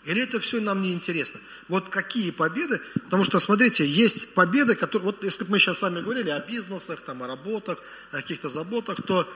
Или 0.05 0.21
это 0.21 0.39
все 0.39 0.61
нам 0.61 0.81
не 0.81 0.93
интересно? 0.93 1.39
Вот 1.67 1.89
какие 1.89 2.31
победы? 2.31 2.79
Потому 3.05 3.23
что, 3.23 3.39
смотрите, 3.39 3.85
есть 3.85 4.33
победы, 4.33 4.75
которые... 4.75 5.05
Вот 5.05 5.23
если 5.23 5.45
бы 5.45 5.51
мы 5.51 5.59
сейчас 5.59 5.79
с 5.79 5.81
вами 5.81 6.01
говорили 6.01 6.29
о 6.29 6.39
бизнесах, 6.39 7.01
там, 7.01 7.23
о 7.23 7.27
работах, 7.27 7.79
о 8.11 8.17
каких-то 8.17 8.49
заботах, 8.49 9.01
то, 9.01 9.27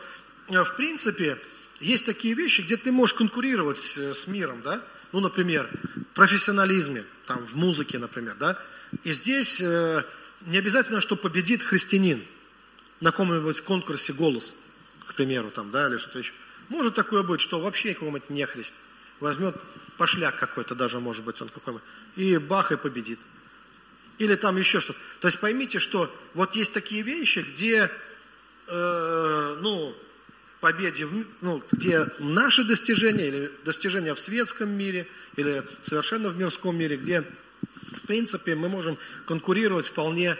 э, 0.50 0.64
в 0.64 0.76
принципе, 0.76 1.40
есть 1.80 2.06
такие 2.06 2.36
вещи, 2.36 2.62
где 2.62 2.78
ты 2.78 2.92
можешь 2.92 3.16
конкурировать 3.16 3.98
э, 3.98 4.14
с 4.14 4.28
миром, 4.28 4.62
да? 4.62 4.84
Ну, 5.12 5.22
например, 5.22 5.68
в 5.96 6.16
профессионализме, 6.16 7.04
там, 7.26 7.46
в 7.48 7.56
музыке, 7.56 7.98
например, 7.98 8.36
да? 8.40 8.60
И 9.04 9.12
здесь 9.12 9.60
э, 9.62 10.04
не 10.48 10.58
обязательно, 10.60 11.02
что 11.02 11.16
победит 11.16 11.64
христианин 11.64 12.22
на 13.02 13.12
каком-нибудь 13.12 13.62
конкурсе 13.62 14.14
«Голос», 14.14 14.58
к 15.08 15.16
примеру, 15.16 15.50
там, 15.52 15.72
да, 15.72 15.88
или 15.88 15.98
что-то 15.98 16.20
еще. 16.20 16.34
Может 16.70 16.96
такое 16.96 17.24
быть, 17.24 17.42
что 17.42 17.60
вообще 17.60 17.94
какой-нибудь 17.94 18.30
нехрист 18.30 18.76
возьмет 19.20 19.56
пошляк 19.98 20.38
какой-то 20.38 20.76
даже, 20.76 21.00
может 21.00 21.26
быть, 21.26 21.42
он 21.42 21.50
какой-нибудь, 21.50 21.86
и 22.16 22.38
бах, 22.38 22.72
и 22.72 22.78
победит. 22.78 23.20
Или 24.18 24.36
там 24.36 24.58
еще 24.58 24.80
что-то. 24.80 25.00
То 25.22 25.28
есть 25.28 25.40
поймите, 25.40 25.80
что 25.80 26.14
вот 26.34 26.56
есть 26.56 26.74
такие 26.74 27.02
вещи, 27.02 27.40
где, 27.40 27.90
э, 28.68 29.58
ну, 29.62 29.96
победе, 30.60 31.08
ну, 31.42 31.64
где 31.72 32.06
наши 32.20 32.64
достижения 32.66 33.28
или 33.28 33.52
достижения 33.64 34.14
в 34.14 34.20
светском 34.20 34.70
мире, 34.70 35.08
или 35.38 35.64
совершенно 35.82 36.30
в 36.30 36.38
мирском 36.38 36.78
мире, 36.78 36.98
где 36.98 37.24
В 37.92 38.08
принципе, 38.08 38.56
мы 38.56 38.70
можем 38.70 38.98
конкурировать 39.26 39.88
вполне, 39.88 40.38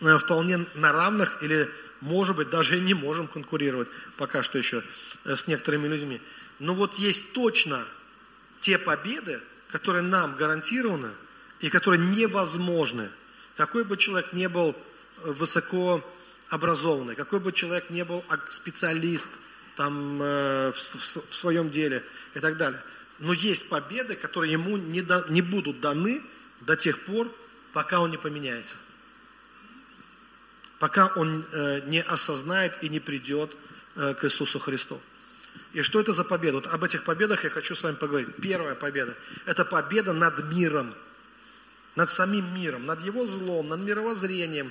э, 0.00 0.18
вполне 0.18 0.58
на 0.74 0.92
равных 0.92 1.42
или, 1.42 1.68
может 2.04 2.36
быть, 2.36 2.50
даже 2.50 2.76
и 2.76 2.80
не 2.80 2.92
можем 2.92 3.26
конкурировать 3.26 3.88
пока 4.18 4.42
что 4.42 4.58
еще 4.58 4.84
э, 5.24 5.34
с 5.34 5.46
некоторыми 5.46 5.88
людьми. 5.88 6.20
Но 6.58 6.74
вот 6.74 6.96
есть 6.96 7.32
точно 7.32 7.82
те 8.60 8.78
победы, 8.78 9.40
которые 9.70 10.02
нам 10.02 10.36
гарантированы 10.36 11.10
и 11.60 11.70
которые 11.70 12.06
невозможны. 12.06 13.08
Какой 13.56 13.84
бы 13.84 13.96
человек 13.96 14.34
не 14.34 14.50
был 14.50 14.76
э, 14.76 15.30
высоко 15.32 16.04
образованный, 16.50 17.14
какой 17.14 17.40
бы 17.40 17.52
человек 17.52 17.88
не 17.88 18.04
был 18.04 18.22
специалист 18.50 19.28
там, 19.76 20.18
в, 20.18 20.72
в, 20.72 21.28
в 21.28 21.34
своем 21.34 21.70
деле 21.70 22.04
и 22.34 22.38
так 22.38 22.58
далее. 22.58 22.82
Но 23.18 23.32
есть 23.32 23.70
победы, 23.70 24.14
которые 24.14 24.52
ему 24.52 24.76
не, 24.76 25.00
да, 25.00 25.24
не 25.30 25.40
будут 25.40 25.80
даны 25.80 26.22
до 26.60 26.76
тех 26.76 27.00
пор, 27.06 27.34
пока 27.72 28.00
он 28.00 28.10
не 28.10 28.18
поменяется. 28.18 28.76
Пока 30.84 31.06
он 31.16 31.46
э, 31.50 31.80
не 31.86 32.02
осознает 32.02 32.76
и 32.82 32.90
не 32.90 33.00
придет 33.00 33.56
э, 33.96 34.12
к 34.12 34.22
Иисусу 34.26 34.58
Христу. 34.58 35.00
И 35.72 35.80
что 35.80 35.98
это 35.98 36.12
за 36.12 36.24
победа? 36.24 36.56
Вот 36.56 36.66
об 36.66 36.84
этих 36.84 37.04
победах 37.04 37.44
я 37.44 37.48
хочу 37.48 37.74
с 37.74 37.82
вами 37.82 37.94
поговорить. 37.94 38.28
Первая 38.42 38.74
победа– 38.74 39.16
это 39.46 39.64
победа 39.64 40.12
над 40.12 40.44
миром, 40.52 40.94
над 41.96 42.10
самим 42.10 42.54
миром, 42.54 42.84
над 42.84 43.02
его 43.02 43.24
злом, 43.24 43.68
над 43.68 43.80
мировоззрением, 43.80 44.70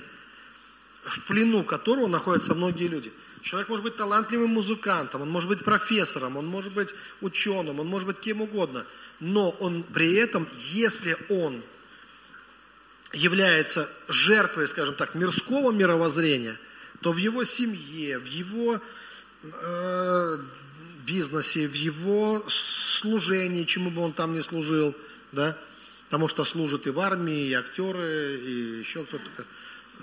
в 1.02 1.22
плену 1.22 1.64
которого 1.64 2.06
находятся 2.06 2.54
многие 2.54 2.86
люди. 2.86 3.12
Человек 3.42 3.68
может 3.68 3.82
быть 3.82 3.96
талантливым 3.96 4.50
музыкантом, 4.50 5.22
он 5.22 5.30
может 5.30 5.48
быть 5.48 5.64
профессором, 5.64 6.36
он 6.36 6.46
может 6.46 6.72
быть 6.74 6.94
ученым, 7.22 7.80
он 7.80 7.88
может 7.88 8.06
быть 8.06 8.20
кем 8.20 8.40
угодно. 8.40 8.86
Но 9.18 9.50
он 9.50 9.82
при 9.82 10.14
этом, 10.14 10.46
если 10.58 11.16
он 11.28 11.60
является 13.14 13.88
жертвой, 14.08 14.68
скажем 14.68 14.94
так, 14.94 15.14
мирского 15.14 15.72
мировоззрения, 15.72 16.58
то 17.00 17.12
в 17.12 17.16
его 17.16 17.44
семье, 17.44 18.18
в 18.18 18.26
его 18.26 18.80
э, 19.42 20.38
бизнесе, 21.06 21.68
в 21.68 21.74
его 21.74 22.44
служении, 22.48 23.64
чему 23.64 23.90
бы 23.90 24.02
он 24.02 24.12
там 24.12 24.34
ни 24.34 24.40
служил, 24.40 24.94
да, 25.32 25.56
потому 26.06 26.28
что 26.28 26.44
служат 26.44 26.86
и 26.86 26.90
в 26.90 27.00
армии, 27.00 27.48
и 27.48 27.52
актеры, 27.52 28.38
и 28.40 28.78
еще 28.78 29.04
кто-то, 29.04 29.44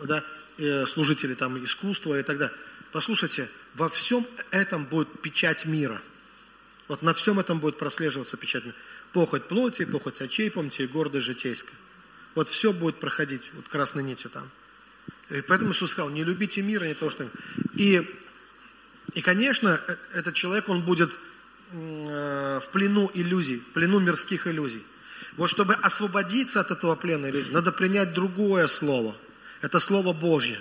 да, 0.03 0.23
и 0.57 0.83
служители 0.87 1.33
там 1.33 1.63
искусства 1.63 2.19
и 2.19 2.23
так 2.23 2.37
далее. 2.37 2.55
Послушайте, 2.91 3.49
во 3.75 3.89
всем 3.89 4.25
этом 4.51 4.85
будет 4.85 5.21
печать 5.21 5.65
мира. 5.65 6.01
Вот 6.87 7.01
на 7.03 7.13
всем 7.13 7.39
этом 7.39 7.59
будет 7.59 7.77
прослеживаться 7.77 8.35
печать 8.35 8.65
мира. 8.65 8.75
Похоть 9.13 9.47
плоти, 9.47 9.85
похоть 9.85 10.21
очей, 10.21 10.51
помните, 10.51 10.87
гордость 10.87 11.25
житейская. 11.25 11.75
Вот 12.35 12.47
все 12.47 12.73
будет 12.73 12.99
проходить 12.99 13.51
вот 13.53 13.67
красной 13.67 14.03
нитью 14.03 14.29
там. 14.29 14.49
И 15.29 15.41
поэтому 15.41 15.71
Иисус 15.71 15.91
сказал, 15.91 16.09
не 16.09 16.23
любите 16.23 16.61
мира, 16.61 16.85
не 16.85 16.93
то, 16.93 17.09
что... 17.09 17.29
И, 17.73 18.07
и 19.13 19.21
конечно, 19.21 19.79
э, 19.87 19.95
этот 20.13 20.35
человек, 20.35 20.67
он 20.69 20.83
будет 20.83 21.09
э, 21.71 22.59
в 22.61 22.69
плену 22.71 23.09
иллюзий, 23.13 23.59
в 23.59 23.67
плену 23.73 23.99
мирских 23.99 24.47
иллюзий. 24.47 24.83
Вот 25.37 25.49
чтобы 25.49 25.73
освободиться 25.75 26.59
от 26.59 26.71
этого 26.71 26.95
плена 26.95 27.29
иллюзий, 27.29 27.51
надо 27.51 27.71
принять 27.71 28.13
другое 28.13 28.67
слово. 28.67 29.15
Это 29.61 29.79
Слово 29.79 30.11
Божье. 30.11 30.59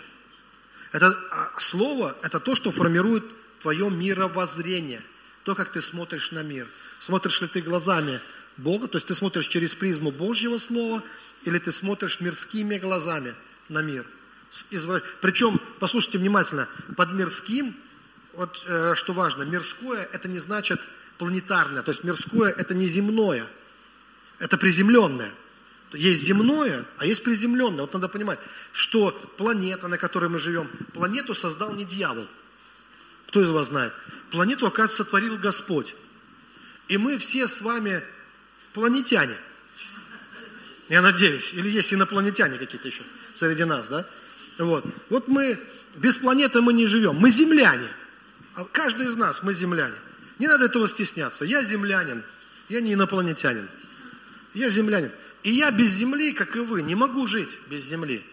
Это 0.92 1.16
а, 1.30 1.60
слово, 1.60 2.16
это 2.22 2.40
то, 2.40 2.54
что 2.54 2.70
формирует 2.70 3.24
твое 3.60 3.88
мировоззрение. 3.90 5.02
То, 5.44 5.54
как 5.54 5.72
ты 5.72 5.80
смотришь 5.80 6.32
на 6.32 6.42
мир. 6.42 6.66
Смотришь 6.98 7.40
ли 7.40 7.48
ты 7.48 7.60
глазами 7.62 8.20
Бога, 8.60 8.88
то 8.88 8.96
есть 8.96 9.06
ты 9.06 9.14
смотришь 9.14 9.48
через 9.48 9.74
призму 9.74 10.10
Божьего 10.10 10.58
Слова, 10.58 11.02
или 11.44 11.58
ты 11.58 11.72
смотришь 11.72 12.20
мирскими 12.20 12.78
глазами 12.78 13.34
на 13.68 13.82
мир. 13.82 14.06
Причем, 15.20 15.60
послушайте 15.78 16.18
внимательно, 16.18 16.68
под 16.96 17.12
мирским, 17.12 17.74
вот 18.34 18.62
э, 18.66 18.94
что 18.96 19.12
важно, 19.12 19.42
мирское 19.42 20.08
это 20.12 20.28
не 20.28 20.38
значит 20.38 20.80
планетарное, 21.18 21.82
то 21.82 21.90
есть 21.90 22.04
мирское 22.04 22.50
это 22.50 22.74
не 22.74 22.86
земное, 22.86 23.46
это 24.38 24.56
приземленное. 24.58 25.30
Есть 25.92 26.22
земное, 26.22 26.84
а 26.98 27.06
есть 27.06 27.24
приземленное. 27.24 27.80
Вот 27.80 27.92
надо 27.94 28.08
понимать, 28.08 28.38
что 28.72 29.10
планета, 29.36 29.88
на 29.88 29.98
которой 29.98 30.30
мы 30.30 30.38
живем, 30.38 30.68
планету 30.92 31.34
создал 31.34 31.74
не 31.74 31.84
дьявол. 31.84 32.26
Кто 33.26 33.42
из 33.42 33.50
вас 33.50 33.68
знает? 33.68 33.92
Планету, 34.30 34.66
оказывается, 34.66 35.04
сотворил 35.04 35.36
Господь. 35.36 35.96
И 36.86 36.96
мы 36.96 37.18
все 37.18 37.48
с 37.48 37.60
вами 37.60 38.02
планетяне. 38.72 39.36
Я 40.88 41.02
надеюсь. 41.02 41.54
Или 41.54 41.68
есть 41.70 41.92
инопланетяне 41.92 42.58
какие-то 42.58 42.88
еще 42.88 43.02
среди 43.34 43.64
нас, 43.64 43.88
да? 43.88 44.06
Вот. 44.58 44.84
Вот 45.08 45.28
мы, 45.28 45.58
без 45.96 46.18
планеты 46.18 46.60
мы 46.60 46.72
не 46.72 46.86
живем. 46.86 47.16
Мы 47.16 47.30
земляне. 47.30 47.88
А 48.54 48.64
каждый 48.64 49.06
из 49.06 49.16
нас, 49.16 49.42
мы 49.42 49.54
земляне. 49.54 49.94
Не 50.38 50.48
надо 50.48 50.66
этого 50.66 50.88
стесняться. 50.88 51.44
Я 51.44 51.62
землянин. 51.62 52.22
Я 52.68 52.80
не 52.80 52.94
инопланетянин. 52.94 53.68
Я 54.54 54.68
землянин. 54.68 55.10
И 55.42 55.52
я 55.52 55.70
без 55.70 55.88
земли, 55.88 56.32
как 56.32 56.56
и 56.56 56.60
вы, 56.60 56.82
не 56.82 56.94
могу 56.94 57.26
жить 57.26 57.58
без 57.68 57.84
земли. 57.84 58.24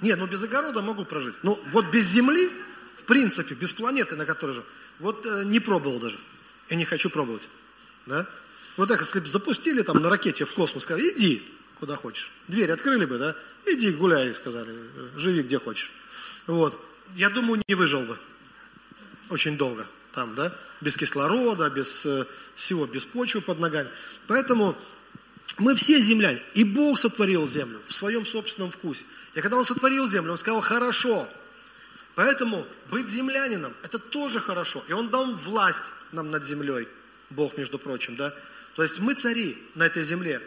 Нет, 0.00 0.18
ну 0.18 0.26
без 0.26 0.42
огорода 0.42 0.82
могу 0.82 1.04
прожить. 1.04 1.36
Но 1.42 1.62
вот 1.70 1.86
без 1.92 2.06
земли, 2.06 2.50
в 2.96 3.04
принципе, 3.04 3.54
без 3.54 3.72
планеты, 3.72 4.16
на 4.16 4.24
которой 4.24 4.52
же, 4.52 4.64
вот 4.98 5.24
э, 5.24 5.44
не 5.44 5.60
пробовал 5.60 6.00
даже. 6.00 6.18
И 6.68 6.76
не 6.76 6.84
хочу 6.84 7.10
пробовать. 7.10 7.48
Да? 8.06 8.26
Вот 8.76 8.88
так, 8.88 9.00
если 9.00 9.20
бы 9.20 9.28
запустили 9.28 9.82
там 9.82 10.00
на 10.00 10.08
ракете 10.08 10.44
в 10.44 10.52
космос, 10.52 10.84
сказали, 10.84 11.10
иди 11.10 11.42
куда 11.82 11.96
хочешь. 11.96 12.30
Дверь 12.46 12.70
открыли 12.70 13.06
бы, 13.06 13.18
да? 13.18 13.34
Иди 13.66 13.90
гуляй, 13.90 14.32
сказали, 14.34 14.72
живи 15.16 15.42
где 15.42 15.58
хочешь. 15.58 15.90
Вот. 16.46 16.80
Я 17.16 17.28
думаю, 17.28 17.60
не 17.66 17.74
выжил 17.74 18.02
бы. 18.02 18.16
Очень 19.30 19.56
долго 19.56 19.86
там, 20.12 20.34
да? 20.36 20.54
Без 20.80 20.96
кислорода, 20.96 21.68
без 21.70 22.06
э, 22.06 22.24
всего, 22.54 22.86
без 22.86 23.04
почвы 23.04 23.40
под 23.40 23.58
ногами. 23.58 23.88
Поэтому 24.28 24.76
мы 25.58 25.74
все 25.74 25.98
земляне. 25.98 26.40
И 26.54 26.64
Бог 26.64 26.98
сотворил 26.98 27.48
землю 27.48 27.80
в 27.84 27.92
своем 27.92 28.26
собственном 28.26 28.70
вкусе. 28.70 29.04
И 29.34 29.40
когда 29.40 29.56
Он 29.56 29.64
сотворил 29.64 30.08
землю, 30.08 30.32
Он 30.32 30.38
сказал, 30.38 30.60
хорошо. 30.60 31.28
Поэтому 32.14 32.66
быть 32.90 33.08
землянином, 33.08 33.72
это 33.82 33.98
тоже 33.98 34.38
хорошо. 34.38 34.84
И 34.88 34.92
Он 34.92 35.08
дал 35.08 35.32
власть 35.34 35.92
нам 36.12 36.30
над 36.30 36.44
землей. 36.44 36.86
Бог, 37.30 37.56
между 37.56 37.78
прочим, 37.78 38.16
да. 38.16 38.34
То 38.74 38.82
есть 38.82 39.00
мы 39.00 39.14
цари 39.14 39.56
на 39.74 39.86
этой 39.86 40.02
земле. 40.02 40.40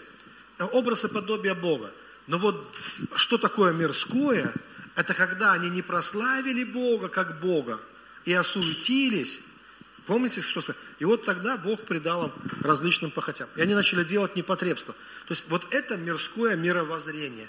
Образ 0.72 1.06
и 1.06 1.08
подобие 1.10 1.54
Бога. 1.54 1.92
Но 2.28 2.38
вот 2.38 2.78
что 3.16 3.38
такое 3.38 3.74
мирское? 3.74 4.52
Это 4.96 5.14
когда 5.14 5.54
они 5.54 5.70
не 5.70 5.82
прославили 5.82 6.64
Бога 6.64 7.10
как 7.10 7.40
Бога 7.40 7.80
и 8.24 8.34
осуетились, 8.34 9.42
Помните, 10.06 10.42
что 10.42 10.62
И 11.00 11.06
вот 11.06 11.26
тогда 11.26 11.58
Бог 11.58 11.82
придал 11.82 12.28
им 12.28 12.34
различным 12.62 13.10
похотям. 13.10 13.50
И 13.56 13.62
они 13.62 13.74
начали 13.74 14.04
делать 14.04 14.36
непотребство. 14.36 14.94
То 15.28 15.32
есть 15.32 15.50
вот 15.50 15.68
это 15.72 15.98
мирское 15.98 16.56
мировоззрение. 16.56 17.48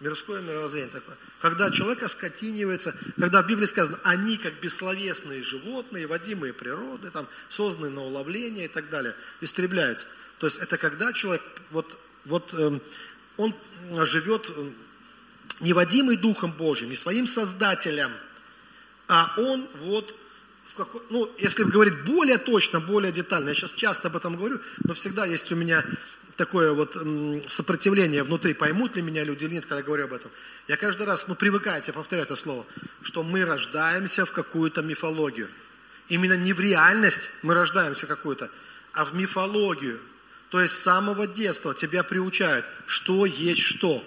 Мирское 0.00 0.42
мировоззрение 0.42 0.90
такое. 0.90 1.16
Когда 1.40 1.70
человек 1.70 2.02
оскотинивается, 2.02 2.94
когда 3.18 3.42
в 3.42 3.46
Библии 3.46 3.64
сказано, 3.64 3.98
они 4.02 4.36
как 4.36 4.60
бессловесные 4.60 5.42
животные, 5.42 6.06
водимые 6.06 6.52
природы, 6.52 7.10
там, 7.10 7.26
созданные 7.48 7.90
на 7.90 8.02
уловление 8.02 8.66
и 8.66 8.68
так 8.68 8.90
далее, 8.90 9.14
истребляются. 9.40 10.06
То 10.38 10.46
есть 10.46 10.58
это 10.58 10.76
когда 10.76 11.14
человек, 11.14 11.42
вот, 11.70 11.98
вот 12.26 12.52
эм, 12.52 12.82
он 13.38 13.54
живет 14.04 14.52
эм, 14.54 14.74
не 15.60 15.72
водимый 15.72 16.18
Духом 16.18 16.52
Божьим, 16.52 16.90
не 16.90 16.96
своим 16.96 17.26
Создателем, 17.26 18.12
а 19.08 19.32
он 19.38 19.66
вот 19.76 20.14
в 20.64 20.74
какой, 20.74 21.00
ну, 21.10 21.30
если 21.38 21.62
говорить 21.62 22.04
более 22.04 22.38
точно, 22.38 22.80
более 22.80 23.12
детально, 23.12 23.50
я 23.50 23.54
сейчас 23.54 23.72
часто 23.72 24.08
об 24.08 24.16
этом 24.16 24.36
говорю, 24.36 24.60
но 24.84 24.94
всегда 24.94 25.24
есть 25.24 25.50
у 25.52 25.56
меня 25.56 25.84
такое 26.36 26.72
вот 26.72 26.96
сопротивление 27.48 28.22
внутри, 28.22 28.54
поймут 28.54 28.96
ли 28.96 29.02
меня 29.02 29.24
люди 29.24 29.44
или 29.44 29.54
нет, 29.54 29.64
когда 29.64 29.78
я 29.78 29.82
говорю 29.82 30.04
об 30.04 30.12
этом. 30.12 30.30
Я 30.68 30.76
каждый 30.76 31.06
раз, 31.06 31.28
ну, 31.28 31.34
привыкайте, 31.34 31.92
повторяю 31.92 32.26
это 32.26 32.36
слово, 32.36 32.66
что 33.02 33.22
мы 33.22 33.44
рождаемся 33.44 34.26
в 34.26 34.32
какую-то 34.32 34.82
мифологию. 34.82 35.48
Именно 36.08 36.34
не 36.34 36.52
в 36.52 36.60
реальность 36.60 37.30
мы 37.42 37.54
рождаемся 37.54 38.06
какую-то, 38.06 38.50
а 38.92 39.04
в 39.04 39.14
мифологию. 39.14 39.98
То 40.50 40.60
есть 40.60 40.74
с 40.74 40.82
самого 40.82 41.26
детства 41.26 41.74
тебя 41.74 42.04
приучают, 42.04 42.64
что 42.86 43.26
есть 43.26 43.62
что. 43.62 44.04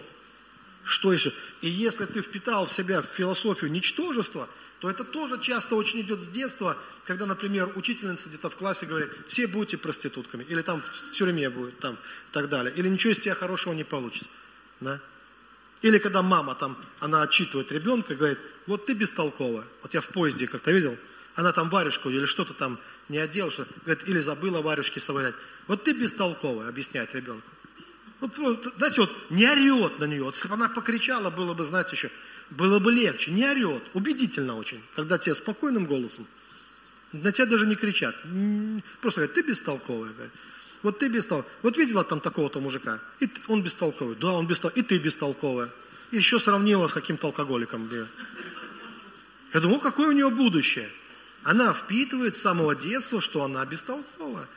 Что 0.84 1.12
есть. 1.12 1.28
И 1.62 1.70
если 1.70 2.06
ты 2.06 2.22
впитал 2.22 2.66
в 2.66 2.72
себя 2.72 3.02
философию 3.02 3.72
ничтожества, 3.72 4.48
то 4.80 4.90
это 4.90 5.04
тоже 5.04 5.40
часто 5.40 5.76
очень 5.76 6.02
идет 6.02 6.22
с 6.22 6.30
детства, 6.30 6.78
когда, 7.06 7.26
например, 7.26 7.72
учительница 7.76 8.30
где-то 8.30 8.50
в 8.50 8.56
классе 8.56 8.86
говорит, 8.86 9.10
все 9.28 9.46
будете 9.48 9.78
проститутками, 9.78 10.44
или 10.44 10.62
там 10.62 10.82
в 10.82 11.12
тюрьме 11.12 11.50
будет, 11.50 11.80
там, 11.80 11.96
и 11.96 12.32
так 12.32 12.48
далее, 12.50 12.74
или 12.76 12.88
ничего 12.88 13.12
из 13.12 13.20
тебя 13.20 13.36
хорошего 13.36 13.74
не 13.74 13.84
получится. 13.84 14.30
Да? 14.80 15.02
Или 15.82 15.98
когда 15.98 16.22
мама 16.22 16.56
там, 16.56 16.78
она 17.00 17.22
отчитывает 17.22 17.72
ребенка, 17.72 18.16
говорит, 18.16 18.40
вот 18.68 18.86
ты 18.86 18.94
бестолковая. 18.94 19.66
Вот 19.82 19.94
я 19.94 20.02
в 20.02 20.10
поезде 20.10 20.48
как-то 20.48 20.72
видел, 20.72 20.98
она 21.36 21.52
там 21.52 21.70
варежку 21.70 22.10
или 22.10 22.26
что-то 22.26 22.54
там 22.54 22.80
не 23.10 23.18
одела, 23.18 23.52
что 23.52 23.66
говорит, 23.86 24.08
или 24.08 24.20
забыла 24.20 24.62
варежки 24.62 25.00
совать. 25.00 25.36
Вот 25.68 25.84
ты 25.84 25.94
бестолковая, 25.94 26.70
объясняет 26.70 27.14
ребенку. 27.16 27.50
Вот, 28.20 28.66
знаете, 28.78 29.02
вот 29.02 29.12
не 29.30 29.46
орет 29.46 30.00
на 30.00 30.06
нее. 30.06 30.24
Вот, 30.24 30.36
если 30.36 30.50
бы 30.50 30.56
она 30.56 30.68
покричала, 30.68 31.30
было 31.30 31.54
бы, 31.54 31.64
знаете, 31.64 31.92
еще, 31.94 32.12
было 32.52 32.80
бы 32.80 32.92
легче. 32.92 33.32
Не 33.32 33.46
орет. 33.50 33.84
Убедительно 33.94 34.56
очень, 34.56 34.82
когда 34.96 35.18
тебе 35.18 35.36
спокойным 35.36 35.86
голосом. 35.86 36.26
На 37.12 37.32
тебя 37.32 37.46
даже 37.48 37.66
не 37.68 37.76
кричат. 37.76 38.16
М, 38.26 38.84
Просто 39.02 39.22
говорят, 39.22 39.36
ты 39.36 39.42
бестолковая. 39.42 40.14
говорят. 40.14 40.34
Вот 40.84 41.00
ты 41.00 41.10
бестолковая. 41.10 41.52
Вот 41.64 41.78
видела 41.78 42.04
там 42.04 42.20
такого-то 42.20 42.60
мужика? 42.62 43.00
И 43.20 43.30
он 43.48 43.64
бестолковый. 43.64 44.16
Да, 44.16 44.34
он 44.34 44.48
бестолковый. 44.48 44.84
И 44.84 44.86
ты 44.88 44.98
бестолковая. 45.00 45.70
И 46.12 46.18
еще 46.18 46.40
сравнила 46.40 46.88
с 46.88 46.94
каким-то 46.94 47.28
алкоголиком. 47.28 47.90
Я 49.54 49.60
думаю, 49.60 49.80
какое 49.80 50.10
у 50.10 50.12
нее 50.12 50.30
будущее? 50.30 50.90
Она 51.44 51.74
впитывает 51.74 52.36
с 52.36 52.42
самого 52.42 52.76
детства, 52.76 53.22
что 53.22 53.44
она 53.44 53.66
бестолковая. 53.66 54.48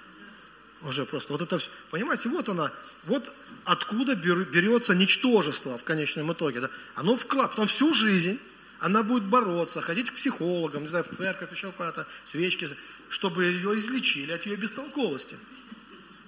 Уже 0.85 1.05
просто 1.07 1.33
вот 1.33 1.43
это 1.43 1.59
все. 1.59 1.71
Понимаете, 1.91 2.29
вот 2.29 2.49
она, 2.49 2.73
вот 3.05 3.33
откуда 3.65 4.15
бер- 4.15 4.45
берется 4.45 4.95
ничтожество 4.95 5.79
в 5.79 5.85
конечном 5.85 6.33
итоге. 6.33 6.61
Да? 6.61 6.71
Оно 6.95 7.17
вклад, 7.17 7.51
потом 7.51 7.69
всю 7.69 7.95
жизнь 7.95 8.41
она 8.81 9.05
будет 9.05 9.23
бороться, 9.23 9.81
ходить 9.81 10.11
к 10.11 10.15
психологам, 10.15 10.83
не 10.83 10.89
знаю, 10.89 11.05
в 11.05 11.15
церковь, 11.15 11.53
еще 11.53 11.71
куда-то, 11.71 12.05
свечки, 12.25 12.69
чтобы 13.09 13.45
ее 13.45 13.77
излечили 13.77 14.33
от 14.33 14.45
ее 14.45 14.57
бестолковости. 14.57 15.37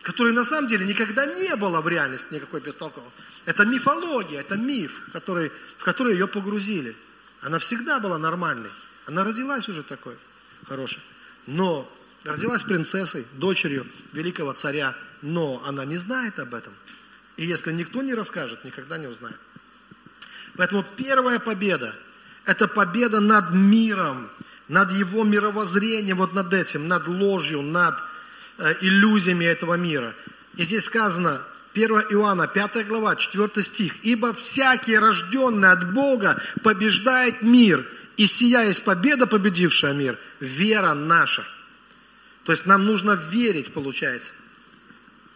Которой 0.02 0.32
на 0.32 0.44
самом 0.44 0.68
деле 0.68 0.86
никогда 0.86 1.26
не 1.26 1.56
было 1.56 1.80
в 1.80 1.88
реальности 1.88 2.34
никакой 2.34 2.60
бестолковости. 2.60 3.12
Это 3.44 3.64
мифология, 3.64 4.40
это 4.40 4.56
миф, 4.56 5.02
который, 5.12 5.50
в 5.78 5.82
который 5.82 6.12
ее 6.12 6.28
погрузили. 6.28 6.94
Она 7.40 7.58
всегда 7.58 7.98
была 7.98 8.18
нормальной. 8.18 8.70
Она 9.06 9.24
родилась 9.24 9.68
уже 9.68 9.82
такой 9.82 10.16
хорошей. 10.68 11.00
Но 11.46 11.90
родилась 12.24 12.62
принцессой, 12.62 13.26
дочерью 13.34 13.86
великого 14.12 14.52
царя, 14.52 14.96
но 15.22 15.62
она 15.66 15.84
не 15.84 15.96
знает 15.96 16.38
об 16.38 16.54
этом. 16.54 16.72
И 17.36 17.46
если 17.46 17.72
никто 17.72 18.02
не 18.02 18.14
расскажет, 18.14 18.64
никогда 18.64 18.98
не 18.98 19.06
узнает. 19.06 19.38
Поэтому 20.56 20.84
первая 20.96 21.38
победа– 21.38 21.94
это 22.44 22.68
победа 22.68 23.20
над 23.20 23.52
миром, 23.52 24.30
над 24.68 24.92
его 24.92 25.24
мировоззрением, 25.24 26.18
вот 26.18 26.32
над 26.32 26.52
этим, 26.52 26.88
над 26.88 27.08
ложью, 27.08 27.62
над 27.62 27.96
э, 28.58 28.74
иллюзиями 28.80 29.44
этого 29.44 29.74
мира. 29.74 30.14
И 30.56 30.64
здесь 30.64 30.84
сказано, 30.84 31.40
1 31.74 31.90
Иоанна, 32.10 32.46
5 32.46 32.86
глава, 32.86 33.16
4 33.16 33.62
стих. 33.62 33.94
«Ибо 34.04 34.32
всякий, 34.32 34.96
рожденный 34.96 35.70
от 35.70 35.92
Бога, 35.92 36.40
побеждает 36.62 37.42
мир, 37.42 37.84
и 38.16 38.26
сия 38.26 38.62
есть 38.62 38.84
победа, 38.84 39.26
победившая 39.26 39.92
мир, 39.92 40.16
вера 40.38 40.94
наша». 40.94 41.44
То 42.44 42.52
есть 42.52 42.66
нам 42.66 42.84
нужно 42.84 43.12
верить, 43.12 43.72
получается. 43.72 44.32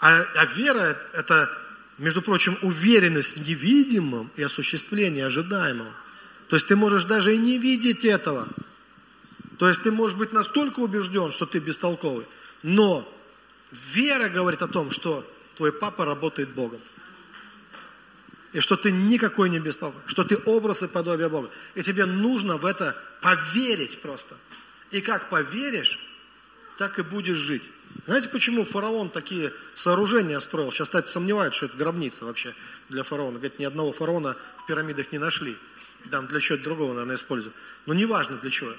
А, 0.01 0.21
а 0.21 0.47
вера– 0.47 0.97
это, 1.13 1.51
между 1.97 2.23
прочим, 2.23 2.57
уверенность 2.63 3.39
в 3.39 3.49
невидимом 3.49 4.31
и 4.37 4.43
осуществление 4.43 5.27
ожидаемого. 5.27 5.93
То 6.49 6.57
есть 6.57 6.67
ты 6.67 6.77
можешь 6.77 7.05
даже 7.05 7.35
и 7.35 7.39
не 7.39 7.59
видеть 7.59 8.05
этого. 8.05 8.47
То 9.59 9.69
есть 9.69 9.83
ты 9.83 9.91
можешь 9.91 10.17
быть 10.17 10.33
настолько 10.33 10.81
убежден, 10.81 11.31
что 11.31 11.47
ты 11.47 11.59
бестолковый. 11.59 12.27
Но 12.63 13.11
вера 13.73 14.29
говорит 14.29 14.63
о 14.63 14.69
том, 14.69 14.91
что 14.91 15.29
твой 15.57 15.73
папа 15.73 16.05
работает 16.05 16.51
Богом. 16.51 16.81
И 18.53 18.61
что 18.61 18.77
ты 18.77 18.91
никакой 18.91 19.51
не 19.51 19.59
бестолковый, 19.59 20.03
что 20.07 20.25
ты 20.25 20.37
образ 20.47 20.83
и 20.83 20.89
подобие 20.89 21.29
Бога. 21.29 21.51
И 21.75 21.83
тебе 21.83 22.07
нужно 22.07 22.57
в 22.57 22.65
это 22.65 22.97
поверить 23.21 24.01
просто. 24.01 24.37
И 24.91 25.01
как 25.01 25.29
поверишь, 25.29 25.99
так 26.79 26.99
и 27.01 27.03
будешь 27.03 27.37
жить. 27.37 27.69
Знаете, 28.07 28.29
почему 28.29 28.65
фараон 28.65 29.11
такие 29.11 29.53
сооружения 29.75 30.39
строил? 30.39 30.71
Сейчас, 30.71 30.89
кстати, 30.89 31.09
сомневаются, 31.09 31.59
что 31.59 31.67
это 31.67 31.77
гробница 31.77 32.25
вообще 32.25 32.55
для 32.89 33.03
фараона. 33.03 33.39
Говорят, 33.39 33.59
ни 33.59 33.65
одного 33.65 33.93
фараона 33.93 34.37
в 34.59 34.67
пирамидах 34.67 35.11
не 35.11 35.19
нашли. 35.19 35.57
Там 36.11 36.29
для 36.29 36.41
чего-то 36.41 36.63
другого, 36.63 36.91
наверное, 36.91 37.17
используют. 37.17 37.57
Но 37.87 37.95
не 37.95 38.07
важно 38.07 38.37
для 38.37 38.51
чего. 38.51 38.73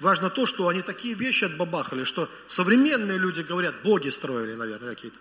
Важно 0.00 0.28
то, 0.28 0.44
что 0.44 0.68
они 0.68 0.82
такие 0.82 1.14
вещи 1.14 1.44
отбабахали, 1.44 2.04
что 2.04 2.28
современные 2.46 3.18
люди 3.18 3.40
говорят, 3.40 3.82
боги 3.82 4.10
строили, 4.10 4.52
наверное, 4.54 4.94
какие-то. 4.94 5.18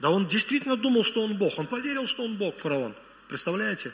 Да 0.00 0.10
он 0.10 0.26
действительно 0.26 0.76
думал, 0.76 1.04
что 1.04 1.22
он 1.22 1.36
Бог. 1.36 1.58
Он 1.58 1.66
поверил, 1.66 2.06
что 2.06 2.24
он 2.24 2.36
Бог, 2.36 2.58
фараон. 2.58 2.94
Представляете? 3.28 3.92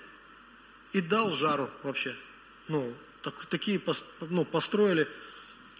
И 0.92 1.00
дал 1.00 1.32
жару 1.32 1.68
вообще. 1.82 2.14
Ну, 2.68 2.94
так- 3.22 3.46
такие 3.46 3.80
ну, 4.30 4.44
построили. 4.44 5.08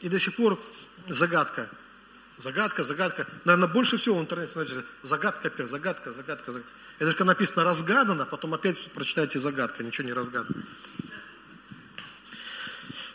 И 0.01 0.09
до 0.09 0.19
сих 0.19 0.37
пор 0.37 0.59
загадка. 1.09 1.69
Загадка, 2.39 2.85
загадка. 2.85 3.27
Наверное, 3.45 3.69
больше 3.69 3.97
всего 3.97 4.17
в 4.19 4.21
интернете 4.21 4.53
смотрите, 4.53 4.85
загадка, 5.03 5.51
загадка, 5.67 6.13
загадка, 6.13 6.53
загадка. 6.53 6.71
Это 6.99 7.11
же 7.11 7.25
написано 7.25 7.65
разгадано, 7.65 8.27
потом 8.27 8.55
опять 8.55 8.91
прочитайте 8.93 9.39
загадка, 9.39 9.83
ничего 9.83 10.07
не 10.07 10.13
разгадано. 10.13 10.63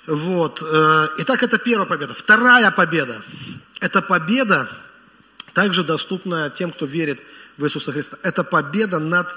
Вот. 0.07 0.61
э, 0.61 1.07
Итак, 1.19 1.43
это 1.43 1.57
первая 1.57 1.87
победа. 1.87 2.13
Вторая 2.13 2.71
победа. 2.71 3.21
Это 3.79 4.01
победа, 4.01 4.69
также 5.53 5.83
доступная 5.83 6.49
тем, 6.49 6.71
кто 6.71 6.85
верит 6.85 7.21
в 7.57 7.65
Иисуса 7.65 7.91
Христа. 7.91 8.17
Это 8.23 8.43
победа 8.43 8.99
над 8.99 9.27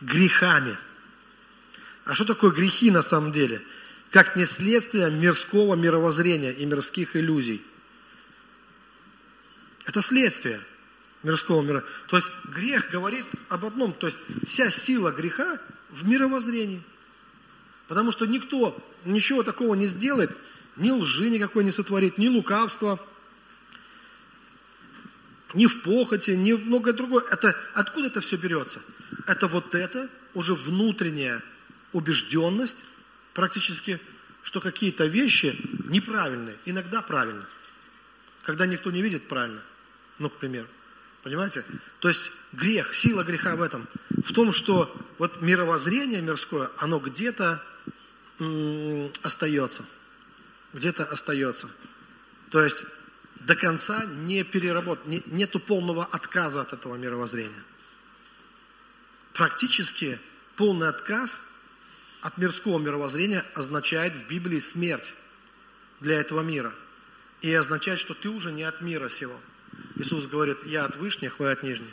грехами. 0.00 0.76
А 2.04 2.14
что 2.14 2.24
такое 2.24 2.50
грехи 2.50 2.90
на 2.90 3.02
самом 3.02 3.32
деле? 3.32 3.62
Как 4.10 4.36
не 4.36 4.44
следствие 4.44 5.10
мирского 5.10 5.74
мировоззрения 5.76 6.50
и 6.50 6.64
мирских 6.64 7.14
иллюзий. 7.14 7.62
Это 9.88 10.02
следствие 10.02 10.60
мирского 11.22 11.62
мира. 11.62 11.82
То 12.08 12.16
есть 12.16 12.30
грех 12.44 12.90
говорит 12.90 13.24
об 13.48 13.64
одном, 13.64 13.94
то 13.94 14.06
есть 14.06 14.18
вся 14.46 14.68
сила 14.68 15.10
греха 15.12 15.58
в 15.88 16.06
мировоззрении. 16.06 16.82
Потому 17.88 18.12
что 18.12 18.26
никто 18.26 18.76
ничего 19.06 19.42
такого 19.42 19.74
не 19.74 19.86
сделает, 19.86 20.30
ни 20.76 20.90
лжи 20.90 21.30
никакой 21.30 21.64
не 21.64 21.70
сотворит, 21.70 22.18
ни 22.18 22.28
лукавства, 22.28 23.00
ни 25.54 25.64
в 25.64 25.80
похоти, 25.80 26.32
ни 26.32 26.52
в 26.52 26.66
многое 26.66 26.92
другое. 26.92 27.24
Это, 27.30 27.56
откуда 27.72 28.08
это 28.08 28.20
все 28.20 28.36
берется? 28.36 28.82
Это 29.26 29.46
вот 29.46 29.74
это 29.74 30.10
уже 30.34 30.54
внутренняя 30.54 31.42
убежденность 31.94 32.84
практически, 33.32 33.98
что 34.42 34.60
какие-то 34.60 35.06
вещи 35.06 35.58
неправильные, 35.86 36.58
иногда 36.66 37.00
правильно. 37.00 37.46
Когда 38.42 38.66
никто 38.66 38.90
не 38.90 39.00
видит 39.00 39.26
правильно. 39.26 39.62
Ну, 40.18 40.30
к 40.30 40.36
примеру. 40.38 40.66
Понимаете? 41.22 41.64
То 42.00 42.08
есть 42.08 42.30
грех, 42.52 42.94
сила 42.94 43.24
греха 43.24 43.56
в 43.56 43.62
этом. 43.62 43.88
В 44.10 44.32
том, 44.32 44.52
что 44.52 44.94
вот 45.18 45.42
мировоззрение 45.42 46.22
мирское, 46.22 46.70
оно 46.76 46.98
где-то 46.98 47.62
остается. 49.22 49.84
Где-то 50.72 51.04
остается. 51.04 51.68
То 52.50 52.62
есть 52.62 52.84
до 53.40 53.56
конца 53.56 54.04
не 54.04 54.44
переработ, 54.44 55.06
не- 55.06 55.22
нету 55.26 55.60
полного 55.60 56.04
отказа 56.04 56.62
от 56.62 56.72
этого 56.72 56.96
мировоззрения. 56.96 57.62
Практически 59.32 60.18
полный 60.56 60.88
отказ 60.88 61.42
от 62.22 62.36
мирского 62.38 62.78
мировоззрения 62.78 63.44
означает 63.54 64.14
в 64.16 64.26
Библии 64.26 64.58
смерть 64.58 65.14
для 66.00 66.20
этого 66.20 66.40
мира. 66.40 66.72
И 67.40 67.52
означает, 67.54 68.00
что 68.00 68.14
ты 68.14 68.28
уже 68.28 68.50
не 68.50 68.64
от 68.64 68.80
мира 68.80 69.08
сего. 69.08 69.38
Иисус 69.98 70.28
говорит, 70.28 70.58
я 70.64 70.84
от 70.84 70.96
вышних, 70.96 71.40
вы 71.40 71.50
от 71.50 71.62
нижних. 71.62 71.90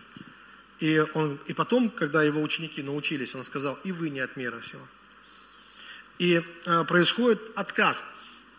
И, 0.80 1.04
он, 1.14 1.40
и 1.48 1.54
потом, 1.54 1.90
когда 1.90 2.24
его 2.24 2.42
ученики 2.42 2.84
научились, 2.84 3.34
он 3.34 3.44
сказал, 3.44 3.80
и 3.84 3.92
вы 3.92 4.10
не 4.10 4.20
от 4.20 4.36
мира 4.36 4.62
сего. 4.62 4.86
И 6.20 6.42
э, 6.66 6.84
происходит 6.86 7.42
отказ. 7.56 8.04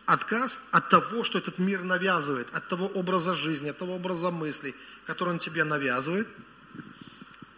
Отказ 0.05 0.63
от 0.73 0.89
того, 0.89 1.25
что 1.25 1.39
этот 1.39 1.59
мир 1.59 1.83
навязывает, 1.83 2.49
от 2.53 2.67
того 2.69 2.87
образа 2.87 3.35
жизни, 3.35 3.69
от 3.69 3.79
того 3.79 3.95
образа 3.95 4.31
мыслей, 4.31 4.75
который 5.05 5.31
он 5.31 5.39
тебе 5.39 5.65
навязывает. 5.65 6.29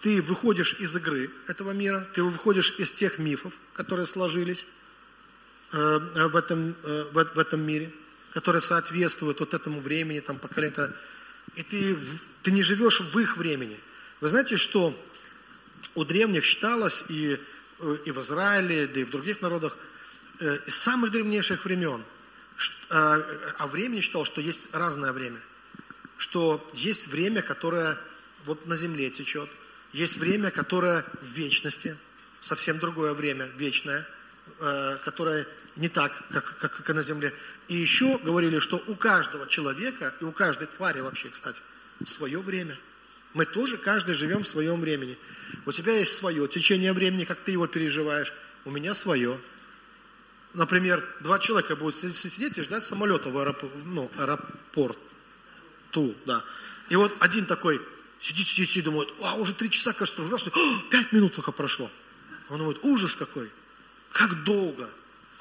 Ты 0.01 0.23
выходишь 0.23 0.79
из 0.81 0.95
игры 0.97 1.31
этого 1.47 1.73
мира, 1.73 2.07
ты 2.15 2.23
выходишь 2.23 2.79
из 2.79 2.91
тех 2.91 3.19
мифов, 3.19 3.53
которые 3.73 4.07
сложились 4.07 4.67
э, 5.73 5.99
в, 6.33 6.37
этом, 6.37 6.75
э, 6.83 7.05
в, 7.13 7.25
в 7.35 7.39
этом 7.39 7.61
мире, 7.63 7.93
которые 8.33 8.61
соответствуют 8.61 9.41
вот 9.41 9.55
этому 9.55 9.81
времени, 9.81 10.21
там, 10.21 10.39
поколению. 10.39 10.93
И 11.57 11.63
ты, 11.63 11.97
ты 12.43 12.51
не 12.51 12.63
живешь 12.63 13.01
в 13.01 13.19
их 13.19 13.37
времени. 13.37 13.79
Вы 14.21 14.29
знаете, 14.29 14.57
что 14.57 14.95
у 15.95 16.05
древних 16.05 16.45
считалось 16.45 17.05
и, 17.09 17.39
э, 17.81 17.97
и 18.05 18.11
в 18.11 18.21
Израиле, 18.21 18.87
да 18.87 19.01
и 19.01 19.05
в 19.05 19.11
других 19.11 19.41
народах, 19.41 19.77
э, 20.41 20.59
из 20.67 20.77
самых 20.77 21.11
древнейших 21.11 21.65
времен, 21.65 22.03
э, 22.91 22.95
о 23.59 23.67
времени 23.67 24.01
считал, 24.01 24.25
что 24.25 24.41
есть 24.41 24.75
разное 24.75 25.13
время. 25.13 25.41
Что 26.17 26.67
есть 26.75 27.09
время, 27.09 27.43
которое 27.43 27.99
вот 28.45 28.67
на 28.67 28.77
земле 28.77 29.11
течет, 29.11 29.49
есть 29.93 30.19
время, 30.19 30.51
которое 30.51 31.05
в 31.23 31.27
вечности, 31.27 31.97
совсем 32.41 32.79
другое 32.79 33.15
время, 33.15 33.47
вечное, 33.57 34.07
э, 34.61 34.99
которое 35.05 35.47
не 35.79 35.89
так, 35.89 36.13
как, 36.31 36.59
как, 36.59 36.73
как 36.73 36.95
на 36.95 37.03
земле. 37.03 37.33
И 37.69 37.77
еще 37.77 38.19
говорили, 38.19 38.59
что 38.59 38.83
у 38.89 38.95
каждого 38.95 39.47
человека 39.47 40.15
и 40.21 40.25
у 40.25 40.33
каждой 40.33 40.67
твари 40.67 41.01
вообще, 41.01 41.29
кстати, 41.29 41.63
свое 42.05 42.41
время. 42.41 42.77
Мы 43.35 43.47
тоже 43.47 43.77
каждый 43.77 44.15
живем 44.15 44.43
в 44.43 44.49
своем 44.49 44.81
времени. 44.81 45.17
У 45.67 45.73
тебя 45.73 45.97
есть 45.97 46.17
свое 46.17 46.47
течение 46.49 46.93
времени, 46.93 47.25
как 47.25 47.39
ты 47.41 47.53
его 47.53 47.67
переживаешь. 47.67 48.33
У 48.65 48.71
меня 48.71 48.93
свое. 48.95 49.39
Например, 50.55 51.05
два 51.21 51.39
человека 51.39 51.77
будут 51.77 51.95
сидеть 51.95 52.59
и 52.59 52.63
ждать 52.63 52.85
самолета 52.85 53.31
в 53.31 53.39
аэропорт, 53.39 53.73
ну, 53.85 54.11
аэропорту, 54.17 54.97
да. 56.27 56.43
И 56.89 56.97
вот 56.97 57.15
один 57.21 57.45
такой 57.47 57.81
сидит, 58.19 58.49
сидит, 58.49 58.69
сидит, 58.69 58.85
думает, 58.85 59.13
а, 59.23 59.35
уже 59.35 59.53
три 59.55 59.71
часа, 59.71 59.93
кажется, 59.93 60.23
ужасно, 60.23 60.51
пять 60.91 61.13
минут 61.13 61.35
только 61.35 61.53
прошло. 61.53 61.91
Он 62.49 62.59
думает, 62.59 62.79
ужас 62.83 63.15
какой, 63.15 63.51
как 64.11 64.43
долго. 64.43 64.89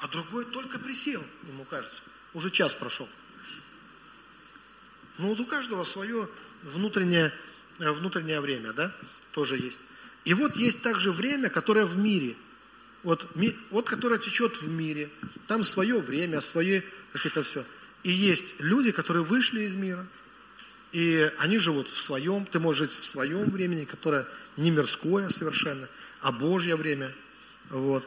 А 0.00 0.08
другой 0.08 0.44
только 0.44 0.78
присел, 0.78 1.22
ему 1.48 1.64
кажется, 1.64 2.02
уже 2.34 2.50
час 2.50 2.74
прошел. 2.74 3.08
Ну 5.18 5.28
вот 5.28 5.40
у 5.40 5.44
каждого 5.44 5.84
свое 5.84 6.28
внутреннее, 6.62 7.32
э, 7.80 7.90
внутреннее 7.90 8.40
время, 8.40 8.72
да, 8.72 8.94
тоже 9.32 9.56
есть. 9.56 9.80
И 10.24 10.34
вот 10.34 10.56
есть 10.56 10.82
также 10.82 11.10
время, 11.10 11.50
которое 11.50 11.84
в 11.84 11.96
мире. 11.96 12.36
Вот, 13.02 13.28
вот 13.70 13.88
которое 13.88 14.18
течет 14.18 14.60
в 14.60 14.68
мире. 14.68 15.10
Там 15.46 15.64
свое 15.64 16.00
время, 16.00 16.40
свое 16.40 16.84
какие-то 17.12 17.42
все. 17.42 17.64
И 18.02 18.10
есть 18.10 18.56
люди, 18.60 18.92
которые 18.92 19.24
вышли 19.24 19.62
из 19.62 19.74
мира. 19.74 20.06
И 20.92 21.30
они 21.38 21.58
живут 21.58 21.88
в 21.88 22.00
своем, 22.00 22.46
ты 22.46 22.60
можешь 22.60 22.90
жить 22.90 22.98
в 22.98 23.04
своем 23.04 23.50
времени, 23.50 23.84
которое 23.84 24.26
не 24.56 24.70
мирское 24.70 25.28
совершенно, 25.28 25.88
а 26.20 26.32
Божье 26.32 26.76
время. 26.76 27.12
Вот. 27.70 28.06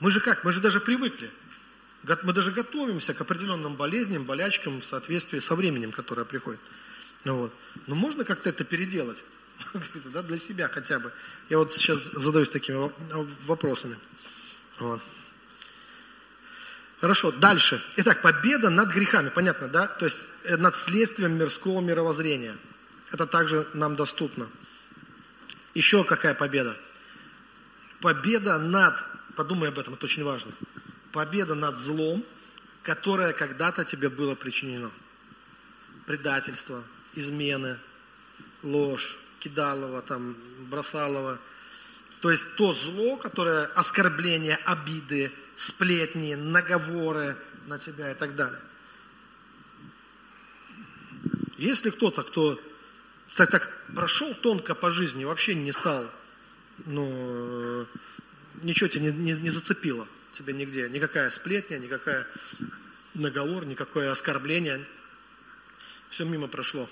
Мы 0.00 0.10
же 0.10 0.20
как? 0.20 0.44
Мы 0.44 0.52
же 0.52 0.60
даже 0.60 0.80
привыкли. 0.80 1.30
Мы 2.22 2.32
даже 2.32 2.52
готовимся 2.52 3.14
к 3.14 3.20
определенным 3.20 3.76
болезням, 3.76 4.24
болячкам 4.24 4.80
в 4.80 4.84
соответствии 4.84 5.38
со 5.38 5.56
временем, 5.56 5.90
которое 5.90 6.24
приходит. 6.24 6.60
Ну, 7.24 7.38
вот. 7.38 7.54
Но 7.86 7.96
можно 7.96 8.24
как-то 8.24 8.50
это 8.50 8.62
переделать, 8.62 9.24
да, 10.12 10.22
для 10.22 10.38
себя 10.38 10.68
хотя 10.68 11.00
бы. 11.00 11.12
Я 11.48 11.58
вот 11.58 11.74
сейчас 11.74 12.04
задаюсь 12.12 12.48
такими 12.48 12.92
вопросами. 13.46 13.96
Вот. 14.78 15.00
Хорошо, 17.00 17.30
дальше. 17.32 17.82
Итак, 17.96 18.22
победа 18.22 18.70
над 18.70 18.90
грехами, 18.90 19.28
понятно, 19.28 19.68
да? 19.68 19.86
То 19.86 20.06
есть 20.06 20.28
э, 20.44 20.56
над 20.56 20.76
следствием 20.76 21.36
мирского 21.36 21.80
мировоззрения. 21.80 22.56
Это 23.12 23.26
также 23.26 23.66
нам 23.74 23.96
доступно. 23.96 24.48
Еще 25.74 26.04
какая 26.04 26.34
победа? 26.34 26.76
Победа 28.00 28.58
над, 28.58 28.94
подумай 29.36 29.68
об 29.68 29.78
этом, 29.78 29.94
это 29.94 30.06
очень 30.06 30.24
важно 30.24 30.52
победа 31.16 31.54
над 31.54 31.78
злом, 31.78 32.22
которое 32.82 33.32
когда-то 33.32 33.86
тебе 33.86 34.10
было 34.10 34.34
причинено. 34.34 34.90
Предательство, 36.04 36.84
измены, 37.14 37.78
ложь, 38.62 39.16
кидалово, 39.40 40.02
там, 40.02 40.36
бросалово. 40.68 41.38
То 42.20 42.30
есть 42.30 42.56
то 42.56 42.74
зло, 42.74 43.16
которое 43.16 43.64
оскорбление, 43.64 44.56
обиды, 44.56 45.32
сплетни, 45.54 46.34
наговоры 46.34 47.38
на 47.66 47.78
тебя 47.78 48.10
и 48.10 48.14
так 48.14 48.34
далее. 48.34 48.60
Если 51.56 51.88
кто-то, 51.88 52.24
кто 52.24 52.60
так, 53.34 53.50
так 53.50 53.86
прошел 53.94 54.34
тонко 54.34 54.74
по 54.74 54.90
жизни, 54.90 55.24
вообще 55.24 55.54
не 55.54 55.72
стал, 55.72 56.10
ну, 56.84 57.86
ничего 58.62 58.88
тебя 58.88 59.10
не, 59.10 59.12
не, 59.12 59.32
не 59.32 59.50
зацепило, 59.50 60.08
тебе 60.32 60.52
нигде. 60.52 60.88
Никакая 60.88 61.30
сплетня, 61.30 61.78
никакая 61.78 62.26
наговор, 63.14 63.64
никакое 63.64 64.10
оскорбление. 64.10 64.84
Все 66.10 66.24
мимо 66.24 66.48
прошло. 66.48 66.88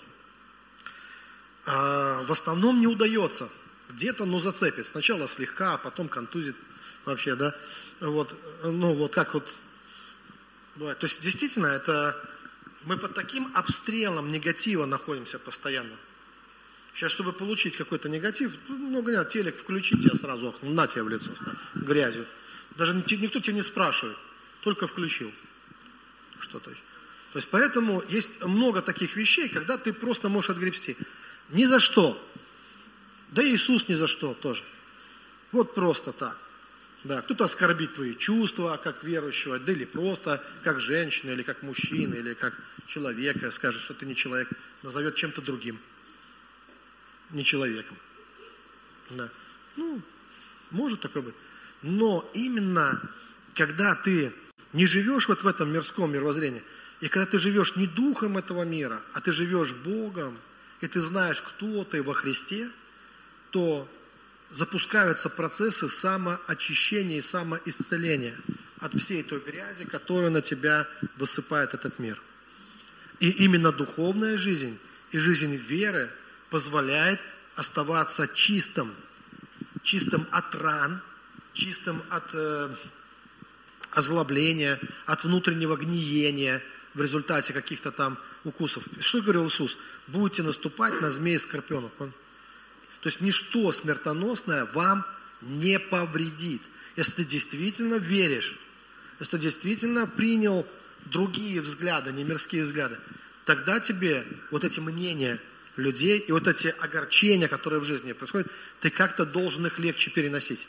А 1.67 2.23
в 2.25 2.33
основном 2.33 2.81
не 2.81 2.87
удается. 2.87 3.49
Где-то, 3.91 4.25
ну, 4.25 4.39
зацепит. 4.39 4.87
Сначала 4.87 5.29
слегка, 5.29 5.75
а 5.75 5.79
потом 5.79 6.09
контузит 6.09 6.57
вообще, 7.05 7.37
да. 7.37 7.55
Вот, 8.01 8.37
ну, 8.63 8.95
вот 8.95 9.13
как 9.15 9.35
вот 9.35 9.49
бывает. 10.77 10.99
То 10.99 11.07
есть, 11.07 11.21
действительно, 11.21 11.67
это 11.67 12.17
мы 12.85 12.97
под 12.97 13.15
таким 13.15 13.51
обстрелом 13.55 14.29
негатива 14.29 14.87
находимся 14.87 15.39
постоянно. 15.39 15.95
Сейчас, 16.95 17.11
чтобы 17.11 17.33
получить 17.33 17.77
какой-то 17.77 18.09
негатив, 18.09 18.57
ну, 18.69 19.03
говорят, 19.03 19.29
телек 19.29 19.57
включите, 19.57 20.09
я 20.13 20.15
сразу 20.15 20.55
на 20.63 20.87
тебе 20.87 21.03
в 21.03 21.09
лицо, 21.09 21.33
грязью. 21.75 22.25
Даже 22.77 22.95
никто 22.95 23.41
тебя 23.41 23.55
не 23.55 23.63
спрашивает, 23.63 24.17
только 24.63 24.87
включил 24.87 25.33
что-то. 26.39 26.71
То 26.71 27.39
есть 27.39 27.49
поэтому 27.51 28.03
есть 28.09 28.45
много 28.45 28.81
таких 28.81 29.17
вещей, 29.17 29.49
когда 29.49 29.77
ты 29.77 29.93
просто 29.93 30.29
можешь 30.29 30.51
отгребсти. 30.51 30.97
Ни 31.51 31.65
за 31.65 31.81
что. 31.81 32.17
Да 33.33 33.43
и 33.43 33.55
Иисус 33.55 33.89
ни 33.89 33.95
за 33.95 34.07
что 34.07 34.33
тоже. 34.35 34.63
Вот 35.51 35.75
просто 35.75 36.13
так. 36.13 36.39
Да, 37.03 37.23
кто-то 37.23 37.45
оскорбит 37.45 37.95
твои 37.95 38.15
чувства, 38.15 38.81
как 38.83 39.03
верующего, 39.03 39.59
да 39.59 39.73
или 39.73 39.85
просто 39.85 40.43
как 40.63 40.79
женщина, 40.79 41.33
или 41.33 41.43
как 41.43 41.63
мужчина, 41.63 42.15
или 42.15 42.35
как 42.35 42.55
человека, 42.87 43.51
скажет, 43.51 43.83
что 43.83 43.95
ты 43.95 44.07
не 44.07 44.15
человек, 44.15 44.49
назовет 44.83 45.17
чем-то 45.17 45.43
другим. 45.43 45.79
Не 47.35 47.45
человеком. 47.45 47.97
Да. 49.11 49.29
Ну, 49.77 50.01
может 50.71 51.01
такое 51.01 51.23
быть. 51.23 51.35
Но 51.83 52.29
именно 52.33 53.03
когда 53.55 53.95
ты 53.95 54.33
не 54.73 54.87
живешь 54.87 55.29
вот 55.29 55.43
в 55.43 55.47
этом 55.47 55.73
мирском 55.73 56.13
мировоззрении, 56.13 56.63
и 57.01 57.09
когда 57.09 57.27
ты 57.27 57.39
живешь 57.39 57.77
не 57.77 57.87
духом 57.87 58.39
этого 58.39 58.63
мира, 58.63 59.03
а 59.13 59.21
ты 59.21 59.33
живешь 59.33 59.73
Богом, 59.73 60.39
и 60.81 60.87
ты 60.87 61.01
знаешь, 61.01 61.43
кто 61.43 61.85
ты 61.85 62.03
во 62.03 62.15
Христе, 62.15 62.71
то 63.51 63.89
запускаются 64.51 65.29
процессы 65.29 65.89
самоочищения 65.89 67.19
и 67.19 67.21
самоисцеления 67.21 68.37
от 68.79 68.95
всей 68.95 69.23
той 69.23 69.41
грязи, 69.41 69.85
которую 69.85 70.31
на 70.31 70.41
тебя 70.41 70.87
высыпает 71.17 71.75
этот 71.75 71.99
мир. 71.99 72.23
И 73.21 73.31
именно 73.31 73.73
духовная 73.73 74.39
жизнь 74.39 74.79
и 75.11 75.19
жизнь 75.19 75.57
веры 75.57 76.11
позволяет 76.51 77.21
оставаться 77.57 78.29
чистым, 78.29 78.93
чистым 79.83 80.27
от 80.31 80.55
ран– 80.55 81.03
чистым 81.55 82.03
от 82.11 82.35
э, 82.35 82.75
озлобления, 83.93 84.79
от 85.07 85.25
внутреннего 85.25 85.77
гниения 85.77 86.63
в 86.93 87.01
результате 87.01 87.53
каких-то 87.53 87.91
там 87.91 88.19
укусов. 88.45 88.85
Что 89.01 89.23
говорил 89.23 89.47
Иисус? 89.49 89.79
Будете 90.09 90.43
наступать 90.43 91.01
на 91.01 91.11
змеи 91.11 91.37
и 91.37 91.39
скорпионов. 91.39 91.93
Он, 91.99 92.11
то 93.01 93.09
есть 93.09 93.21
ничто 93.21 93.73
смертоносное 93.73 94.67
вам 94.75 95.07
не 95.41 95.79
повредит. 95.79 96.63
Если 96.97 97.23
ты 97.23 97.25
действительно 97.25 97.95
веришь, 97.95 98.59
если 99.21 99.37
ты 99.37 99.45
действительно 99.45 100.07
принял 100.07 100.67
другие 101.07 101.61
взгляды, 101.61 102.13
не 102.13 102.25
мирские 102.25 102.65
взгляды, 102.65 102.99
тогда 103.45 103.81
тебе 103.81 104.27
вот 104.51 104.65
эти 104.65 104.81
мнения 104.81 105.41
людей 105.77 106.19
и 106.19 106.33
вот 106.33 106.47
эти 106.47 106.69
огорчения, 106.69 107.49
которые 107.49 107.81
в 107.81 107.85
жизни 107.85 108.13
происходят, 108.13 108.51
ты 108.81 108.91
как-то 108.91 109.27
должен 109.27 109.67
их 109.67 109.79
легче 109.79 110.11
переносить. 110.11 110.69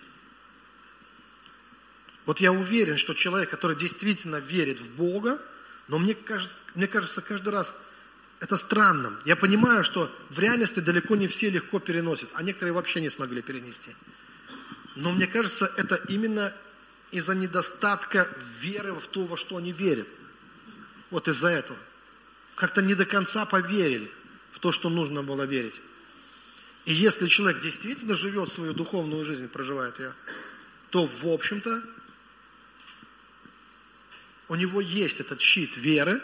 Вот 2.26 2.40
я 2.40 2.52
уверен, 2.52 2.98
что 2.98 3.14
человек, 3.14 3.50
который 3.50 3.76
действительно 3.76 4.38
верит 4.38 4.80
в 4.80 4.90
Бога, 4.96 5.40
но 5.88 6.00
мне 6.00 6.16
кажется, 6.16 6.64
мне 6.74 6.88
кажется 6.88 7.22
каждый 7.22 7.50
раз 7.50 7.76
это 8.40 8.58
странным. 8.58 9.18
Я 9.26 9.36
понимаю, 9.36 9.84
что 9.84 10.12
в 10.30 10.40
реальности 10.40 10.80
далеко 10.80 11.16
не 11.16 11.28
все 11.28 11.50
легко 11.50 11.80
переносят, 11.80 12.30
а 12.34 12.44
некоторые 12.44 12.74
вообще 12.74 13.02
не 13.02 13.10
смогли 13.10 13.42
перенести. 13.42 13.96
Но 14.96 15.12
мне 15.12 15.28
кажется, 15.28 15.72
это 15.78 15.96
именно 16.08 16.54
из-за 17.12 17.36
недостатка 17.36 18.28
веры 18.60 18.94
в 18.94 19.08
то, 19.08 19.24
во 19.26 19.38
что 19.38 19.58
они 19.58 19.72
верят. 19.72 20.08
Вот 21.12 21.28
из-за 21.28 21.50
этого. 21.50 21.78
Как-то 22.56 22.82
не 22.82 22.96
до 22.96 23.06
конца 23.06 23.46
поверили 23.46 24.12
в 24.56 24.60
то, 24.60 24.72
что 24.72 24.90
нужно 24.90 25.22
было 25.22 25.44
верить. 25.44 25.82
И 26.86 26.94
если 26.94 27.28
человек 27.28 27.62
действительно 27.62 28.16
живет 28.16 28.54
свою 28.54 28.74
духовную 28.74 29.26
жизнь, 29.26 29.50
проживает 29.50 30.00
ее, 30.00 30.16
то, 30.92 31.06
в 31.06 31.26
общем-то, 31.26 31.84
у 34.48 34.56
него 34.56 34.80
есть 34.80 35.20
этот 35.20 35.42
щит 35.42 35.76
веры, 35.76 36.22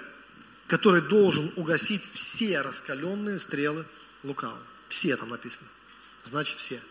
который 0.68 1.02
должен 1.02 1.52
угасить 1.58 2.06
все 2.06 2.62
раскаленные 2.62 3.38
стрелы 3.38 3.86
лукавого. 4.24 4.66
Все 4.88 5.18
там 5.18 5.30
написано. 5.30 5.68
Значит, 6.24 6.58
все. 6.58 6.82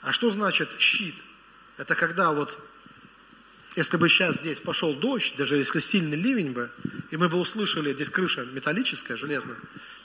А 0.00 0.10
что 0.10 0.30
значит 0.30 0.68
щит? 0.80 1.14
Это 1.76 1.94
когда 1.94 2.32
вот, 2.32 2.58
если 3.76 3.96
бы 3.96 4.08
сейчас 4.08 4.38
здесь 4.38 4.60
пошел 4.60 4.94
дождь, 4.94 5.34
даже 5.36 5.56
если 5.56 5.78
сильный 5.78 6.16
ливень 6.16 6.52
бы, 6.52 6.70
и 7.10 7.16
мы 7.16 7.28
бы 7.28 7.38
услышали, 7.38 7.92
здесь 7.92 8.10
крыша 8.10 8.44
металлическая, 8.44 9.16
железная, 9.16 9.56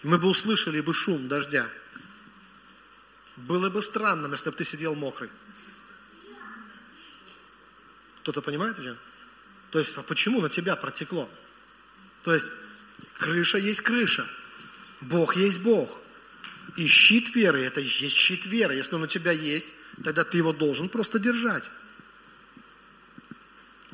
и 0.03 0.07
мы 0.07 0.18
бы 0.18 0.28
услышали 0.28 0.82
бы 0.82 0.93
шум 0.93 1.28
дождя, 1.28 1.68
было 3.38 3.70
бы 3.70 3.82
странным, 3.82 4.32
если 4.32 4.49
бы 4.49 4.55
ты 4.55 4.63
сидел 4.63 4.95
мокрый. 4.95 5.30
Кто-то 8.22 8.41
понимает 8.41 8.78
меня? 8.80 8.95
То 9.72 9.80
есть, 9.80 9.97
а 9.97 10.03
почему 10.03 10.41
на 10.41 10.49
тебя 10.49 10.76
протекло? 10.76 11.30
То 12.24 12.34
есть, 12.34 12.47
крыша 13.18 13.57
есть 13.57 13.82
крыша. 13.82 14.26
Бог 15.01 15.36
есть 15.36 15.61
Бог. 15.61 16.01
И 16.78 16.88
щит 16.88 17.36
веры, 17.36 17.61
это 17.61 17.82
есть 17.82 18.16
щит 18.16 18.45
веры. 18.45 18.76
Если 18.76 18.95
он 18.95 19.03
у 19.03 19.07
тебя 19.07 19.32
есть, 19.32 19.76
тогда 20.03 20.24
ты 20.24 20.38
его 20.38 20.53
должен 20.53 20.89
просто 20.89 21.20
держать. 21.20 21.72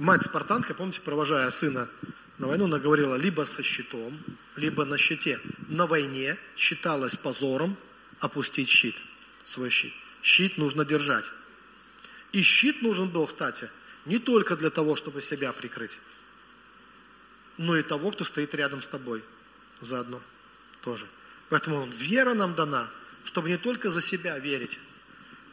Мать 0.01 0.23
спартанка, 0.23 0.73
помните, 0.73 0.99
провожая 0.99 1.47
сына 1.51 1.87
на 2.39 2.47
войну, 2.47 2.65
она 2.65 2.79
говорила, 2.79 3.13
либо 3.13 3.45
со 3.45 3.61
щитом, 3.61 4.19
либо 4.55 4.83
на 4.83 4.97
щите. 4.97 5.39
На 5.69 5.85
войне 5.85 6.39
считалось 6.57 7.17
позором 7.17 7.77
опустить 8.17 8.67
щит, 8.67 8.95
свой 9.43 9.69
щит. 9.69 9.93
Щит 10.23 10.57
нужно 10.57 10.85
держать. 10.85 11.31
И 12.31 12.41
щит 12.41 12.81
нужен 12.81 13.09
был, 13.09 13.27
кстати, 13.27 13.69
не 14.05 14.17
только 14.17 14.55
для 14.55 14.71
того, 14.71 14.95
чтобы 14.95 15.21
себя 15.21 15.53
прикрыть, 15.53 15.99
но 17.59 17.77
и 17.77 17.83
того, 17.83 18.09
кто 18.09 18.23
стоит 18.23 18.55
рядом 18.55 18.81
с 18.81 18.87
тобой 18.87 19.21
заодно 19.81 20.19
тоже. 20.81 21.05
Поэтому 21.49 21.85
вера 21.85 22.33
нам 22.33 22.55
дана, 22.55 22.89
чтобы 23.23 23.49
не 23.49 23.57
только 23.59 23.91
за 23.91 24.01
себя 24.01 24.39
верить, 24.39 24.79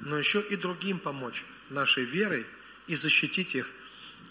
но 0.00 0.16
еще 0.16 0.40
и 0.40 0.56
другим 0.56 0.98
помочь 0.98 1.44
нашей 1.68 2.04
верой 2.04 2.46
и 2.86 2.94
защитить 2.94 3.54
их 3.54 3.70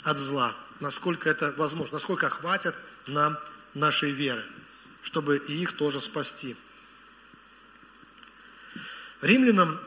от 0.07 0.17
зла, 0.17 0.55
насколько 0.79 1.29
это 1.29 1.53
возможно, 1.57 1.95
насколько 1.95 2.29
хватит 2.29 2.73
нам 3.07 3.37
нашей 3.73 4.11
веры, 4.11 4.45
чтобы 5.01 5.37
и 5.37 5.61
их 5.61 5.75
тоже 5.75 5.99
спасти. 5.99 6.55
Римлянам 9.21 9.77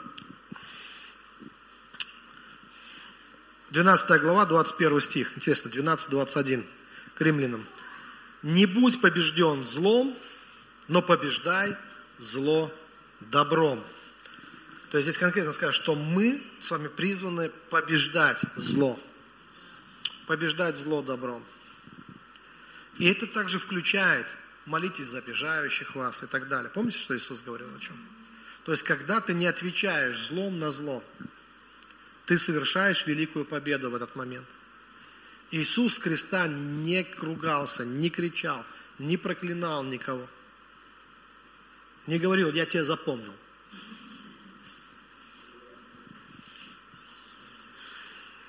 12 3.71 4.21
глава, 4.21 4.45
21 4.45 5.01
стих, 5.01 5.39
интересно, 5.39 5.71
12-21 5.71 6.67
к 7.15 7.21
римлянам. 7.23 7.67
«Не 8.43 8.67
будь 8.67 9.01
побежден 9.01 9.65
злом, 9.65 10.15
но 10.89 11.01
побеждай 11.01 11.79
зло 12.19 12.71
добром». 13.21 13.83
То 14.91 14.99
есть 14.99 15.09
здесь 15.09 15.19
конкретно 15.19 15.53
скажет, 15.53 15.81
что 15.81 15.95
мы 15.95 16.43
с 16.61 16.71
вами 16.71 16.89
призваны 16.89 17.51
побеждать 17.71 18.45
зло. 18.55 19.01
Побеждать 20.31 20.77
зло 20.77 21.03
добром. 21.03 21.45
И 22.99 23.11
это 23.11 23.27
также 23.27 23.59
включает 23.59 24.29
молитесь 24.65 25.09
за 25.09 25.19
обижающих 25.19 25.97
вас 25.97 26.23
и 26.23 26.27
так 26.27 26.47
далее. 26.47 26.71
Помните, 26.71 26.99
что 26.99 27.17
Иисус 27.17 27.43
говорил 27.43 27.67
о 27.75 27.81
чем? 27.81 27.97
То 28.65 28.71
есть, 28.71 28.85
когда 28.85 29.21
ты 29.21 29.35
не 29.35 29.49
отвечаешь 29.49 30.29
злом 30.29 30.61
на 30.61 30.71
зло, 30.71 31.03
ты 32.27 32.39
совершаешь 32.39 33.09
великую 33.09 33.45
победу 33.45 33.91
в 33.91 33.95
этот 33.97 34.15
момент. 34.15 34.47
Иисус 35.51 35.95
с 35.95 35.99
креста 35.99 36.47
не 36.47 37.03
кругался, 37.03 37.85
не 37.85 38.09
кричал, 38.09 38.65
не 39.01 39.17
проклинал 39.17 39.83
никого. 39.83 40.25
Не 42.07 42.21
говорил, 42.21 42.53
я 42.53 42.67
тебя 42.67 42.85
запомнил. 42.85 43.35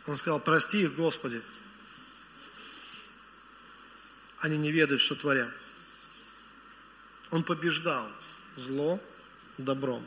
Он 0.06 0.16
сказал, 0.16 0.40
прости 0.40 0.84
их, 0.84 0.94
Господи. 0.94 1.42
Они 4.42 4.58
не 4.58 4.72
ведают, 4.72 5.02
что 5.02 5.16
творят. 5.16 5.52
Он 7.30 7.44
побеждал 7.44 8.08
зло 8.56 9.00
добром. 9.58 10.04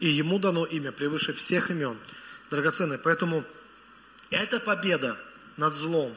И 0.00 0.08
ему 0.08 0.38
дано 0.38 0.66
имя 0.66 0.92
превыше 0.92 1.32
всех 1.32 1.70
имен. 1.70 1.96
Драгоценное. 2.50 2.98
Поэтому 2.98 3.44
эта 4.30 4.60
победа 4.60 5.18
над 5.56 5.74
злом, 5.74 6.14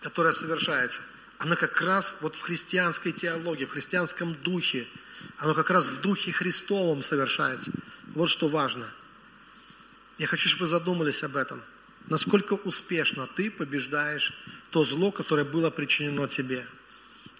которая 0.00 0.32
совершается, 0.32 1.02
она 1.38 1.54
как 1.54 1.80
раз 1.80 2.18
вот 2.20 2.34
в 2.34 2.40
христианской 2.40 3.12
теологии, 3.12 3.64
в 3.64 3.70
христианском 3.70 4.34
духе, 4.34 4.88
она 5.36 5.54
как 5.54 5.70
раз 5.70 5.88
в 5.88 6.00
духе 6.00 6.32
Христовом 6.32 7.02
совершается. 7.02 7.72
Вот 8.08 8.28
что 8.28 8.48
важно. 8.48 8.86
Я 10.18 10.26
хочу, 10.26 10.48
чтобы 10.48 10.62
вы 10.62 10.66
задумались 10.66 11.22
об 11.22 11.36
этом. 11.36 11.62
Насколько 12.10 12.54
успешно 12.54 13.28
ты 13.28 13.50
побеждаешь 13.50 14.32
то 14.72 14.84
зло, 14.84 15.12
которое 15.12 15.44
было 15.44 15.70
причинено 15.70 16.28
тебе. 16.28 16.66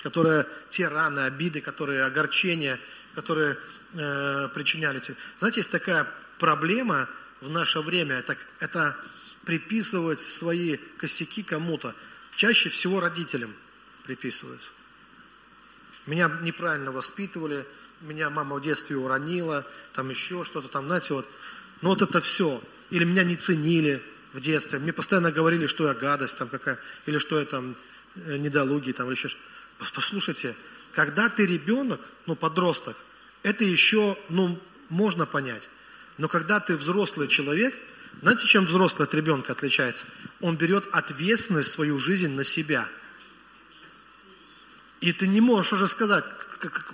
Которое, 0.03 0.47
те 0.71 0.89
раны, 0.89 1.21
обиды, 1.21 1.61
которые, 1.61 2.05
огорчения, 2.05 2.81
которые 3.15 3.59
э, 3.93 4.49
причиняли 4.55 5.01
тебе. 5.01 5.17
Знаете, 5.41 5.61
есть 5.61 5.71
такая 5.71 6.09
проблема 6.39 7.09
в 7.41 7.51
наше 7.51 7.81
время, 7.81 8.15
это, 8.15 8.37
это 8.61 8.97
приписывать 9.45 10.21
свои 10.21 10.77
косяки 10.97 11.43
кому-то. 11.43 11.95
Чаще 12.37 12.69
всего 12.71 13.01
родителям 13.01 13.53
приписываются. 14.05 14.71
Меня 16.07 16.31
неправильно 16.43 16.93
воспитывали, 16.93 17.67
меня 18.01 18.31
мама 18.31 18.57
в 18.57 18.61
детстве 18.61 18.97
уронила, 18.97 19.67
там 19.93 20.11
еще 20.11 20.45
что-то 20.45 20.69
там, 20.69 20.87
знаете, 20.87 21.15
вот. 21.15 21.29
Ну 21.83 21.91
вот 21.91 22.03
это 22.03 22.21
все. 22.21 22.63
Или 22.91 23.05
меня 23.05 23.25
не 23.25 23.37
ценили 23.37 24.03
в 24.33 24.41
детстве. 24.41 24.79
Мне 24.79 24.93
постоянно 24.93 25.33
говорили, 25.33 25.67
что 25.67 25.87
я 25.87 25.95
гадость 25.95 26.39
там 26.39 26.49
какая, 26.49 26.79
или 27.07 27.19
что 27.19 27.39
я 27.39 27.47
там 27.47 27.75
э, 28.17 28.37
недолугий 28.39 28.93
там, 28.93 29.07
или 29.07 29.15
еще 29.15 29.29
Послушайте, 29.95 30.55
когда 30.93 31.31
ты 31.31 31.47
ребенок, 31.47 32.01
ну 32.27 32.37
подросток, 32.37 32.97
это 33.43 33.65
еще, 33.65 34.19
ну, 34.29 34.61
можно 34.91 35.25
понять. 35.25 35.71
Но 36.19 36.29
когда 36.29 36.61
ты 36.61 36.77
взрослый 36.77 37.29
человек, 37.29 37.75
знаете, 38.21 38.47
чем 38.47 38.65
взрослый 38.65 39.09
от 39.09 39.15
ребенка 39.15 39.53
отличается? 39.53 40.07
Он 40.41 40.57
берет 40.57 40.87
ответственность 40.93 41.71
свою 41.71 41.99
жизнь 41.99 42.29
на 42.29 42.45
себя. 42.45 42.87
И 45.01 45.15
ты 45.15 45.27
не 45.27 45.41
можешь 45.41 45.73
уже 45.73 45.89
сказать, 45.89 46.25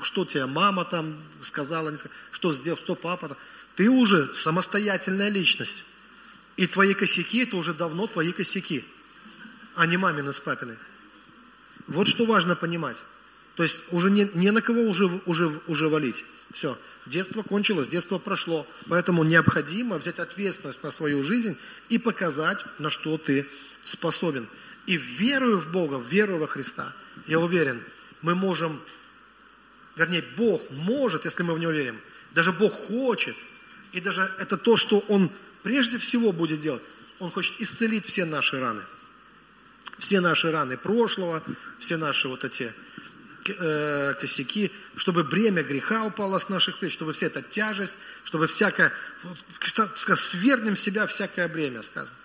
что 0.02 0.24
тебе 0.24 0.46
мама 0.46 0.84
там 0.84 1.20
сказала, 1.40 1.90
не 1.90 1.98
сказала, 1.98 2.20
что 2.30 2.52
сделал, 2.52 2.78
что 2.78 2.94
папа. 2.94 3.36
Ты 3.74 3.90
уже 3.90 4.32
самостоятельная 4.34 5.28
личность. 5.28 5.84
И 6.56 6.66
твои 6.66 6.94
косяки, 6.94 7.42
это 7.42 7.56
уже 7.56 7.74
давно 7.74 8.06
твои 8.06 8.32
косяки, 8.32 8.84
а 9.74 9.86
не 9.86 9.96
мамины 9.96 10.32
с 10.32 10.40
папиной. 10.40 10.76
Вот 11.86 12.08
что 12.08 12.24
важно 12.24 12.56
понимать. 12.56 12.96
То 13.56 13.62
есть 13.62 13.84
уже 13.90 14.10
не, 14.10 14.28
не 14.34 14.50
на 14.50 14.62
кого 14.62 14.82
уже, 14.82 15.06
уже, 15.26 15.50
уже 15.66 15.88
валить. 15.88 16.24
Все, 16.52 16.78
детство 17.06 17.42
кончилось, 17.42 17.88
детство 17.88 18.18
прошло. 18.18 18.66
Поэтому 18.88 19.24
необходимо 19.24 19.98
взять 19.98 20.18
ответственность 20.18 20.82
на 20.82 20.90
свою 20.90 21.22
жизнь 21.22 21.56
и 21.88 21.98
показать, 21.98 22.64
на 22.78 22.90
что 22.90 23.18
ты 23.18 23.46
способен. 23.82 24.48
И 24.86 24.96
верую 24.96 25.58
в 25.58 25.70
Бога, 25.72 25.98
верую 25.98 26.38
во 26.38 26.46
Христа, 26.46 26.92
я 27.26 27.40
уверен, 27.40 27.82
мы 28.22 28.34
можем, 28.34 28.80
вернее, 29.96 30.24
Бог 30.36 30.62
может, 30.70 31.24
если 31.24 31.42
мы 31.42 31.54
в 31.54 31.58
Него 31.58 31.72
верим, 31.72 31.98
даже 32.32 32.52
Бог 32.52 32.72
хочет, 32.72 33.36
и 33.92 34.00
даже 34.00 34.30
это 34.38 34.56
то, 34.56 34.76
что 34.76 35.00
Он 35.08 35.30
прежде 35.66 35.98
всего 35.98 36.30
будет 36.30 36.60
делать, 36.60 36.82
Он 37.18 37.32
хочет 37.32 37.60
исцелить 37.60 38.06
все 38.06 38.24
наши 38.24 38.60
раны. 38.60 38.82
Все 39.98 40.20
наши 40.20 40.52
раны 40.52 40.76
прошлого, 40.76 41.42
все 41.80 41.96
наши 41.96 42.28
вот 42.28 42.44
эти 42.44 42.72
Э, 43.48 44.14
косяки, 44.14 44.72
чтобы 44.96 45.22
бремя 45.22 45.62
греха 45.62 46.04
упало 46.04 46.38
с 46.38 46.48
наших 46.48 46.78
плеч, 46.78 46.92
чтобы 46.92 47.12
вся 47.12 47.26
эта 47.26 47.42
тяжесть, 47.42 47.96
чтобы 48.24 48.46
всякое, 48.46 48.92
свернем 50.16 50.76
себя 50.76 51.06
всякое 51.06 51.48
бремя, 51.48 51.82
сказано. 51.82 52.16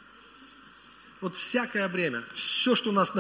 Вот 1.20 1.36
всякое 1.36 1.88
бремя, 1.90 2.24
все, 2.34 2.76
что 2.76 2.92
нас 2.92 3.14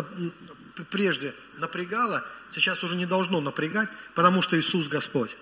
прежде 0.89 1.35
напрягало, 1.59 2.25
сейчас 2.49 2.83
уже 2.83 2.95
не 2.95 3.05
должно 3.05 3.39
напрягать, 3.39 3.89
потому 4.15 4.41
что 4.41 4.59
Иисус 4.59 4.87
Господь. 4.87 5.37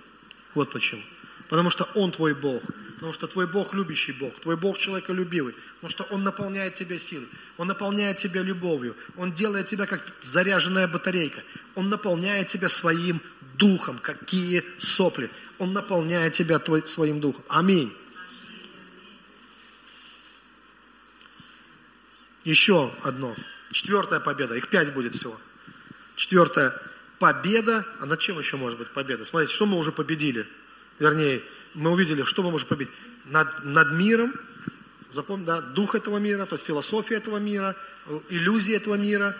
Вот 0.53 0.71
почему. 0.71 1.03
Потому 1.47 1.69
что 1.69 1.85
Он 1.95 2.11
твой 2.11 2.33
Бог. 2.33 2.63
Потому 2.99 3.13
что 3.13 3.27
твой 3.27 3.47
Бог 3.47 3.73
любящий 3.73 4.11
Бог. 4.11 4.37
Твой 4.41 4.57
Бог 4.57 4.77
человеколюбивый. 4.77 5.55
Потому 5.75 5.89
что 5.89 6.03
Он 6.13 6.21
наполняет 6.25 6.73
тебя 6.73 6.99
силой. 6.99 7.29
Он 7.55 7.67
наполняет 7.67 8.17
тебя 8.17 8.41
любовью. 8.41 8.93
Он 9.15 9.31
делает 9.31 9.67
тебя 9.67 9.85
как 9.85 10.05
заряженная 10.21 10.85
батарейка. 10.85 11.41
Он 11.75 11.87
наполняет 11.87 12.47
тебя 12.47 12.67
своим 12.67 13.21
духом. 13.53 13.99
Какие 13.99 14.65
сопли. 14.79 15.29
Он 15.59 15.71
наполняет 15.71 16.33
тебя 16.33 16.59
твой, 16.59 16.85
своим 16.85 17.21
духом. 17.21 17.45
Аминь. 17.47 17.95
Еще 22.43 22.93
одно. 23.01 23.33
Четвертая 23.71 24.19
победа. 24.19 24.55
Их 24.55 24.67
пять 24.67 24.93
будет 24.93 25.15
всего. 25.15 25.39
Четвертая 26.17 26.77
победа. 27.17 27.87
А 28.01 28.05
над 28.05 28.19
чем 28.19 28.39
еще 28.39 28.57
может 28.57 28.77
быть 28.77 28.89
победа? 28.89 29.23
Смотрите, 29.23 29.53
что 29.53 29.65
мы 29.65 29.77
уже 29.77 29.93
победили 29.93 30.45
вернее, 30.99 31.41
мы 31.79 31.91
увидели, 31.91 32.23
что 32.23 32.43
мы 32.43 32.51
можем 32.51 32.67
победить. 32.67 32.93
Над, 33.25 33.63
над 33.63 33.93
миром, 33.93 34.33
запомни, 35.11 35.45
да, 35.45 35.61
дух 35.61 35.95
этого 35.95 36.17
мира, 36.17 36.45
то 36.45 36.55
есть 36.55 36.65
философия 36.65 37.15
этого 37.15 37.37
мира, 37.37 37.75
иллюзии 38.29 38.75
этого 38.75 38.95
мира. 38.95 39.35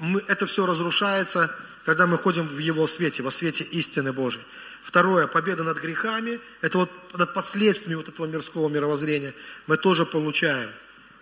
Мы, 0.00 0.22
это 0.26 0.46
все 0.46 0.66
разрушается, 0.66 1.54
когда 1.84 2.06
мы 2.06 2.18
ходим 2.18 2.46
в 2.46 2.58
его 2.58 2.86
свете, 2.86 3.22
во 3.22 3.30
свете 3.30 3.64
истины 3.64 4.12
Божьей. 4.12 4.42
Второе, 4.82 5.26
победа 5.28 5.62
над 5.62 5.78
грехами, 5.78 6.40
это 6.60 6.78
вот 6.78 6.90
над 7.14 7.32
последствиями 7.32 7.94
вот 7.94 8.08
этого 8.08 8.26
мирского 8.26 8.68
мировоззрения 8.68 9.32
мы 9.66 9.76
тоже 9.76 10.04
получаем. 10.04 10.68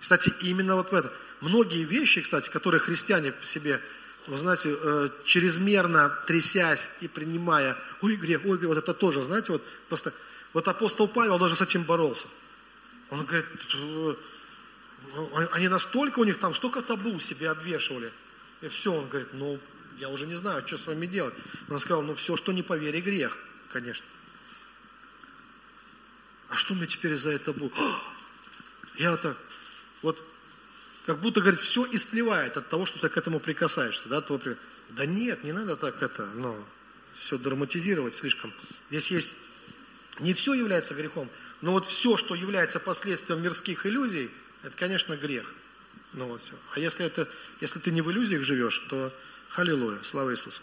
Кстати, 0.00 0.32
именно 0.40 0.74
вот 0.74 0.90
в 0.90 0.94
этом. 0.94 1.10
Многие 1.42 1.84
вещи, 1.84 2.22
кстати, 2.22 2.50
которые 2.50 2.80
христиане 2.80 3.32
себе 3.44 3.80
вы 4.26 4.38
знаете, 4.38 4.76
э, 4.80 5.08
чрезмерно 5.24 6.16
трясясь 6.26 6.90
и 7.00 7.08
принимая, 7.08 7.76
ой, 8.02 8.16
грех, 8.16 8.42
ой, 8.44 8.56
грех, 8.56 8.68
вот 8.68 8.78
это 8.78 8.94
тоже, 8.94 9.22
знаете, 9.22 9.52
вот 9.52 9.62
просто, 9.88 10.12
вот 10.52 10.68
апостол 10.68 11.08
Павел 11.08 11.38
даже 11.38 11.56
с 11.56 11.60
этим 11.60 11.84
боролся. 11.84 12.26
Он 13.10 13.24
говорит, 13.24 13.46
«Э, 13.74 14.14
они 15.52 15.68
настолько 15.68 16.20
у 16.20 16.24
них 16.24 16.38
там, 16.38 16.54
столько 16.54 16.82
табу 16.82 17.18
себе 17.20 17.50
обвешивали. 17.50 18.12
И 18.60 18.68
все, 18.68 18.92
он 18.92 19.08
говорит, 19.08 19.28
ну, 19.32 19.58
я 19.98 20.08
уже 20.08 20.26
не 20.26 20.34
знаю, 20.34 20.66
что 20.66 20.78
с 20.78 20.86
вами 20.86 21.06
делать. 21.06 21.34
Он 21.68 21.78
сказал, 21.78 22.02
ну, 22.02 22.14
все, 22.14 22.36
что 22.36 22.52
не 22.52 22.62
по 22.62 22.76
вере, 22.76 23.00
грех, 23.00 23.38
конечно. 23.70 24.06
А 26.48 26.56
что 26.56 26.74
мне 26.74 26.86
теперь 26.86 27.16
за 27.16 27.30
это 27.30 27.52
будет? 27.52 27.72
Я 28.96 29.16
так, 29.16 29.36
вот 30.02 30.22
как 31.06 31.18
будто, 31.18 31.40
говорит, 31.40 31.60
все 31.60 31.86
истлевает 31.90 32.56
от 32.56 32.68
того, 32.68 32.86
что 32.86 33.00
ты 33.00 33.08
к 33.08 33.16
этому 33.16 33.40
прикасаешься. 33.40 34.08
Да, 34.08 34.20
того, 34.20 34.40
да 34.90 35.06
нет, 35.06 35.42
не 35.44 35.52
надо 35.52 35.76
так 35.76 36.02
это, 36.02 36.26
ну, 36.34 36.56
все 37.14 37.38
драматизировать 37.38 38.14
слишком. 38.14 38.52
Здесь 38.90 39.10
есть, 39.10 39.36
не 40.20 40.34
все 40.34 40.54
является 40.54 40.94
грехом, 40.94 41.28
но 41.60 41.72
вот 41.72 41.86
все, 41.86 42.16
что 42.16 42.34
является 42.34 42.80
последствием 42.80 43.42
мирских 43.42 43.86
иллюзий, 43.86 44.30
это, 44.62 44.76
конечно, 44.76 45.16
грех. 45.16 45.46
Ну 46.12 46.26
вот 46.26 46.40
все. 46.40 46.54
А 46.74 46.80
если, 46.80 47.06
это, 47.06 47.28
если 47.60 47.78
ты 47.78 47.90
не 47.90 48.02
в 48.02 48.10
иллюзиях 48.10 48.42
живешь, 48.42 48.78
то 48.90 49.12
халилуя, 49.48 49.98
слава 50.02 50.32
Иисусу. 50.32 50.62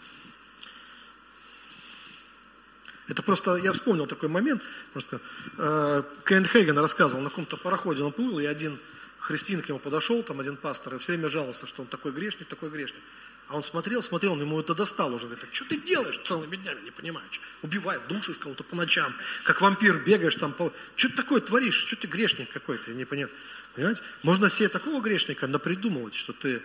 Это 3.08 3.22
просто, 3.22 3.56
я 3.56 3.72
вспомнил 3.72 4.06
такой 4.06 4.28
момент, 4.28 4.62
что 4.96 5.20
э, 5.58 6.02
Кен 6.24 6.46
Хейген 6.46 6.78
рассказывал, 6.78 7.24
на 7.24 7.30
каком-то 7.30 7.56
пароходе 7.56 8.04
он 8.04 8.12
плыл, 8.12 8.38
и 8.38 8.46
один 8.46 8.78
христиан 9.18 9.62
к 9.62 9.68
нему 9.68 9.80
подошел, 9.80 10.22
там 10.22 10.38
один 10.38 10.56
пастор, 10.56 10.94
и 10.94 10.98
все 10.98 11.12
время 11.12 11.28
жаловался, 11.28 11.66
что 11.66 11.82
он 11.82 11.88
такой 11.88 12.12
грешник, 12.12 12.46
такой 12.46 12.70
грешник. 12.70 13.02
А 13.50 13.56
он 13.56 13.64
смотрел, 13.64 14.00
смотрел, 14.00 14.34
он 14.34 14.40
ему 14.40 14.60
это 14.60 14.76
достал 14.76 15.12
уже. 15.12 15.26
Говорит, 15.26 15.44
что 15.52 15.64
ты 15.64 15.76
делаешь 15.76 16.20
целыми 16.24 16.54
днями, 16.54 16.82
не 16.82 16.92
понимаю. 16.92 17.26
Что? 17.32 17.42
Убиваешь, 17.62 18.00
душишь 18.08 18.38
кого-то 18.38 18.62
по 18.62 18.76
ночам, 18.76 19.12
как 19.42 19.60
вампир 19.60 20.04
бегаешь 20.04 20.36
там. 20.36 20.52
По... 20.52 20.72
Что 20.94 21.08
ты 21.08 21.16
такое 21.16 21.40
творишь? 21.40 21.74
Что 21.74 21.96
ты 21.96 22.06
грешник 22.06 22.48
какой-то? 22.52 22.92
Я 22.92 22.96
не 22.96 23.04
понимаю. 23.04 23.34
Понимаете? 23.74 24.02
Можно 24.22 24.48
себе 24.50 24.68
такого 24.68 25.00
грешника 25.00 25.48
напридумывать, 25.48 26.14
что 26.14 26.32
ты, 26.32 26.62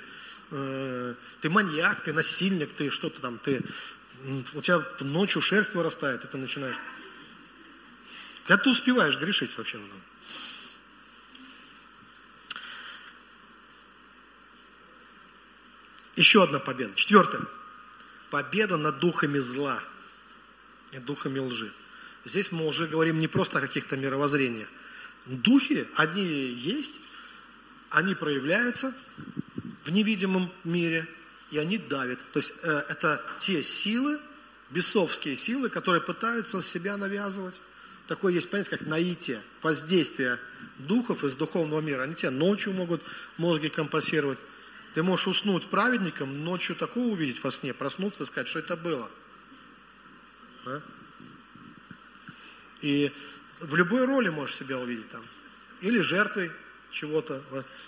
э, 0.51 1.15
ты 1.41 1.49
маньяк, 1.49 2.03
ты 2.03 2.13
насильник, 2.13 2.71
ты 2.75 2.91
что-то 2.91 3.19
там, 3.19 3.39
ты, 3.39 3.63
у 4.53 4.61
тебя 4.61 4.83
ночью 4.99 5.41
шерсть 5.41 5.73
вырастает, 5.73 6.23
и 6.23 6.27
ты 6.27 6.38
начинаешь. 6.38 6.77
Когда 8.45 8.63
ты 8.63 8.69
успеваешь 8.69 9.17
грешить 9.17 9.57
вообще? 9.57 9.79
Ну, 9.79 9.88
Еще 16.16 16.43
одна 16.43 16.59
победа. 16.59 16.93
Четвертая. 16.95 17.41
Победа 18.30 18.78
над 18.78 18.99
духами 18.99 19.39
зла 19.39 19.82
и 20.91 20.99
духами 20.99 21.39
лжи. 21.39 21.72
Здесь 22.24 22.51
мы 22.51 22.66
уже 22.66 22.88
говорим 22.88 23.20
не 23.20 23.28
просто 23.28 23.59
о 23.59 23.61
каких-то 23.61 23.97
мировоззрениях. 23.97 24.68
Духи, 25.26 25.88
они 25.95 26.24
есть, 26.24 26.99
они 27.89 28.16
проявляются 28.16 28.93
в 29.84 29.91
невидимом 29.91 30.51
мире, 30.63 31.07
и 31.51 31.57
они 31.57 31.78
давят. 31.78 32.20
То 32.34 32.39
есть 32.39 32.53
э, 32.63 32.84
это 32.89 33.24
те 33.39 33.61
силы, 33.63 34.20
бесовские 34.72 35.36
силы, 35.36 35.70
которые 35.70 36.01
пытаются 36.01 36.61
себя 36.61 36.97
навязывать. 36.97 37.61
Такое 38.07 38.34
есть 38.34 38.49
понятие, 38.49 38.78
как 38.78 38.88
наитие, 38.88 39.41
воздействие 39.61 40.39
духов 40.80 41.24
из 41.24 41.36
духовного 41.36 41.82
мира. 41.82 42.03
Они 42.03 42.13
тебя 42.13 42.32
ночью 42.32 42.74
могут 42.74 43.01
мозги 43.38 43.70
компасировать, 43.70 44.39
ты 44.95 45.03
можешь 45.03 45.27
уснуть 45.27 45.67
праведником, 45.67 46.45
ночью 46.45 46.73
такого 46.73 47.07
увидеть 47.07 47.43
во 47.43 47.51
сне, 47.51 47.73
проснуться 47.73 48.23
и 48.23 48.25
сказать, 48.25 48.47
что 48.47 48.59
это 48.59 48.77
было. 48.77 49.11
Да? 50.63 50.81
И 52.81 53.11
в 53.59 53.75
любой 53.75 54.05
роли 54.05 54.29
можешь 54.29 54.55
себя 54.55 54.79
увидеть 54.79 55.09
там. 55.09 55.21
Или 55.81 55.99
жертвой 55.99 56.49
чего-то, 56.91 57.43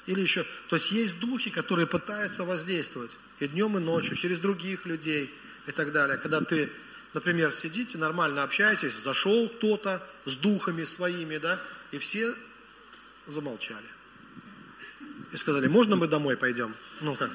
или 0.06 0.20
еще. 0.20 0.46
То 0.68 0.76
есть 0.76 0.92
есть 0.92 1.18
духи, 1.20 1.50
которые 1.50 1.88
пытаются 1.88 2.44
воздействовать 2.44 3.18
и 3.40 3.48
днем, 3.48 3.78
и 3.78 3.80
ночью, 3.80 4.18
через 4.18 4.40
других 4.40 4.86
людей 4.86 5.34
и 5.66 5.72
так 5.72 5.94
далее. 5.94 6.18
Когда 6.18 6.42
ты, 6.42 6.70
например, 7.14 7.54
сидите, 7.54 7.98
нормально 7.98 8.44
общаетесь, 8.44 8.96
зашел 8.96 9.48
кто-то 9.48 10.06
с 10.26 10.36
духами 10.36 10.84
своими, 10.84 11.38
да, 11.38 11.58
и 11.92 12.00
все 12.00 12.36
замолчали 13.28 13.97
и 15.32 15.38
сказали, 15.38 15.68
можно 15.68 15.96
мы 15.96 16.08
домой 16.08 16.38
пойдем? 16.38 16.74
Ну 17.02 17.16
как? 17.16 17.32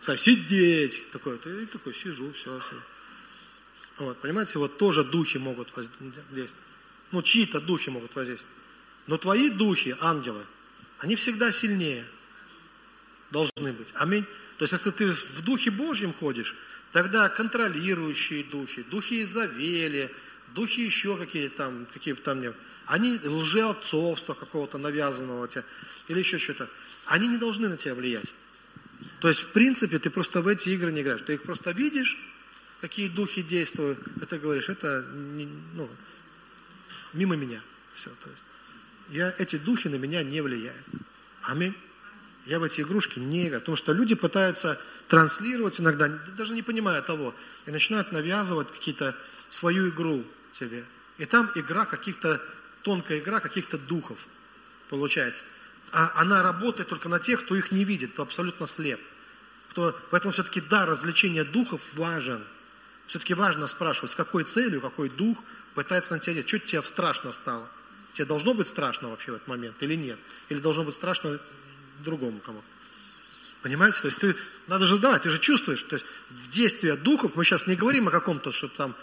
Сказали, 0.00 0.18
сидеть. 0.18 1.10
Такой, 1.10 1.38
ты 1.38 1.66
такой, 1.66 1.94
сижу, 1.94 2.32
все. 2.32 2.58
все. 2.60 2.76
Вот, 3.98 4.20
понимаете, 4.20 4.58
вот 4.58 4.78
тоже 4.78 5.04
духи 5.04 5.38
могут 5.38 5.74
воздействовать. 5.76 6.54
Ну, 7.10 7.22
чьи-то 7.22 7.60
духи 7.60 7.90
могут 7.90 8.14
воздействовать. 8.14 8.54
Но 9.06 9.16
твои 9.16 9.50
духи, 9.50 9.96
ангелы, 10.00 10.44
они 10.98 11.16
всегда 11.16 11.50
сильнее 11.50 12.04
должны 13.30 13.72
быть. 13.72 13.88
Аминь. 13.94 14.24
То 14.58 14.64
есть, 14.64 14.72
если 14.72 14.90
ты 14.90 15.06
в 15.06 15.42
Духе 15.42 15.70
Божьем 15.70 16.12
ходишь, 16.12 16.56
тогда 16.92 17.28
контролирующие 17.28 18.44
духи, 18.44 18.82
духи 18.82 19.22
Изавели, 19.22 20.12
духи 20.54 20.80
еще 20.80 21.16
какие-то 21.16 21.56
там, 21.56 21.86
какие 21.92 22.14
там, 22.14 22.42
они 22.86 23.18
лжеотцовства 23.24 24.34
какого-то 24.34 24.78
навязанного 24.78 25.46
тебе, 25.48 25.64
или 26.08 26.18
еще 26.18 26.38
что-то 26.38 26.68
они 27.08 27.28
не 27.28 27.38
должны 27.38 27.68
на 27.68 27.76
тебя 27.76 27.94
влиять. 27.94 28.34
То 29.20 29.28
есть, 29.28 29.40
в 29.40 29.52
принципе, 29.52 29.98
ты 29.98 30.10
просто 30.10 30.42
в 30.42 30.46
эти 30.46 30.70
игры 30.70 30.92
не 30.92 31.02
играешь. 31.02 31.22
Ты 31.22 31.34
их 31.34 31.42
просто 31.42 31.72
видишь, 31.72 32.18
какие 32.80 33.08
духи 33.08 33.42
действуют, 33.42 33.98
это 34.22 34.38
говоришь, 34.38 34.68
это 34.68 35.02
ну, 35.02 35.88
мимо 37.12 37.36
меня. 37.36 37.60
Все, 37.94 38.10
то 38.10 38.30
есть, 38.30 38.46
я, 39.08 39.34
эти 39.38 39.56
духи 39.56 39.88
на 39.88 39.96
меня 39.96 40.22
не 40.22 40.40
влияют. 40.40 40.84
Аминь. 41.42 41.74
Я 42.46 42.60
в 42.60 42.62
эти 42.62 42.80
игрушки 42.80 43.18
не 43.18 43.46
играю. 43.46 43.60
Потому 43.60 43.76
что 43.76 43.92
люди 43.92 44.14
пытаются 44.14 44.80
транслировать 45.08 45.80
иногда, 45.80 46.08
даже 46.08 46.54
не 46.54 46.62
понимая 46.62 47.02
того, 47.02 47.34
и 47.66 47.70
начинают 47.70 48.12
навязывать 48.12 48.70
какие-то 48.70 49.16
свою 49.48 49.88
игру 49.88 50.24
тебе. 50.52 50.84
И 51.18 51.26
там 51.26 51.50
игра 51.54 51.84
каких-то, 51.84 52.40
тонкая 52.82 53.18
игра 53.18 53.40
каких-то 53.40 53.78
духов 53.78 54.26
получается 54.88 55.44
а 55.92 56.12
она 56.20 56.42
работает 56.42 56.88
только 56.88 57.08
на 57.08 57.18
тех, 57.18 57.44
кто 57.44 57.56
их 57.56 57.72
не 57.72 57.84
видит, 57.84 58.12
кто 58.12 58.22
абсолютно 58.22 58.66
слеп. 58.66 59.00
Кто, 59.70 59.98
поэтому 60.10 60.32
все-таки 60.32 60.60
да, 60.60 60.86
развлечение 60.86 61.44
духов 61.44 61.94
важен. 61.94 62.42
Все-таки 63.06 63.34
важно 63.34 63.66
спрашивать, 63.66 64.10
с 64.10 64.14
какой 64.14 64.44
целью, 64.44 64.80
какой 64.80 65.08
дух 65.08 65.38
пытается 65.74 66.12
на 66.12 66.18
тебя 66.18 66.34
делать. 66.34 66.48
Что 66.48 66.58
тебе 66.58 66.82
страшно 66.82 67.32
стало? 67.32 67.68
Тебе 68.12 68.26
должно 68.26 68.54
быть 68.54 68.66
страшно 68.66 69.08
вообще 69.08 69.32
в 69.32 69.36
этот 69.36 69.48
момент 69.48 69.82
или 69.82 69.94
нет? 69.94 70.18
Или 70.48 70.58
должно 70.58 70.84
быть 70.84 70.94
страшно 70.94 71.38
другому 72.00 72.40
кому-то? 72.40 72.66
Понимаете? 73.62 74.00
То 74.00 74.06
есть 74.06 74.18
ты, 74.18 74.36
надо 74.66 74.86
же 74.86 74.98
давать, 74.98 75.22
ты 75.22 75.30
же 75.30 75.38
чувствуешь. 75.38 75.82
То 75.82 75.94
есть 75.94 76.06
в 76.30 76.50
действии 76.50 76.92
духов, 76.92 77.34
мы 77.34 77.44
сейчас 77.44 77.66
не 77.66 77.76
говорим 77.76 78.08
о 78.08 78.10
каком-то, 78.10 78.52
что 78.52 78.68
там 78.68 78.94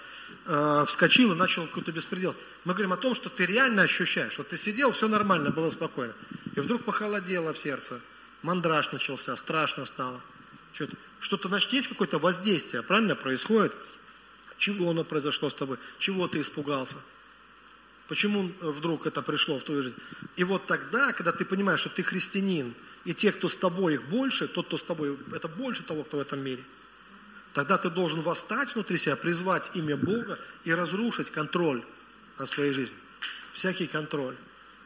э, 0.46 0.84
вскочил 0.88 1.34
и 1.34 1.36
начал 1.36 1.66
какой-то 1.68 1.92
беспредел. 1.92 2.36
Мы 2.64 2.74
говорим 2.74 2.94
о 2.94 2.98
том, 2.98 3.16
что 3.16 3.30
ты 3.30 3.46
реально 3.46 3.84
ощущаешь. 3.84 4.38
Вот 4.38 4.50
ты 4.50 4.58
сидел, 4.58 4.92
все 4.92 5.08
нормально, 5.08 5.50
было 5.50 5.70
спокойно. 5.70 6.14
И 6.56 6.60
вдруг 6.60 6.84
похолодело 6.84 7.54
в 7.54 7.58
сердце. 7.58 8.00
Мандраж 8.42 8.92
начался, 8.92 9.36
страшно 9.36 9.86
стало. 9.86 10.22
Что-то, 10.74 10.96
что-то 11.20 11.50
значит, 11.50 11.74
есть 11.74 11.88
какое-то 11.88 12.20
воздействие, 12.20 12.84
правильно, 12.84 13.16
происходит. 13.16 13.74
Чего 14.58 14.92
оно 14.92 15.04
произошло 15.04 15.50
с 15.50 15.54
тобой? 15.54 15.78
Чего 16.00 16.28
ты 16.28 16.40
испугался? 16.40 16.96
Почему 18.08 18.52
вдруг 18.62 19.08
это 19.08 19.22
пришло 19.22 19.58
в 19.58 19.64
твою 19.64 19.82
жизнь? 19.82 19.98
И 20.36 20.44
вот 20.44 20.66
тогда, 20.66 21.12
когда 21.12 21.32
ты 21.32 21.44
понимаешь, 21.44 21.80
что 21.80 21.90
ты 21.90 22.04
христианин, 22.04 22.74
и 23.04 23.14
те, 23.14 23.32
кто 23.32 23.48
с 23.48 23.58
тобой, 23.58 23.96
их 23.96 24.04
больше, 24.10 24.48
тот, 24.48 24.68
кто 24.68 24.78
с 24.78 24.84
тобой, 24.84 25.18
это 25.34 25.48
больше 25.48 25.84
того, 25.84 26.04
кто 26.04 26.18
в 26.18 26.20
этом 26.22 26.44
мире, 26.44 26.64
тогда 27.54 27.78
ты 27.78 27.90
должен 27.90 28.22
восстать 28.22 28.74
внутри 28.76 28.98
себя, 28.98 29.16
призвать 29.16 29.72
имя 29.74 29.98
Бога 29.98 30.40
и 30.64 30.74
разрушить 30.74 31.32
контроль 31.32 31.84
над 32.38 32.48
своей 32.48 32.72
жизнью. 32.72 32.98
Всякий 33.54 33.88
контроль. 33.88 34.36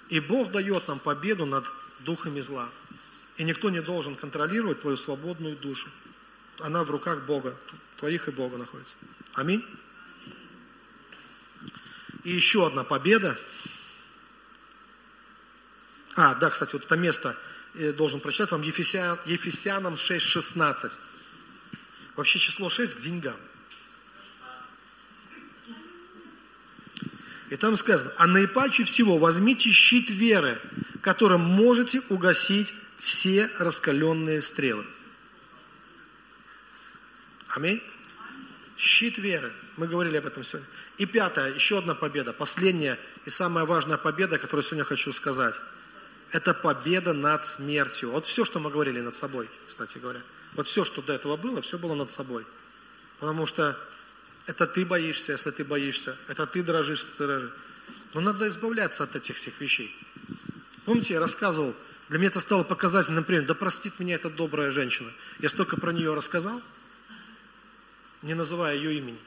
И 0.10 0.20
Бог 0.20 0.52
дает 0.52 0.88
нам 0.88 1.00
победу 1.00 1.46
над 1.46 1.66
духами 2.00 2.42
зла. 2.42 2.70
И 3.38 3.44
никто 3.44 3.70
не 3.70 3.82
должен 3.82 4.16
контролировать 4.16 4.80
твою 4.82 4.98
свободную 4.98 5.56
душу. 5.56 5.88
Она 6.60 6.84
в 6.84 6.92
руках 6.92 7.22
Бога, 7.26 7.56
твоих 7.96 8.28
и 8.28 8.32
Бога 8.32 8.58
находится. 8.58 8.96
Аминь. 9.34 9.64
И 12.24 12.32
еще 12.32 12.68
одна 12.68 12.84
победа. 12.84 13.38
А, 16.16 16.36
да, 16.36 16.50
кстати, 16.50 16.74
вот 16.74 16.84
это 16.84 16.98
место 16.98 17.38
я 17.76 17.94
должен 17.94 18.20
прочитать 18.20 18.52
вам 18.52 18.62
Ефесян, 18.62 19.18
Ефесянам 19.26 19.94
6.16. 19.94 20.92
Вообще 22.16 22.40
число 22.40 22.70
6 22.70 22.96
к 22.96 23.00
деньгам. 23.00 23.38
И 27.50 27.56
там 27.56 27.76
сказано, 27.76 28.14
а 28.18 28.28
наипаче 28.28 28.84
всего 28.84 29.18
возьмите 29.18 29.72
щит 29.72 30.10
веры, 30.10 30.60
которым 31.02 31.42
можете 31.42 32.02
угасить 32.10 32.74
все 32.98 33.50
раскаленные 33.58 34.42
стрелы. 34.42 34.86
Аминь. 37.50 37.82
Щит 38.78 39.18
веры. 39.18 39.52
Мы 39.78 39.88
говорили 39.88 40.18
об 40.18 40.28
этом 40.28 40.44
сегодня. 40.44 40.70
И 40.98 41.06
пятое, 41.06 41.54
еще 41.54 41.80
одна 41.80 41.96
победа, 41.96 42.34
последняя 42.34 43.00
и 43.26 43.30
самая 43.30 43.66
важная 43.66 43.98
победа, 43.98 44.38
которую 44.38 44.64
сегодня 44.64 44.84
хочу 44.84 45.12
сказать. 45.12 45.60
Это 46.32 46.54
победа 46.54 47.14
над 47.14 47.46
смертью. 47.46 48.12
Вот 48.12 48.26
все, 48.26 48.46
что 48.46 48.60
мы 48.60 48.70
говорили 48.70 49.00
над 49.00 49.16
собой, 49.16 49.50
кстати 49.68 49.98
говоря. 49.98 50.22
Вот 50.54 50.68
все, 50.68 50.86
что 50.86 51.02
до 51.02 51.14
этого 51.14 51.38
было, 51.38 51.62
все 51.62 51.80
было 51.80 51.96
над 51.96 52.10
собой. 52.12 52.46
Потому 53.20 53.48
что 53.48 53.78
это 54.50 54.66
ты 54.66 54.84
боишься, 54.84 55.34
если 55.34 55.52
ты 55.52 55.64
боишься. 55.64 56.18
Это 56.28 56.48
ты 56.48 56.64
дрожишь, 56.64 57.02
если 57.02 57.16
ты 57.18 57.28
дрожишь. 57.28 57.52
Но 58.16 58.22
надо 58.22 58.48
избавляться 58.48 59.04
от 59.04 59.16
этих 59.16 59.36
всех 59.36 59.62
вещей. 59.62 59.96
Помните, 60.86 61.14
я 61.14 61.20
рассказывал, 61.20 61.76
для 62.10 62.18
меня 62.18 62.30
это 62.30 62.40
стало 62.40 62.64
показательным 62.64 63.24
примером. 63.24 63.46
Да 63.46 63.54
простит 63.54 64.00
меня 64.00 64.16
эта 64.16 64.32
добрая 64.32 64.72
женщина. 64.72 65.12
Я 65.38 65.50
столько 65.50 65.80
про 65.80 65.92
нее 65.92 66.16
рассказал, 66.16 66.60
не 68.24 68.34
называя 68.34 68.76
ее 68.76 68.98
имени. 68.98 69.20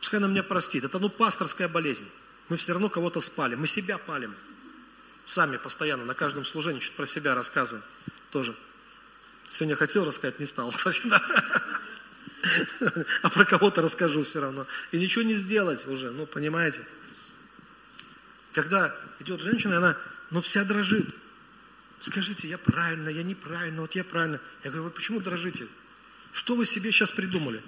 Пускай 0.00 0.18
она 0.18 0.26
меня 0.26 0.42
простит. 0.42 0.82
Это 0.82 0.98
ну 0.98 1.10
пасторская 1.10 1.68
болезнь. 1.68 2.08
Мы 2.48 2.56
все 2.56 2.72
равно 2.72 2.88
кого-то 2.88 3.20
спали. 3.20 3.54
Мы 3.54 3.68
себя 3.68 3.98
палим. 3.98 4.34
Сами 5.26 5.58
постоянно 5.58 6.04
на 6.04 6.14
каждом 6.14 6.44
служении 6.44 6.80
что-то 6.80 6.96
про 6.96 7.06
себя 7.06 7.36
рассказываем. 7.36 7.84
Тоже. 8.32 8.56
Сегодня 9.46 9.76
хотел 9.76 10.04
рассказать, 10.04 10.40
не 10.40 10.46
стал. 10.46 10.74
А 13.22 13.30
про 13.30 13.44
кого-то 13.44 13.82
расскажу 13.82 14.24
все 14.24 14.40
равно. 14.40 14.66
И 14.92 14.98
ничего 14.98 15.24
не 15.24 15.34
сделать 15.34 15.86
уже, 15.86 16.10
ну, 16.10 16.26
понимаете. 16.26 16.84
Когда 18.52 18.94
идет 19.20 19.40
женщина, 19.40 19.78
она, 19.78 19.96
ну, 20.30 20.40
вся 20.40 20.64
дрожит. 20.64 21.14
Скажите, 22.00 22.48
я 22.48 22.58
правильно, 22.58 23.08
я 23.08 23.22
неправильно, 23.22 23.82
вот 23.82 23.94
я 23.94 24.04
правильно. 24.04 24.40
Я 24.62 24.70
говорю, 24.70 24.84
вы 24.84 24.90
почему 24.90 25.20
дрожите? 25.20 25.66
Что 26.32 26.54
вы 26.54 26.66
себе 26.66 26.92
сейчас 26.92 27.10
придумали? 27.10 27.62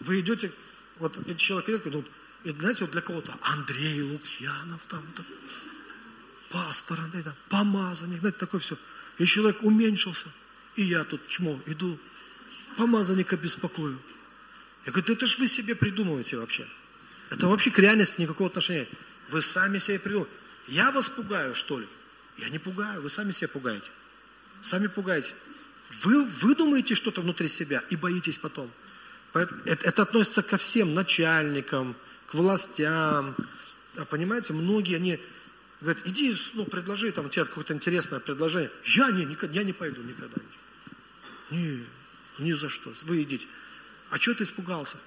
Вы 0.00 0.20
идете, 0.20 0.52
вот 0.98 1.16
этот 1.16 1.36
человек 1.36 1.68
идет, 1.68 1.82
говорит, 1.84 2.10
и 2.44 2.50
знаете, 2.50 2.80
вот 2.80 2.90
для 2.90 3.00
кого-то 3.00 3.36
Андрей 3.42 4.02
Лукьянов, 4.02 4.80
там, 4.88 5.02
там 5.14 5.26
пастор 6.50 7.00
Андрей, 7.00 7.22
там, 7.22 7.34
помазанник, 7.48 8.20
знаете, 8.20 8.38
такое 8.38 8.60
все. 8.60 8.76
И 9.18 9.26
человек 9.26 9.62
уменьшился. 9.62 10.26
И 10.76 10.84
я 10.84 11.04
тут 11.04 11.26
чмо, 11.28 11.60
иду, 11.66 11.98
помазанника 12.76 13.36
беспокою. 13.36 13.98
Я 14.86 14.92
говорю, 14.92 15.06
да 15.08 15.12
это 15.14 15.26
ж 15.26 15.38
вы 15.38 15.48
себе 15.48 15.74
придумываете 15.74 16.36
вообще. 16.36 16.66
Это 17.30 17.46
вообще 17.46 17.70
к 17.70 17.78
реальности 17.78 18.20
никакого 18.22 18.48
отношения 18.48 18.80
нет. 18.80 18.88
Вы 19.30 19.42
сами 19.42 19.78
себе 19.78 19.98
придумываете. 19.98 20.34
Я 20.68 20.90
вас 20.90 21.08
пугаю, 21.08 21.54
что 21.54 21.78
ли? 21.78 21.88
Я 22.38 22.48
не 22.48 22.58
пугаю, 22.58 23.02
вы 23.02 23.10
сами 23.10 23.32
себя 23.32 23.48
пугаете. 23.48 23.90
Сами 24.62 24.86
пугаете. 24.86 25.34
Вы 26.02 26.24
выдумаете 26.24 26.94
что-то 26.94 27.20
внутри 27.20 27.48
себя 27.48 27.82
и 27.90 27.96
боитесь 27.96 28.38
потом. 28.38 28.70
Это, 29.34 29.56
это 29.64 30.02
относится 30.02 30.42
ко 30.42 30.56
всем 30.58 30.94
начальникам, 30.94 31.96
к 32.26 32.34
властям. 32.34 33.34
А 33.96 34.04
Понимаете, 34.04 34.52
многие, 34.52 34.96
они 34.96 35.20
говорят, 35.80 36.06
иди, 36.06 36.34
ну, 36.54 36.64
предложи 36.64 37.10
там 37.12 37.28
тебе 37.28 37.44
какое-то 37.44 37.74
интересное 37.74 38.20
предложение. 38.20 38.70
Я 38.84 39.10
не, 39.10 39.24
никогда, 39.24 39.56
я 39.56 39.64
не 39.64 39.72
пойду 39.72 40.02
никогда. 40.02 40.40
Не, 41.50 41.84
ни 42.38 42.52
за 42.52 42.68
что. 42.68 42.92
Вы 43.04 43.22
идите. 43.22 43.46
А 44.10 44.18
что 44.18 44.34
ты 44.34 44.44
испугался? 44.44 44.98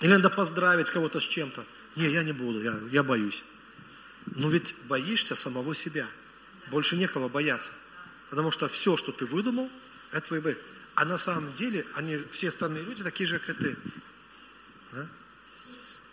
Или 0.00 0.10
надо 0.12 0.30
поздравить 0.30 0.90
кого-то 0.90 1.20
с 1.20 1.24
чем-то. 1.24 1.64
Не, 1.96 2.10
я 2.10 2.22
не 2.22 2.32
буду, 2.32 2.62
я, 2.62 2.78
я 2.90 3.02
боюсь. 3.02 3.44
Но 4.26 4.48
ведь 4.48 4.74
боишься 4.88 5.34
самого 5.34 5.74
себя. 5.74 6.06
Больше 6.70 6.96
некого 6.96 7.28
бояться. 7.28 7.72
Потому 8.30 8.50
что 8.50 8.68
все, 8.68 8.96
что 8.96 9.12
ты 9.12 9.26
выдумал, 9.26 9.70
это 10.10 10.26
твои 10.28 10.40
бои. 10.40 10.54
А 10.94 11.04
на 11.04 11.16
самом 11.16 11.52
деле, 11.54 11.86
они, 11.94 12.18
все 12.30 12.48
остальные 12.48 12.84
люди 12.84 13.02
такие 13.02 13.26
же, 13.26 13.38
как 13.38 13.50
и 13.50 13.52
ты. 13.52 13.76
Да? 14.92 15.06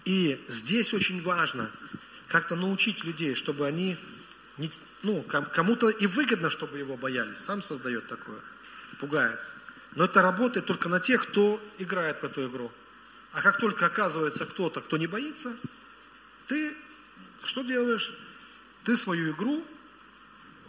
И 0.06 0.44
здесь 0.48 0.94
очень 0.94 1.22
важно 1.22 1.70
как-то 2.28 2.56
научить 2.56 3.04
людей, 3.04 3.36
чтобы 3.36 3.68
они, 3.68 3.98
не, 4.58 4.72
ну, 5.04 5.24
кому-то 5.24 5.90
и 5.90 6.08
выгодно, 6.08 6.50
чтобы 6.50 6.78
его 6.78 6.96
боялись. 6.96 7.38
Сам 7.38 7.62
создает 7.62 8.08
такое, 8.08 8.40
пугает. 9.00 9.40
Но 9.96 10.06
это 10.06 10.22
работает 10.22 10.66
только 10.66 10.90
на 10.90 11.00
тех, 11.00 11.24
кто 11.24 11.62
играет 11.78 12.20
в 12.20 12.24
эту 12.24 12.48
игру. 12.48 12.72
А 13.32 13.42
как 13.42 13.60
только 13.60 13.86
оказывается 13.86 14.46
кто-то, 14.46 14.82
кто 14.82 14.98
не 14.98 15.08
боится, 15.08 15.56
ты 16.48 16.76
что 17.44 17.64
делаешь? 17.64 18.14
Ты 18.84 18.98
свою 18.98 19.34
игру 19.34 19.64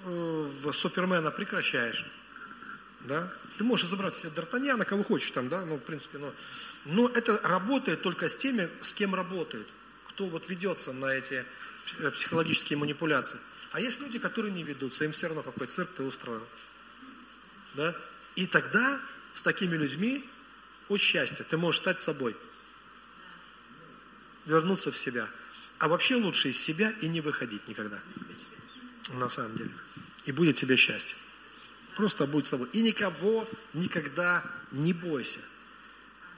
э, 0.04 0.50
в 0.62 0.72
Супермена 0.72 1.30
прекращаешь. 1.30 2.06
Да? 3.00 3.32
Ты 3.56 3.64
можешь 3.64 3.88
забрать 3.88 4.14
себе 4.14 4.30
Д'Артаньяна, 4.34 4.84
кого 4.84 5.02
хочешь 5.02 5.30
там, 5.30 5.48
да, 5.48 5.64
ну, 5.64 5.76
в 5.76 5.80
принципе, 5.80 6.18
но, 6.18 6.32
но 6.84 7.08
это 7.08 7.40
работает 7.42 8.02
только 8.02 8.28
с 8.28 8.36
теми, 8.36 8.68
с 8.82 8.94
кем 8.94 9.14
работает, 9.14 9.66
кто 10.08 10.26
вот 10.26 10.48
ведется 10.50 10.92
на 10.92 11.06
эти 11.06 11.44
э, 11.98 12.10
психологические 12.10 12.78
манипуляции. 12.78 13.38
А 13.72 13.80
есть 13.80 14.00
люди, 14.00 14.18
которые 14.18 14.52
не 14.52 14.64
ведутся, 14.64 15.04
им 15.04 15.12
все 15.12 15.28
равно 15.28 15.42
какой 15.42 15.66
цирк 15.66 15.90
ты 15.96 16.02
устроил. 16.02 16.44
Да? 17.74 17.94
И 18.36 18.46
тогда 18.46 19.00
с 19.34 19.42
такими 19.42 19.76
людьми, 19.76 20.24
о 20.88 20.96
счастье, 20.96 21.44
ты 21.48 21.56
можешь 21.56 21.80
стать 21.80 22.00
собой. 22.00 22.36
Вернуться 24.46 24.90
в 24.90 24.96
себя. 24.96 25.28
А 25.78 25.88
вообще 25.88 26.16
лучше 26.16 26.50
из 26.50 26.60
себя 26.60 26.90
и 27.00 27.08
не 27.08 27.20
выходить 27.20 27.68
никогда. 27.68 28.00
На 29.14 29.28
самом 29.28 29.56
деле. 29.56 29.70
И 30.24 30.32
будет 30.32 30.56
тебе 30.56 30.76
счастье. 30.76 31.16
Просто 31.96 32.26
будь 32.26 32.46
собой. 32.46 32.68
И 32.72 32.82
никого 32.82 33.48
никогда 33.72 34.44
не 34.72 34.92
бойся. 34.92 35.40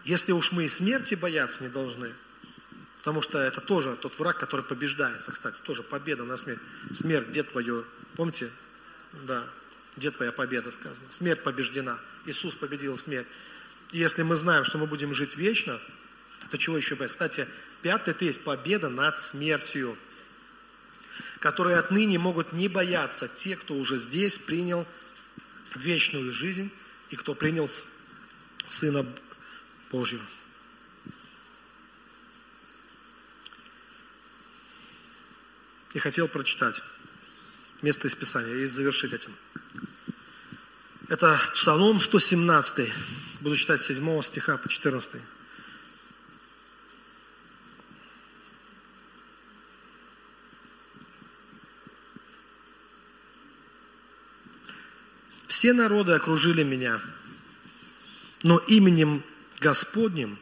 Если 0.04 0.32
уж 0.32 0.52
мы 0.52 0.64
и 0.64 0.68
смерти 0.68 1.14
бояться 1.14 1.62
не 1.62 1.68
должны, 1.68 2.12
потому 2.98 3.22
что 3.22 3.38
это 3.38 3.60
тоже 3.60 3.96
тот 3.96 4.18
враг, 4.18 4.38
который 4.38 4.64
побеждается, 4.64 5.32
кстати, 5.32 5.60
тоже 5.62 5.82
победа 5.82 6.24
на 6.24 6.36
смерть. 6.36 6.60
Смерть, 6.94 7.28
где 7.28 7.42
твое, 7.42 7.84
помните? 8.16 8.50
Да, 9.24 9.48
где 9.96 10.10
твоя 10.10 10.32
победа 10.32 10.70
сказано? 10.70 11.10
Смерть 11.10 11.42
побеждена. 11.42 11.98
Иисус 12.24 12.54
победил 12.54 12.96
смерть. 12.96 13.26
И 13.92 13.98
если 13.98 14.22
мы 14.22 14.36
знаем, 14.36 14.64
что 14.64 14.78
мы 14.78 14.86
будем 14.86 15.12
жить 15.14 15.36
вечно, 15.36 15.78
то 16.50 16.58
чего 16.58 16.76
еще 16.76 16.94
бояться? 16.94 17.16
Кстати, 17.16 17.48
пятый 17.82 18.10
это 18.10 18.24
есть 18.24 18.42
победа 18.42 18.88
над 18.88 19.18
смертью, 19.18 19.96
которые 21.40 21.76
отныне 21.76 22.18
могут 22.18 22.52
не 22.52 22.68
бояться 22.68 23.28
те, 23.28 23.56
кто 23.56 23.74
уже 23.74 23.98
здесь 23.98 24.38
принял 24.38 24.86
вечную 25.74 26.32
жизнь 26.32 26.70
и 27.10 27.16
кто 27.16 27.34
принял 27.34 27.68
Сына 28.68 29.06
Божьего. 29.90 30.24
И 35.92 35.98
хотел 35.98 36.28
прочитать 36.28 36.82
место 37.82 38.08
из 38.08 38.14
Писания 38.14 38.54
и 38.54 38.64
завершить 38.64 39.12
этим. 39.12 39.34
Это 41.12 41.38
Псалом 41.52 42.00
117. 42.00 42.90
Буду 43.42 43.54
читать 43.54 43.82
с 43.82 43.88
7 43.88 44.22
стиха 44.22 44.56
по 44.56 44.66
14. 44.66 45.20
Все 55.48 55.74
народы 55.74 56.12
окружили 56.12 56.62
меня, 56.62 56.98
но 58.42 58.56
именем 58.56 59.22
Господним 59.60 60.38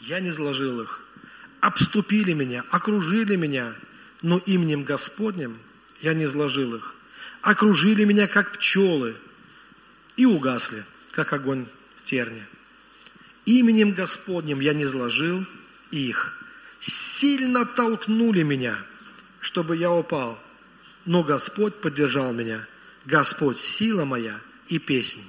я 0.00 0.20
не 0.20 0.32
сложил 0.32 0.80
их. 0.80 1.04
Обступили 1.60 2.32
меня, 2.32 2.64
окружили 2.70 3.36
меня, 3.36 3.74
но 4.22 4.38
именем 4.38 4.82
Господним 4.82 5.58
я 6.00 6.14
не 6.14 6.26
сложил 6.26 6.74
их. 6.74 6.94
Окружили 7.42 8.04
меня, 8.04 8.26
как 8.26 8.52
пчелы, 8.52 9.14
и 10.16 10.24
угасли, 10.24 10.84
как 11.12 11.32
огонь 11.32 11.66
в 11.96 12.02
терне. 12.02 12.46
Именем 13.44 13.92
Господним 13.92 14.60
я 14.60 14.74
не 14.74 14.84
сложил 14.84 15.46
их. 15.90 16.36
Сильно 16.80 17.64
толкнули 17.64 18.42
меня, 18.42 18.76
чтобы 19.40 19.76
я 19.76 19.92
упал. 19.92 20.38
Но 21.04 21.22
Господь 21.22 21.76
поддержал 21.76 22.32
меня. 22.32 22.66
Господь 23.04 23.58
сила 23.58 24.04
моя 24.04 24.40
и 24.68 24.78
песнь. 24.78 25.24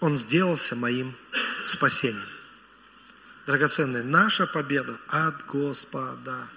Он 0.00 0.16
сделался 0.16 0.76
моим 0.76 1.14
спасением. 1.62 2.28
Драгоценная, 3.46 4.02
наша 4.02 4.46
победа 4.46 4.98
от 5.08 5.46
Господа. 5.46 6.48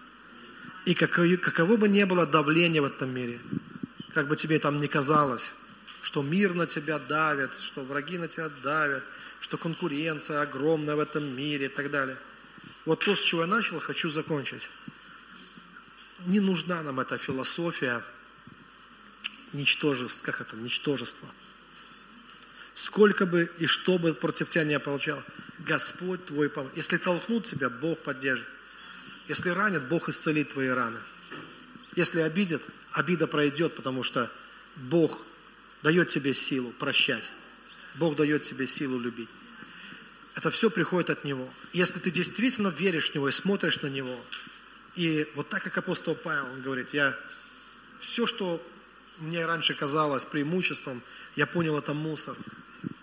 И 0.85 0.93
каково, 0.93 1.37
каково 1.37 1.77
бы 1.77 1.87
ни 1.87 2.03
было 2.03 2.25
давление 2.25 2.81
в 2.81 2.85
этом 2.85 3.13
мире, 3.13 3.39
как 4.13 4.27
бы 4.27 4.35
тебе 4.35 4.59
там 4.59 4.77
ни 4.77 4.87
казалось, 4.87 5.55
что 6.09 6.23
мир 6.23 6.55
на 6.55 6.65
тебя 6.65 6.97
давит, 6.97 7.51
что 7.53 7.83
враги 7.83 8.17
на 8.17 8.27
тебя 8.27 8.49
давят, 8.63 9.03
что 9.39 9.59
конкуренция 9.59 10.41
огромная 10.41 10.95
в 10.95 10.99
этом 10.99 11.23
мире 11.37 11.67
и 11.67 11.69
так 11.69 11.91
далее. 11.91 12.17
Вот 12.85 13.05
то, 13.05 13.15
с 13.15 13.21
чего 13.21 13.41
я 13.41 13.47
начал, 13.47 13.79
хочу 13.79 14.09
закончить. 14.09 14.71
Не 16.25 16.39
нужна 16.39 16.81
нам 16.81 16.99
эта 16.99 17.19
философия 17.19 18.03
ничтожества, 19.53 20.25
как 20.25 20.41
это, 20.41 20.55
ничтожество. 20.55 21.29
Сколько 22.73 23.27
бы 23.27 23.51
и 23.59 23.67
что 23.67 23.99
бы 23.99 24.15
против 24.15 24.49
тебя 24.49 24.63
не 24.63 24.79
получал, 24.79 25.21
Господь 25.59 26.25
твой 26.25 26.49
поможет. 26.49 26.75
Если 26.75 26.97
толкнут 26.97 27.45
тебя, 27.45 27.69
Бог 27.69 27.99
поддержит. 27.99 28.47
Если 29.27 29.49
ранят, 29.49 29.87
Бог 29.87 30.09
исцелит 30.09 30.53
твои 30.53 30.69
раны. 30.69 30.97
Если 31.95 32.21
обидят, 32.21 32.63
обида 32.93 33.27
пройдет, 33.27 33.75
потому 33.75 34.01
что 34.01 34.31
Бог 34.75 35.23
дает 35.83 36.09
тебе 36.09 36.33
силу 36.33 36.71
прощать. 36.71 37.31
Бог 37.95 38.15
дает 38.15 38.43
тебе 38.43 38.67
силу 38.67 38.99
любить. 38.99 39.29
Это 40.35 40.51
все 40.51 40.69
приходит 40.69 41.09
от 41.09 41.23
Него. 41.23 41.51
Если 41.73 41.99
ты 41.99 42.11
действительно 42.11 42.69
веришь 42.69 43.11
в 43.11 43.15
Него 43.15 43.27
и 43.27 43.31
смотришь 43.31 43.81
на 43.81 43.87
Него, 43.87 44.17
и 44.95 45.27
вот 45.35 45.49
так, 45.49 45.63
как 45.63 45.77
апостол 45.77 46.15
Павел, 46.15 46.45
говорит, 46.61 46.93
я 46.93 47.15
все, 47.99 48.25
что 48.25 48.65
мне 49.19 49.45
раньше 49.45 49.73
казалось 49.73 50.25
преимуществом, 50.25 51.01
я 51.35 51.45
понял, 51.45 51.77
это 51.77 51.93
мусор. 51.93 52.37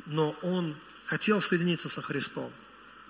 Но 0.06 0.32
он 0.42 0.76
хотел 1.06 1.40
соединиться 1.40 1.88
со 1.88 2.02
Христом. 2.02 2.50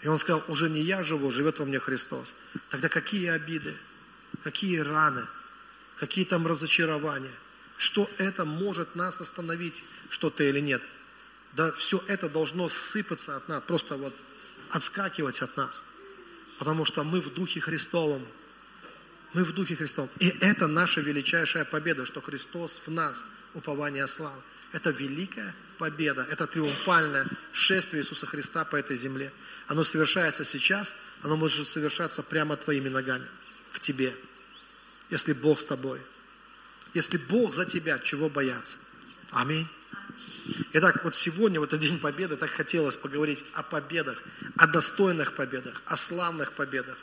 И 0.02 0.08
он 0.08 0.18
сказал, 0.18 0.42
уже 0.48 0.68
не 0.68 0.80
я 0.80 1.02
живу, 1.02 1.30
живет 1.30 1.58
во 1.58 1.64
мне 1.64 1.78
Христос. 1.78 2.34
Тогда 2.68 2.88
какие 2.88 3.28
обиды, 3.28 3.74
какие 4.42 4.78
раны, 4.78 5.26
какие 5.96 6.24
там 6.24 6.46
разочарования, 6.46 7.32
что 7.76 8.10
это 8.18 8.44
может 8.44 8.94
нас 8.94 9.20
остановить, 9.20 9.84
что-то 10.10 10.44
или 10.44 10.60
нет. 10.60 10.82
Да 11.52 11.72
все 11.72 12.02
это 12.06 12.28
должно 12.28 12.68
сыпаться 12.68 13.36
от 13.36 13.48
нас, 13.48 13.62
просто 13.66 13.96
вот 13.96 14.14
отскакивать 14.70 15.40
от 15.42 15.56
нас. 15.56 15.82
Потому 16.58 16.84
что 16.84 17.04
мы 17.04 17.20
в 17.20 17.32
Духе 17.34 17.60
Христовом. 17.60 18.26
Мы 19.34 19.44
в 19.44 19.52
Духе 19.52 19.76
Христовом. 19.76 20.10
И 20.18 20.28
это 20.40 20.66
наша 20.66 21.00
величайшая 21.00 21.64
победа, 21.64 22.06
что 22.06 22.20
Христос 22.20 22.82
в 22.86 22.90
нас, 22.90 23.24
упование 23.54 24.06
славы. 24.06 24.40
Это 24.72 24.90
великая 24.90 25.54
победа, 25.78 26.26
это 26.30 26.46
триумфальное 26.46 27.26
шествие 27.52 28.02
Иисуса 28.02 28.26
Христа 28.26 28.64
по 28.64 28.76
этой 28.76 28.96
земле. 28.96 29.32
Оно 29.66 29.84
совершается 29.84 30.44
сейчас, 30.44 30.94
оно 31.22 31.36
может 31.36 31.68
совершаться 31.68 32.22
прямо 32.22 32.56
твоими 32.56 32.88
ногами, 32.88 33.26
в 33.70 33.78
тебе, 33.78 34.14
если 35.10 35.32
Бог 35.32 35.60
с 35.60 35.64
тобой. 35.64 36.00
Если 36.96 37.18
Бог 37.18 37.52
за 37.52 37.66
тебя, 37.66 37.98
чего 37.98 38.30
бояться? 38.30 38.78
Аминь. 39.30 39.68
Итак, 40.72 41.04
вот 41.04 41.14
сегодня, 41.14 41.60
в 41.60 41.64
этот 41.64 41.78
День 41.78 41.98
Победы, 41.98 42.38
так 42.38 42.48
хотелось 42.48 42.96
поговорить 42.96 43.44
о 43.52 43.62
победах, 43.62 44.22
о 44.56 44.66
достойных 44.66 45.34
победах, 45.34 45.82
о 45.84 45.94
славных 45.94 46.52
победах. 46.52 46.96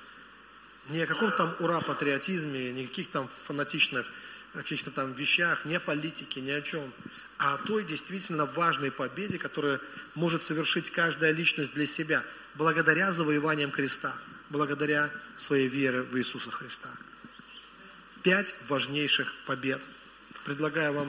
Не 0.89 1.03
о 1.03 1.05
каком 1.05 1.31
там 1.33 1.55
ура-патриотизме, 1.59 2.71
не 2.71 2.85
о 2.85 2.87
каких 2.87 3.11
там 3.11 3.27
фанатичных 3.45 4.07
каких-то 4.55 4.89
там 4.89 5.13
вещах, 5.13 5.63
не 5.65 5.75
о 5.75 5.79
политике, 5.79 6.41
ни 6.41 6.49
о 6.49 6.63
чем, 6.63 6.91
а 7.37 7.53
о 7.53 7.57
той 7.59 7.83
действительно 7.83 8.47
важной 8.47 8.89
победе, 8.89 9.37
которую 9.37 9.79
может 10.15 10.41
совершить 10.41 10.89
каждая 10.89 11.33
личность 11.33 11.75
для 11.75 11.85
себя, 11.85 12.23
благодаря 12.55 13.11
завоеваниям 13.11 13.69
креста, 13.69 14.15
благодаря 14.49 15.11
своей 15.37 15.67
вере 15.67 16.01
в 16.01 16.17
Иисуса 16.17 16.49
Христа. 16.49 16.89
Пять 18.23 18.55
важнейших 18.69 19.33
побед. 19.45 19.81
Предлагаю 20.45 20.93
вам 20.93 21.07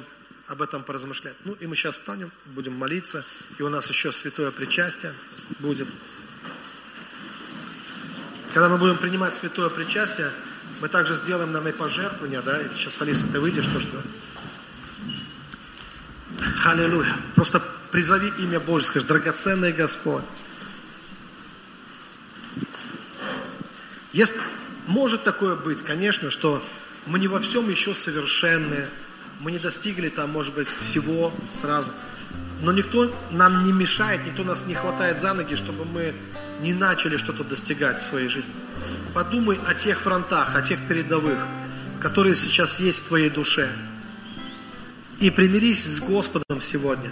об 0.48 0.60
этом 0.60 0.82
поразмышлять. 0.82 1.36
Ну 1.44 1.54
и 1.54 1.66
мы 1.66 1.76
сейчас 1.76 1.98
встанем, 1.98 2.30
будем 2.46 2.74
молиться, 2.74 3.24
и 3.58 3.62
у 3.62 3.68
нас 3.68 3.88
еще 3.88 4.12
святое 4.12 4.50
причастие 4.50 5.14
будет. 5.60 5.88
Когда 8.52 8.68
мы 8.68 8.78
будем 8.78 8.98
принимать 8.98 9.34
святое 9.34 9.70
причастие, 9.70 10.30
мы 10.80 10.88
также 10.88 11.14
сделаем, 11.14 11.52
наверное, 11.52 11.72
пожертвования, 11.72 12.42
да, 12.42 12.60
сейчас, 12.74 13.00
Алиса, 13.00 13.26
ты 13.32 13.40
выйдешь, 13.40 13.66
то 13.66 13.80
что... 13.80 14.02
Аллилуйя. 16.64 17.16
Просто 17.34 17.60
призови 17.90 18.32
имя 18.38 18.58
Божье, 18.58 18.88
скажи, 18.88 19.06
драгоценный 19.06 19.72
Господь. 19.72 20.24
Если, 24.12 24.40
может 24.86 25.22
такое 25.22 25.56
быть, 25.56 25.82
конечно, 25.82 26.30
что 26.30 26.64
мы 27.06 27.18
не 27.18 27.28
во 27.28 27.38
всем 27.40 27.68
еще 27.68 27.94
совершенны, 27.94 28.86
мы 29.40 29.52
не 29.52 29.58
достигли 29.58 30.08
там, 30.08 30.30
может 30.30 30.54
быть, 30.54 30.68
всего 30.68 31.32
сразу. 31.52 31.92
Но 32.62 32.72
никто 32.72 33.12
нам 33.30 33.62
не 33.64 33.72
мешает, 33.72 34.26
никто 34.26 34.44
нас 34.44 34.66
не 34.66 34.74
хватает 34.74 35.18
за 35.18 35.34
ноги, 35.34 35.54
чтобы 35.54 35.84
мы 35.84 36.14
не 36.60 36.72
начали 36.72 37.16
что-то 37.16 37.44
достигать 37.44 38.00
в 38.00 38.06
своей 38.06 38.28
жизни. 38.28 38.52
Подумай 39.12 39.58
о 39.66 39.74
тех 39.74 40.00
фронтах, 40.00 40.56
о 40.56 40.62
тех 40.62 40.78
передовых, 40.88 41.38
которые 42.00 42.34
сейчас 42.34 42.80
есть 42.80 43.00
в 43.00 43.08
твоей 43.08 43.30
душе. 43.30 43.68
И 45.20 45.30
примирись 45.30 45.84
с 45.84 46.00
Господом 46.00 46.60
сегодня. 46.60 47.10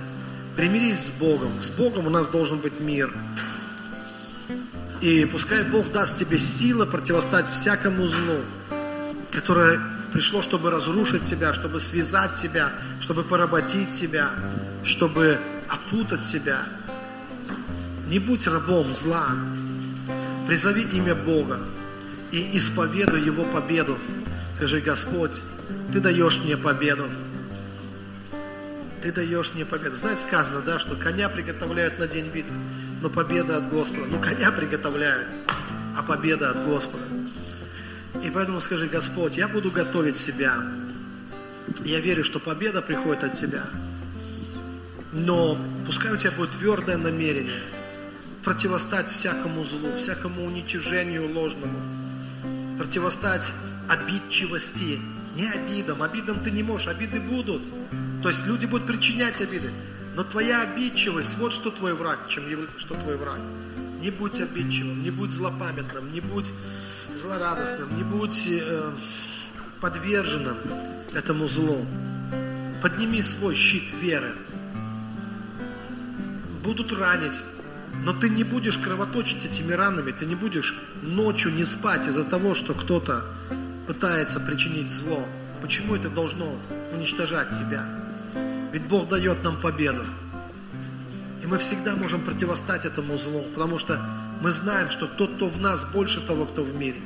Примирись 0.56 1.06
с 1.06 1.10
Богом. 1.10 1.52
С 1.60 1.70
Богом 1.70 2.06
у 2.06 2.10
нас 2.10 2.28
должен 2.28 2.58
быть 2.58 2.80
мир. 2.80 3.12
И 5.00 5.24
пускай 5.24 5.64
Бог 5.64 5.90
даст 5.90 6.16
тебе 6.16 6.38
силы 6.38 6.86
противостать 6.86 7.48
всякому 7.48 8.06
злу, 8.06 8.40
которое 9.32 9.80
пришло, 10.12 10.42
чтобы 10.42 10.70
разрушить 10.70 11.24
тебя, 11.24 11.52
чтобы 11.52 11.80
связать 11.80 12.36
тебя, 12.36 12.70
чтобы 13.00 13.24
поработить 13.24 13.90
тебя, 13.90 14.30
чтобы 14.84 15.38
опутать 15.68 16.26
тебя. 16.26 16.60
Не 18.08 18.18
будь 18.18 18.46
рабом 18.46 18.92
зла. 18.92 19.26
Призови 20.46 20.82
имя 20.82 21.14
Бога 21.14 21.58
и 22.30 22.56
исповедуй 22.58 23.22
Его 23.22 23.44
победу. 23.44 23.96
Скажи, 24.54 24.80
Господь, 24.80 25.42
Ты 25.92 26.00
даешь 26.00 26.40
мне 26.44 26.56
победу. 26.56 27.04
Ты 29.00 29.12
даешь 29.12 29.54
мне 29.54 29.64
победу. 29.64 29.96
Знаете, 29.96 30.22
сказано, 30.22 30.60
да, 30.60 30.78
что 30.78 30.94
коня 30.94 31.28
приготовляют 31.28 31.98
на 31.98 32.06
день 32.06 32.26
битвы, 32.26 32.54
но 33.00 33.08
победа 33.08 33.56
от 33.56 33.70
Господа. 33.70 34.04
Ну, 34.08 34.20
коня 34.20 34.52
приготовляют, 34.52 35.28
а 35.96 36.02
победа 36.02 36.50
от 36.50 36.64
Господа. 36.64 37.04
И 38.22 38.30
поэтому 38.30 38.60
скажи, 38.60 38.86
Господь, 38.86 39.36
я 39.36 39.48
буду 39.48 39.70
готовить 39.70 40.16
себя. 40.16 40.54
Я 41.84 42.00
верю, 42.00 42.24
что 42.24 42.38
победа 42.38 42.82
приходит 42.82 43.24
от 43.24 43.32
Тебя. 43.32 43.64
Но 45.12 45.58
пускай 45.84 46.12
у 46.12 46.16
тебя 46.16 46.30
будет 46.30 46.52
твердое 46.52 46.96
намерение 46.96 47.62
противостать 48.42 49.08
всякому 49.08 49.62
злу, 49.64 49.92
всякому 49.94 50.44
уничижению 50.44 51.32
ложному, 51.32 51.78
противостать 52.78 53.52
обидчивости, 53.88 55.00
не 55.36 55.48
обидам. 55.48 56.02
Обидам 56.02 56.42
ты 56.42 56.50
не 56.50 56.62
можешь, 56.62 56.88
обиды 56.88 57.20
будут. 57.20 57.62
То 58.22 58.28
есть 58.28 58.46
люди 58.46 58.66
будут 58.66 58.86
причинять 58.86 59.40
обиды. 59.40 59.70
Но 60.14 60.24
твоя 60.24 60.62
обидчивость, 60.62 61.36
вот 61.38 61.52
что 61.52 61.70
твой 61.70 61.94
враг, 61.94 62.28
чем 62.28 62.44
что 62.76 62.94
твой 62.94 63.16
враг. 63.16 63.38
Не 64.00 64.10
будь 64.10 64.40
обидчивым, 64.40 65.02
не 65.02 65.10
будь 65.10 65.30
злопамятным, 65.30 66.12
не 66.12 66.20
будь 66.20 66.52
злорадостным, 67.14 67.96
не 67.96 68.04
будь 68.04 68.48
э, 68.48 68.92
подверженным 69.80 70.56
этому 71.14 71.46
злу. 71.46 71.86
Подними 72.80 73.22
свой 73.22 73.54
щит 73.54 73.92
веры. 74.00 74.34
Будут 76.64 76.92
ранить, 76.92 77.46
но 78.04 78.12
ты 78.12 78.28
не 78.28 78.44
будешь 78.44 78.78
кровоточить 78.78 79.44
этими 79.44 79.72
ранами, 79.72 80.12
ты 80.12 80.26
не 80.26 80.34
будешь 80.34 80.74
ночью 81.02 81.52
не 81.52 81.64
спать 81.64 82.06
из-за 82.06 82.24
того, 82.24 82.54
что 82.54 82.74
кто-то 82.74 83.24
пытается 83.86 84.40
причинить 84.40 84.90
зло. 84.90 85.26
Почему 85.60 85.94
это 85.94 86.08
должно 86.08 86.56
уничтожать 86.92 87.50
тебя? 87.50 87.84
Ведь 88.72 88.82
Бог 88.84 89.08
дает 89.08 89.44
нам 89.44 89.60
победу. 89.60 90.02
И 91.42 91.46
мы 91.46 91.58
всегда 91.58 91.96
можем 91.96 92.22
противостать 92.22 92.84
этому 92.84 93.16
злу, 93.16 93.42
потому 93.52 93.78
что 93.78 94.00
мы 94.42 94.50
знаем, 94.50 94.90
что 94.90 95.06
тот, 95.06 95.36
кто 95.36 95.46
в 95.46 95.60
нас, 95.60 95.84
больше 95.84 96.20
того, 96.20 96.46
кто 96.46 96.64
в 96.64 96.74
мире. 96.74 97.00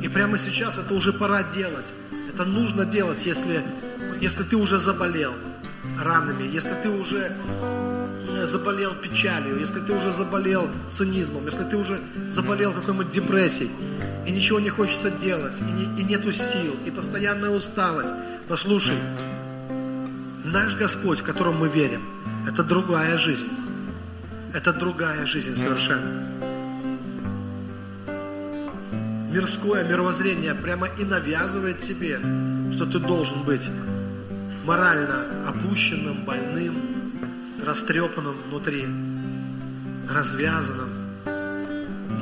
И 0.00 0.08
прямо 0.08 0.38
сейчас 0.38 0.78
это 0.78 0.94
уже 0.94 1.12
пора 1.12 1.42
делать. 1.42 1.92
Это 2.32 2.44
нужно 2.44 2.84
делать, 2.84 3.26
если, 3.26 3.62
если 4.20 4.44
ты 4.44 4.56
уже 4.56 4.78
заболел 4.78 5.32
ранами, 6.00 6.44
если 6.44 6.74
ты 6.82 6.88
уже 6.88 7.36
заболел 8.44 8.94
печалью, 8.94 9.58
если 9.58 9.80
ты 9.80 9.92
уже 9.92 10.12
заболел 10.12 10.70
цинизмом, 10.90 11.44
если 11.46 11.64
ты 11.64 11.76
уже 11.76 12.00
заболел 12.30 12.72
какой-нибудь 12.72 13.10
депрессией, 13.10 13.70
и 14.26 14.30
ничего 14.30 14.60
не 14.60 14.70
хочется 14.70 15.10
делать, 15.10 15.60
и, 15.60 15.72
не, 15.72 16.00
и 16.00 16.04
нету 16.04 16.30
сил, 16.30 16.76
и 16.86 16.90
постоянная 16.90 17.50
усталость. 17.50 18.14
Послушай, 18.48 18.96
наш 20.44 20.76
Господь, 20.76 21.20
в 21.20 21.24
котором 21.24 21.58
мы 21.58 21.68
верим, 21.68 22.02
это 22.48 22.62
другая 22.62 23.18
жизнь. 23.18 23.48
Это 24.54 24.72
другая 24.72 25.26
жизнь 25.26 25.56
совершенно. 25.56 26.51
Мирское 29.32 29.82
мировоззрение 29.84 30.54
прямо 30.54 30.86
и 30.98 31.04
навязывает 31.04 31.78
тебе, 31.78 32.18
что 32.70 32.84
ты 32.84 32.98
должен 32.98 33.42
быть 33.44 33.70
морально 34.66 35.48
опущенным, 35.48 36.26
больным, 36.26 36.74
растрепанным 37.64 38.34
внутри, 38.48 38.86
развязанным. 40.06 40.90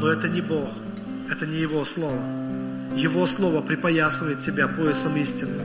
Но 0.00 0.06
это 0.06 0.28
не 0.28 0.40
Бог, 0.40 0.70
это 1.28 1.46
не 1.46 1.56
Его 1.56 1.84
Слово. 1.84 2.22
Его 2.94 3.26
Слово 3.26 3.60
припоясывает 3.60 4.38
тебя 4.38 4.68
поясом 4.68 5.16
истины. 5.16 5.60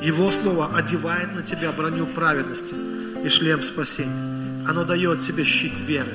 Его 0.00 0.30
Слово 0.30 0.74
одевает 0.74 1.34
на 1.34 1.42
тебя 1.42 1.72
броню 1.72 2.06
праведности 2.06 2.74
и 3.22 3.28
шлем 3.28 3.62
спасения. 3.62 4.64
оно 4.66 4.84
дает 4.84 5.18
тебе 5.18 5.44
щит 5.44 5.78
веры. 5.78 6.14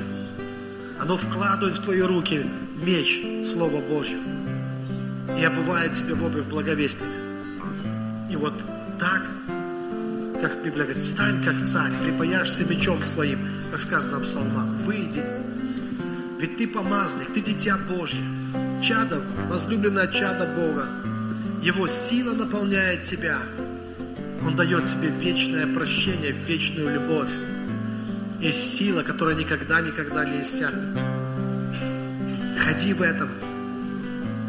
Оно 1.00 1.18
вкладывает 1.18 1.76
в 1.76 1.82
твои 1.82 2.02
руки 2.02 2.46
меч, 2.76 3.22
Слово 3.46 3.82
Божье, 3.82 4.20
и 5.40 5.44
обувает 5.44 5.94
тебя 5.94 6.16
в 6.16 6.24
обувь 6.24 6.46
благовестника. 6.46 7.12
И 8.30 8.36
вот 8.36 8.54
так, 9.00 9.22
как 10.42 10.64
Библия 10.64 10.86
говорит, 10.86 10.98
встань 10.98 11.44
как 11.44 11.66
царь, 11.66 11.92
припаяшься 12.04 12.66
мечом 12.66 13.04
своим, 13.04 13.40
как 13.72 13.80
сказано 13.80 14.20
в 14.20 14.24
псалмах, 14.24 14.66
выйди. 14.80 15.24
Ведь 16.40 16.58
ты 16.58 16.68
помазник, 16.68 17.34
ты 17.34 17.42
дитя 17.42 17.78
Божье, 17.78 18.24
чадо, 18.82 19.22
возлюбленное 19.50 20.08
чадо 20.08 20.46
Бога. 20.48 20.88
Его 21.62 21.88
сила 21.88 22.34
наполняет 22.34 23.04
тебя. 23.04 23.38
Он 24.46 24.56
дает 24.56 24.86
тебе 24.88 25.08
вечное 25.08 25.68
прощение, 25.68 26.34
вечную 26.34 26.94
любовь. 26.96 27.30
Есть 28.42 28.76
сила, 28.76 29.04
которая 29.04 29.36
никогда-никогда 29.36 30.26
не 30.26 30.42
иссякнет. 30.42 31.13
Ходи 32.74 32.94
в 32.94 33.04
этом. 33.04 33.30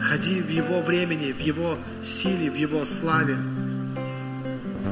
Ходи 0.01 0.41
в 0.41 0.49
Его 0.49 0.81
времени, 0.81 1.31
в 1.31 1.41
Его 1.41 1.77
силе, 2.03 2.51
в 2.51 2.55
Его 2.55 2.83
славе. 2.87 3.37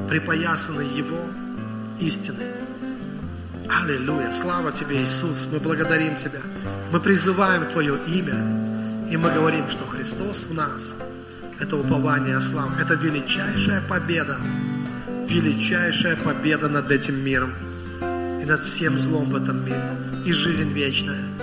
Припоясанный 0.06 0.86
Его 0.86 1.18
истиной. 1.98 2.44
Аллилуйя. 3.70 4.32
Слава 4.32 4.70
Тебе, 4.70 5.02
Иисус. 5.02 5.48
Мы 5.50 5.60
благодарим 5.60 6.16
Тебя. 6.16 6.40
Мы 6.92 7.00
призываем 7.00 7.66
Твое 7.68 7.96
имя. 8.06 8.36
И 9.10 9.16
мы 9.16 9.32
говорим, 9.32 9.66
что 9.66 9.86
Христос 9.86 10.44
в 10.44 10.52
нас. 10.52 10.92
Это 11.58 11.78
упование 11.78 12.38
слава. 12.38 12.74
Это 12.78 12.96
величайшая 12.96 13.80
победа. 13.88 14.36
Величайшая 15.26 16.16
победа 16.16 16.68
над 16.68 16.92
этим 16.92 17.24
миром. 17.24 17.54
И 18.42 18.44
над 18.44 18.62
всем 18.62 18.98
злом 18.98 19.30
в 19.30 19.36
этом 19.36 19.64
мире. 19.64 19.96
И 20.26 20.32
жизнь 20.32 20.70
вечная. 20.74 21.41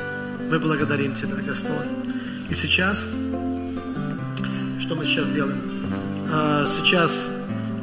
Мы 0.50 0.58
благодарим 0.58 1.14
Тебя, 1.14 1.36
Господь. 1.46 1.86
И 2.50 2.56
сейчас, 2.56 3.06
что 4.80 4.96
мы 4.96 5.06
сейчас 5.06 5.30
делаем? 5.30 5.62
А, 6.32 6.66
Сейчас 6.66 7.30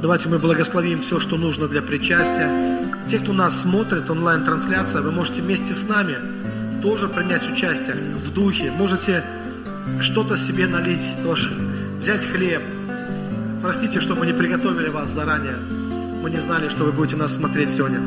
давайте 0.02 0.28
мы 0.28 0.40
благословим 0.40 1.00
все, 1.00 1.20
что 1.20 1.36
нужно 1.36 1.68
для 1.68 1.80
причастия. 1.80 2.50
Те, 3.06 3.18
кто 3.20 3.32
нас 3.32 3.62
смотрит, 3.62 4.10
онлайн-трансляция, 4.10 5.02
вы 5.02 5.12
можете 5.12 5.42
вместе 5.42 5.72
с 5.72 5.88
нами 5.88 6.16
тоже 6.82 7.06
принять 7.06 7.48
участие 7.48 7.94
в 8.16 8.32
духе. 8.34 8.72
Можете 8.72 9.22
что-то 10.00 10.36
себе 10.36 10.66
налить 10.66 11.18
тоже, 11.22 11.52
взять 12.00 12.26
хлеб. 12.26 12.62
Простите, 13.62 14.00
что 14.00 14.16
мы 14.16 14.26
не 14.26 14.32
приготовили 14.32 14.88
вас 14.88 15.08
заранее. 15.10 15.56
Мы 16.20 16.30
не 16.30 16.40
знали, 16.40 16.68
что 16.68 16.82
вы 16.82 16.90
будете 16.90 17.16
нас 17.16 17.32
смотреть 17.36 17.70
сегодня. 17.70 18.00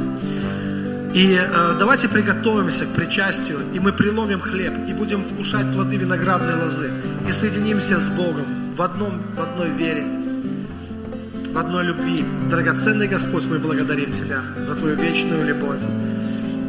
И 1.13 1.33
э, 1.33 1.75
давайте 1.79 2.07
приготовимся 2.07 2.85
к 2.85 2.93
причастию, 2.93 3.59
и 3.73 3.79
мы 3.79 3.91
приломим 3.91 4.39
хлеб, 4.39 4.73
и 4.87 4.93
будем 4.93 5.23
вкушать 5.25 5.71
плоды 5.73 5.97
виноградной 5.97 6.55
лозы, 6.55 6.91
и 7.27 7.31
соединимся 7.31 7.97
с 7.97 8.09
Богом 8.09 8.75
в, 8.75 8.81
одном, 8.81 9.19
в 9.35 9.41
одной 9.41 9.69
вере, 9.71 10.05
в 11.51 11.57
одной 11.57 11.85
любви. 11.85 12.23
Драгоценный 12.49 13.07
Господь, 13.07 13.45
мы 13.47 13.57
благодарим 13.57 14.11
Тебя 14.11 14.41
за 14.65 14.75
Твою 14.75 14.95
вечную 14.97 15.45
любовь. 15.45 15.81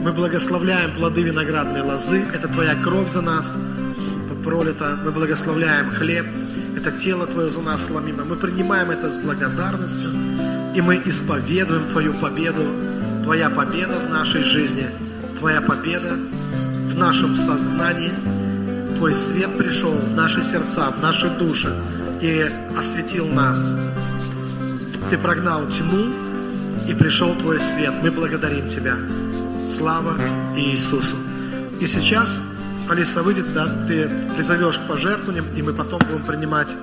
Мы 0.03 0.13
благословляем 0.13 0.95
плоды 0.95 1.23
виноградной 1.23 1.83
лозы, 1.83 2.23
это 2.33 2.49
Твоя 2.49 2.75
кровь 2.75 3.11
за 3.11 3.21
нас 3.21 3.59
пролита. 4.43 4.99
Мы 5.05 5.11
благословляем 5.11 5.91
хлеб, 5.91 6.27
это 6.77 6.91
тело 6.91 7.27
Твое 7.27 7.51
за 7.51 7.61
нас 7.61 7.87
сломимо. 7.87 8.25
Мы 8.25 8.37
принимаем 8.37 8.91
это 8.91 9.11
с 9.11 9.19
благодарностью, 9.19 10.11
и 10.75 10.81
мы 10.81 11.01
исповедуем 11.05 11.89
Твою 11.89 12.15
победу 12.15 12.65
Твоя 13.31 13.49
победа 13.49 13.93
в 13.93 14.11
нашей 14.11 14.43
жизни, 14.43 14.85
Твоя 15.39 15.61
победа 15.61 16.17
в 16.89 16.97
нашем 16.97 17.37
сознании, 17.37 18.11
Твой 18.97 19.15
свет 19.15 19.57
пришел 19.57 19.93
в 19.93 20.15
наши 20.15 20.43
сердца, 20.43 20.91
в 20.91 21.01
наши 21.01 21.31
души 21.39 21.73
и 22.21 22.51
осветил 22.77 23.29
нас. 23.29 23.73
Ты 25.11 25.17
прогнал 25.17 25.65
тьму, 25.69 26.13
и 26.89 26.93
пришел 26.93 27.33
Твой 27.37 27.61
свет. 27.61 27.95
Мы 28.03 28.11
благодарим 28.11 28.69
Тебя. 28.69 28.97
Слава 29.69 30.17
Иисусу. 30.57 31.15
И 31.81 31.87
сейчас 31.87 32.41
Алиса 32.89 33.23
выйдет, 33.23 33.55
да, 33.55 33.65
ты 33.87 34.11
призовешь 34.35 34.81
к 34.81 34.89
пожертвованиям, 34.89 35.47
и 35.55 35.63
мы 35.63 35.73
потом 35.73 36.01
будем 36.01 36.25
принимать 36.25 36.75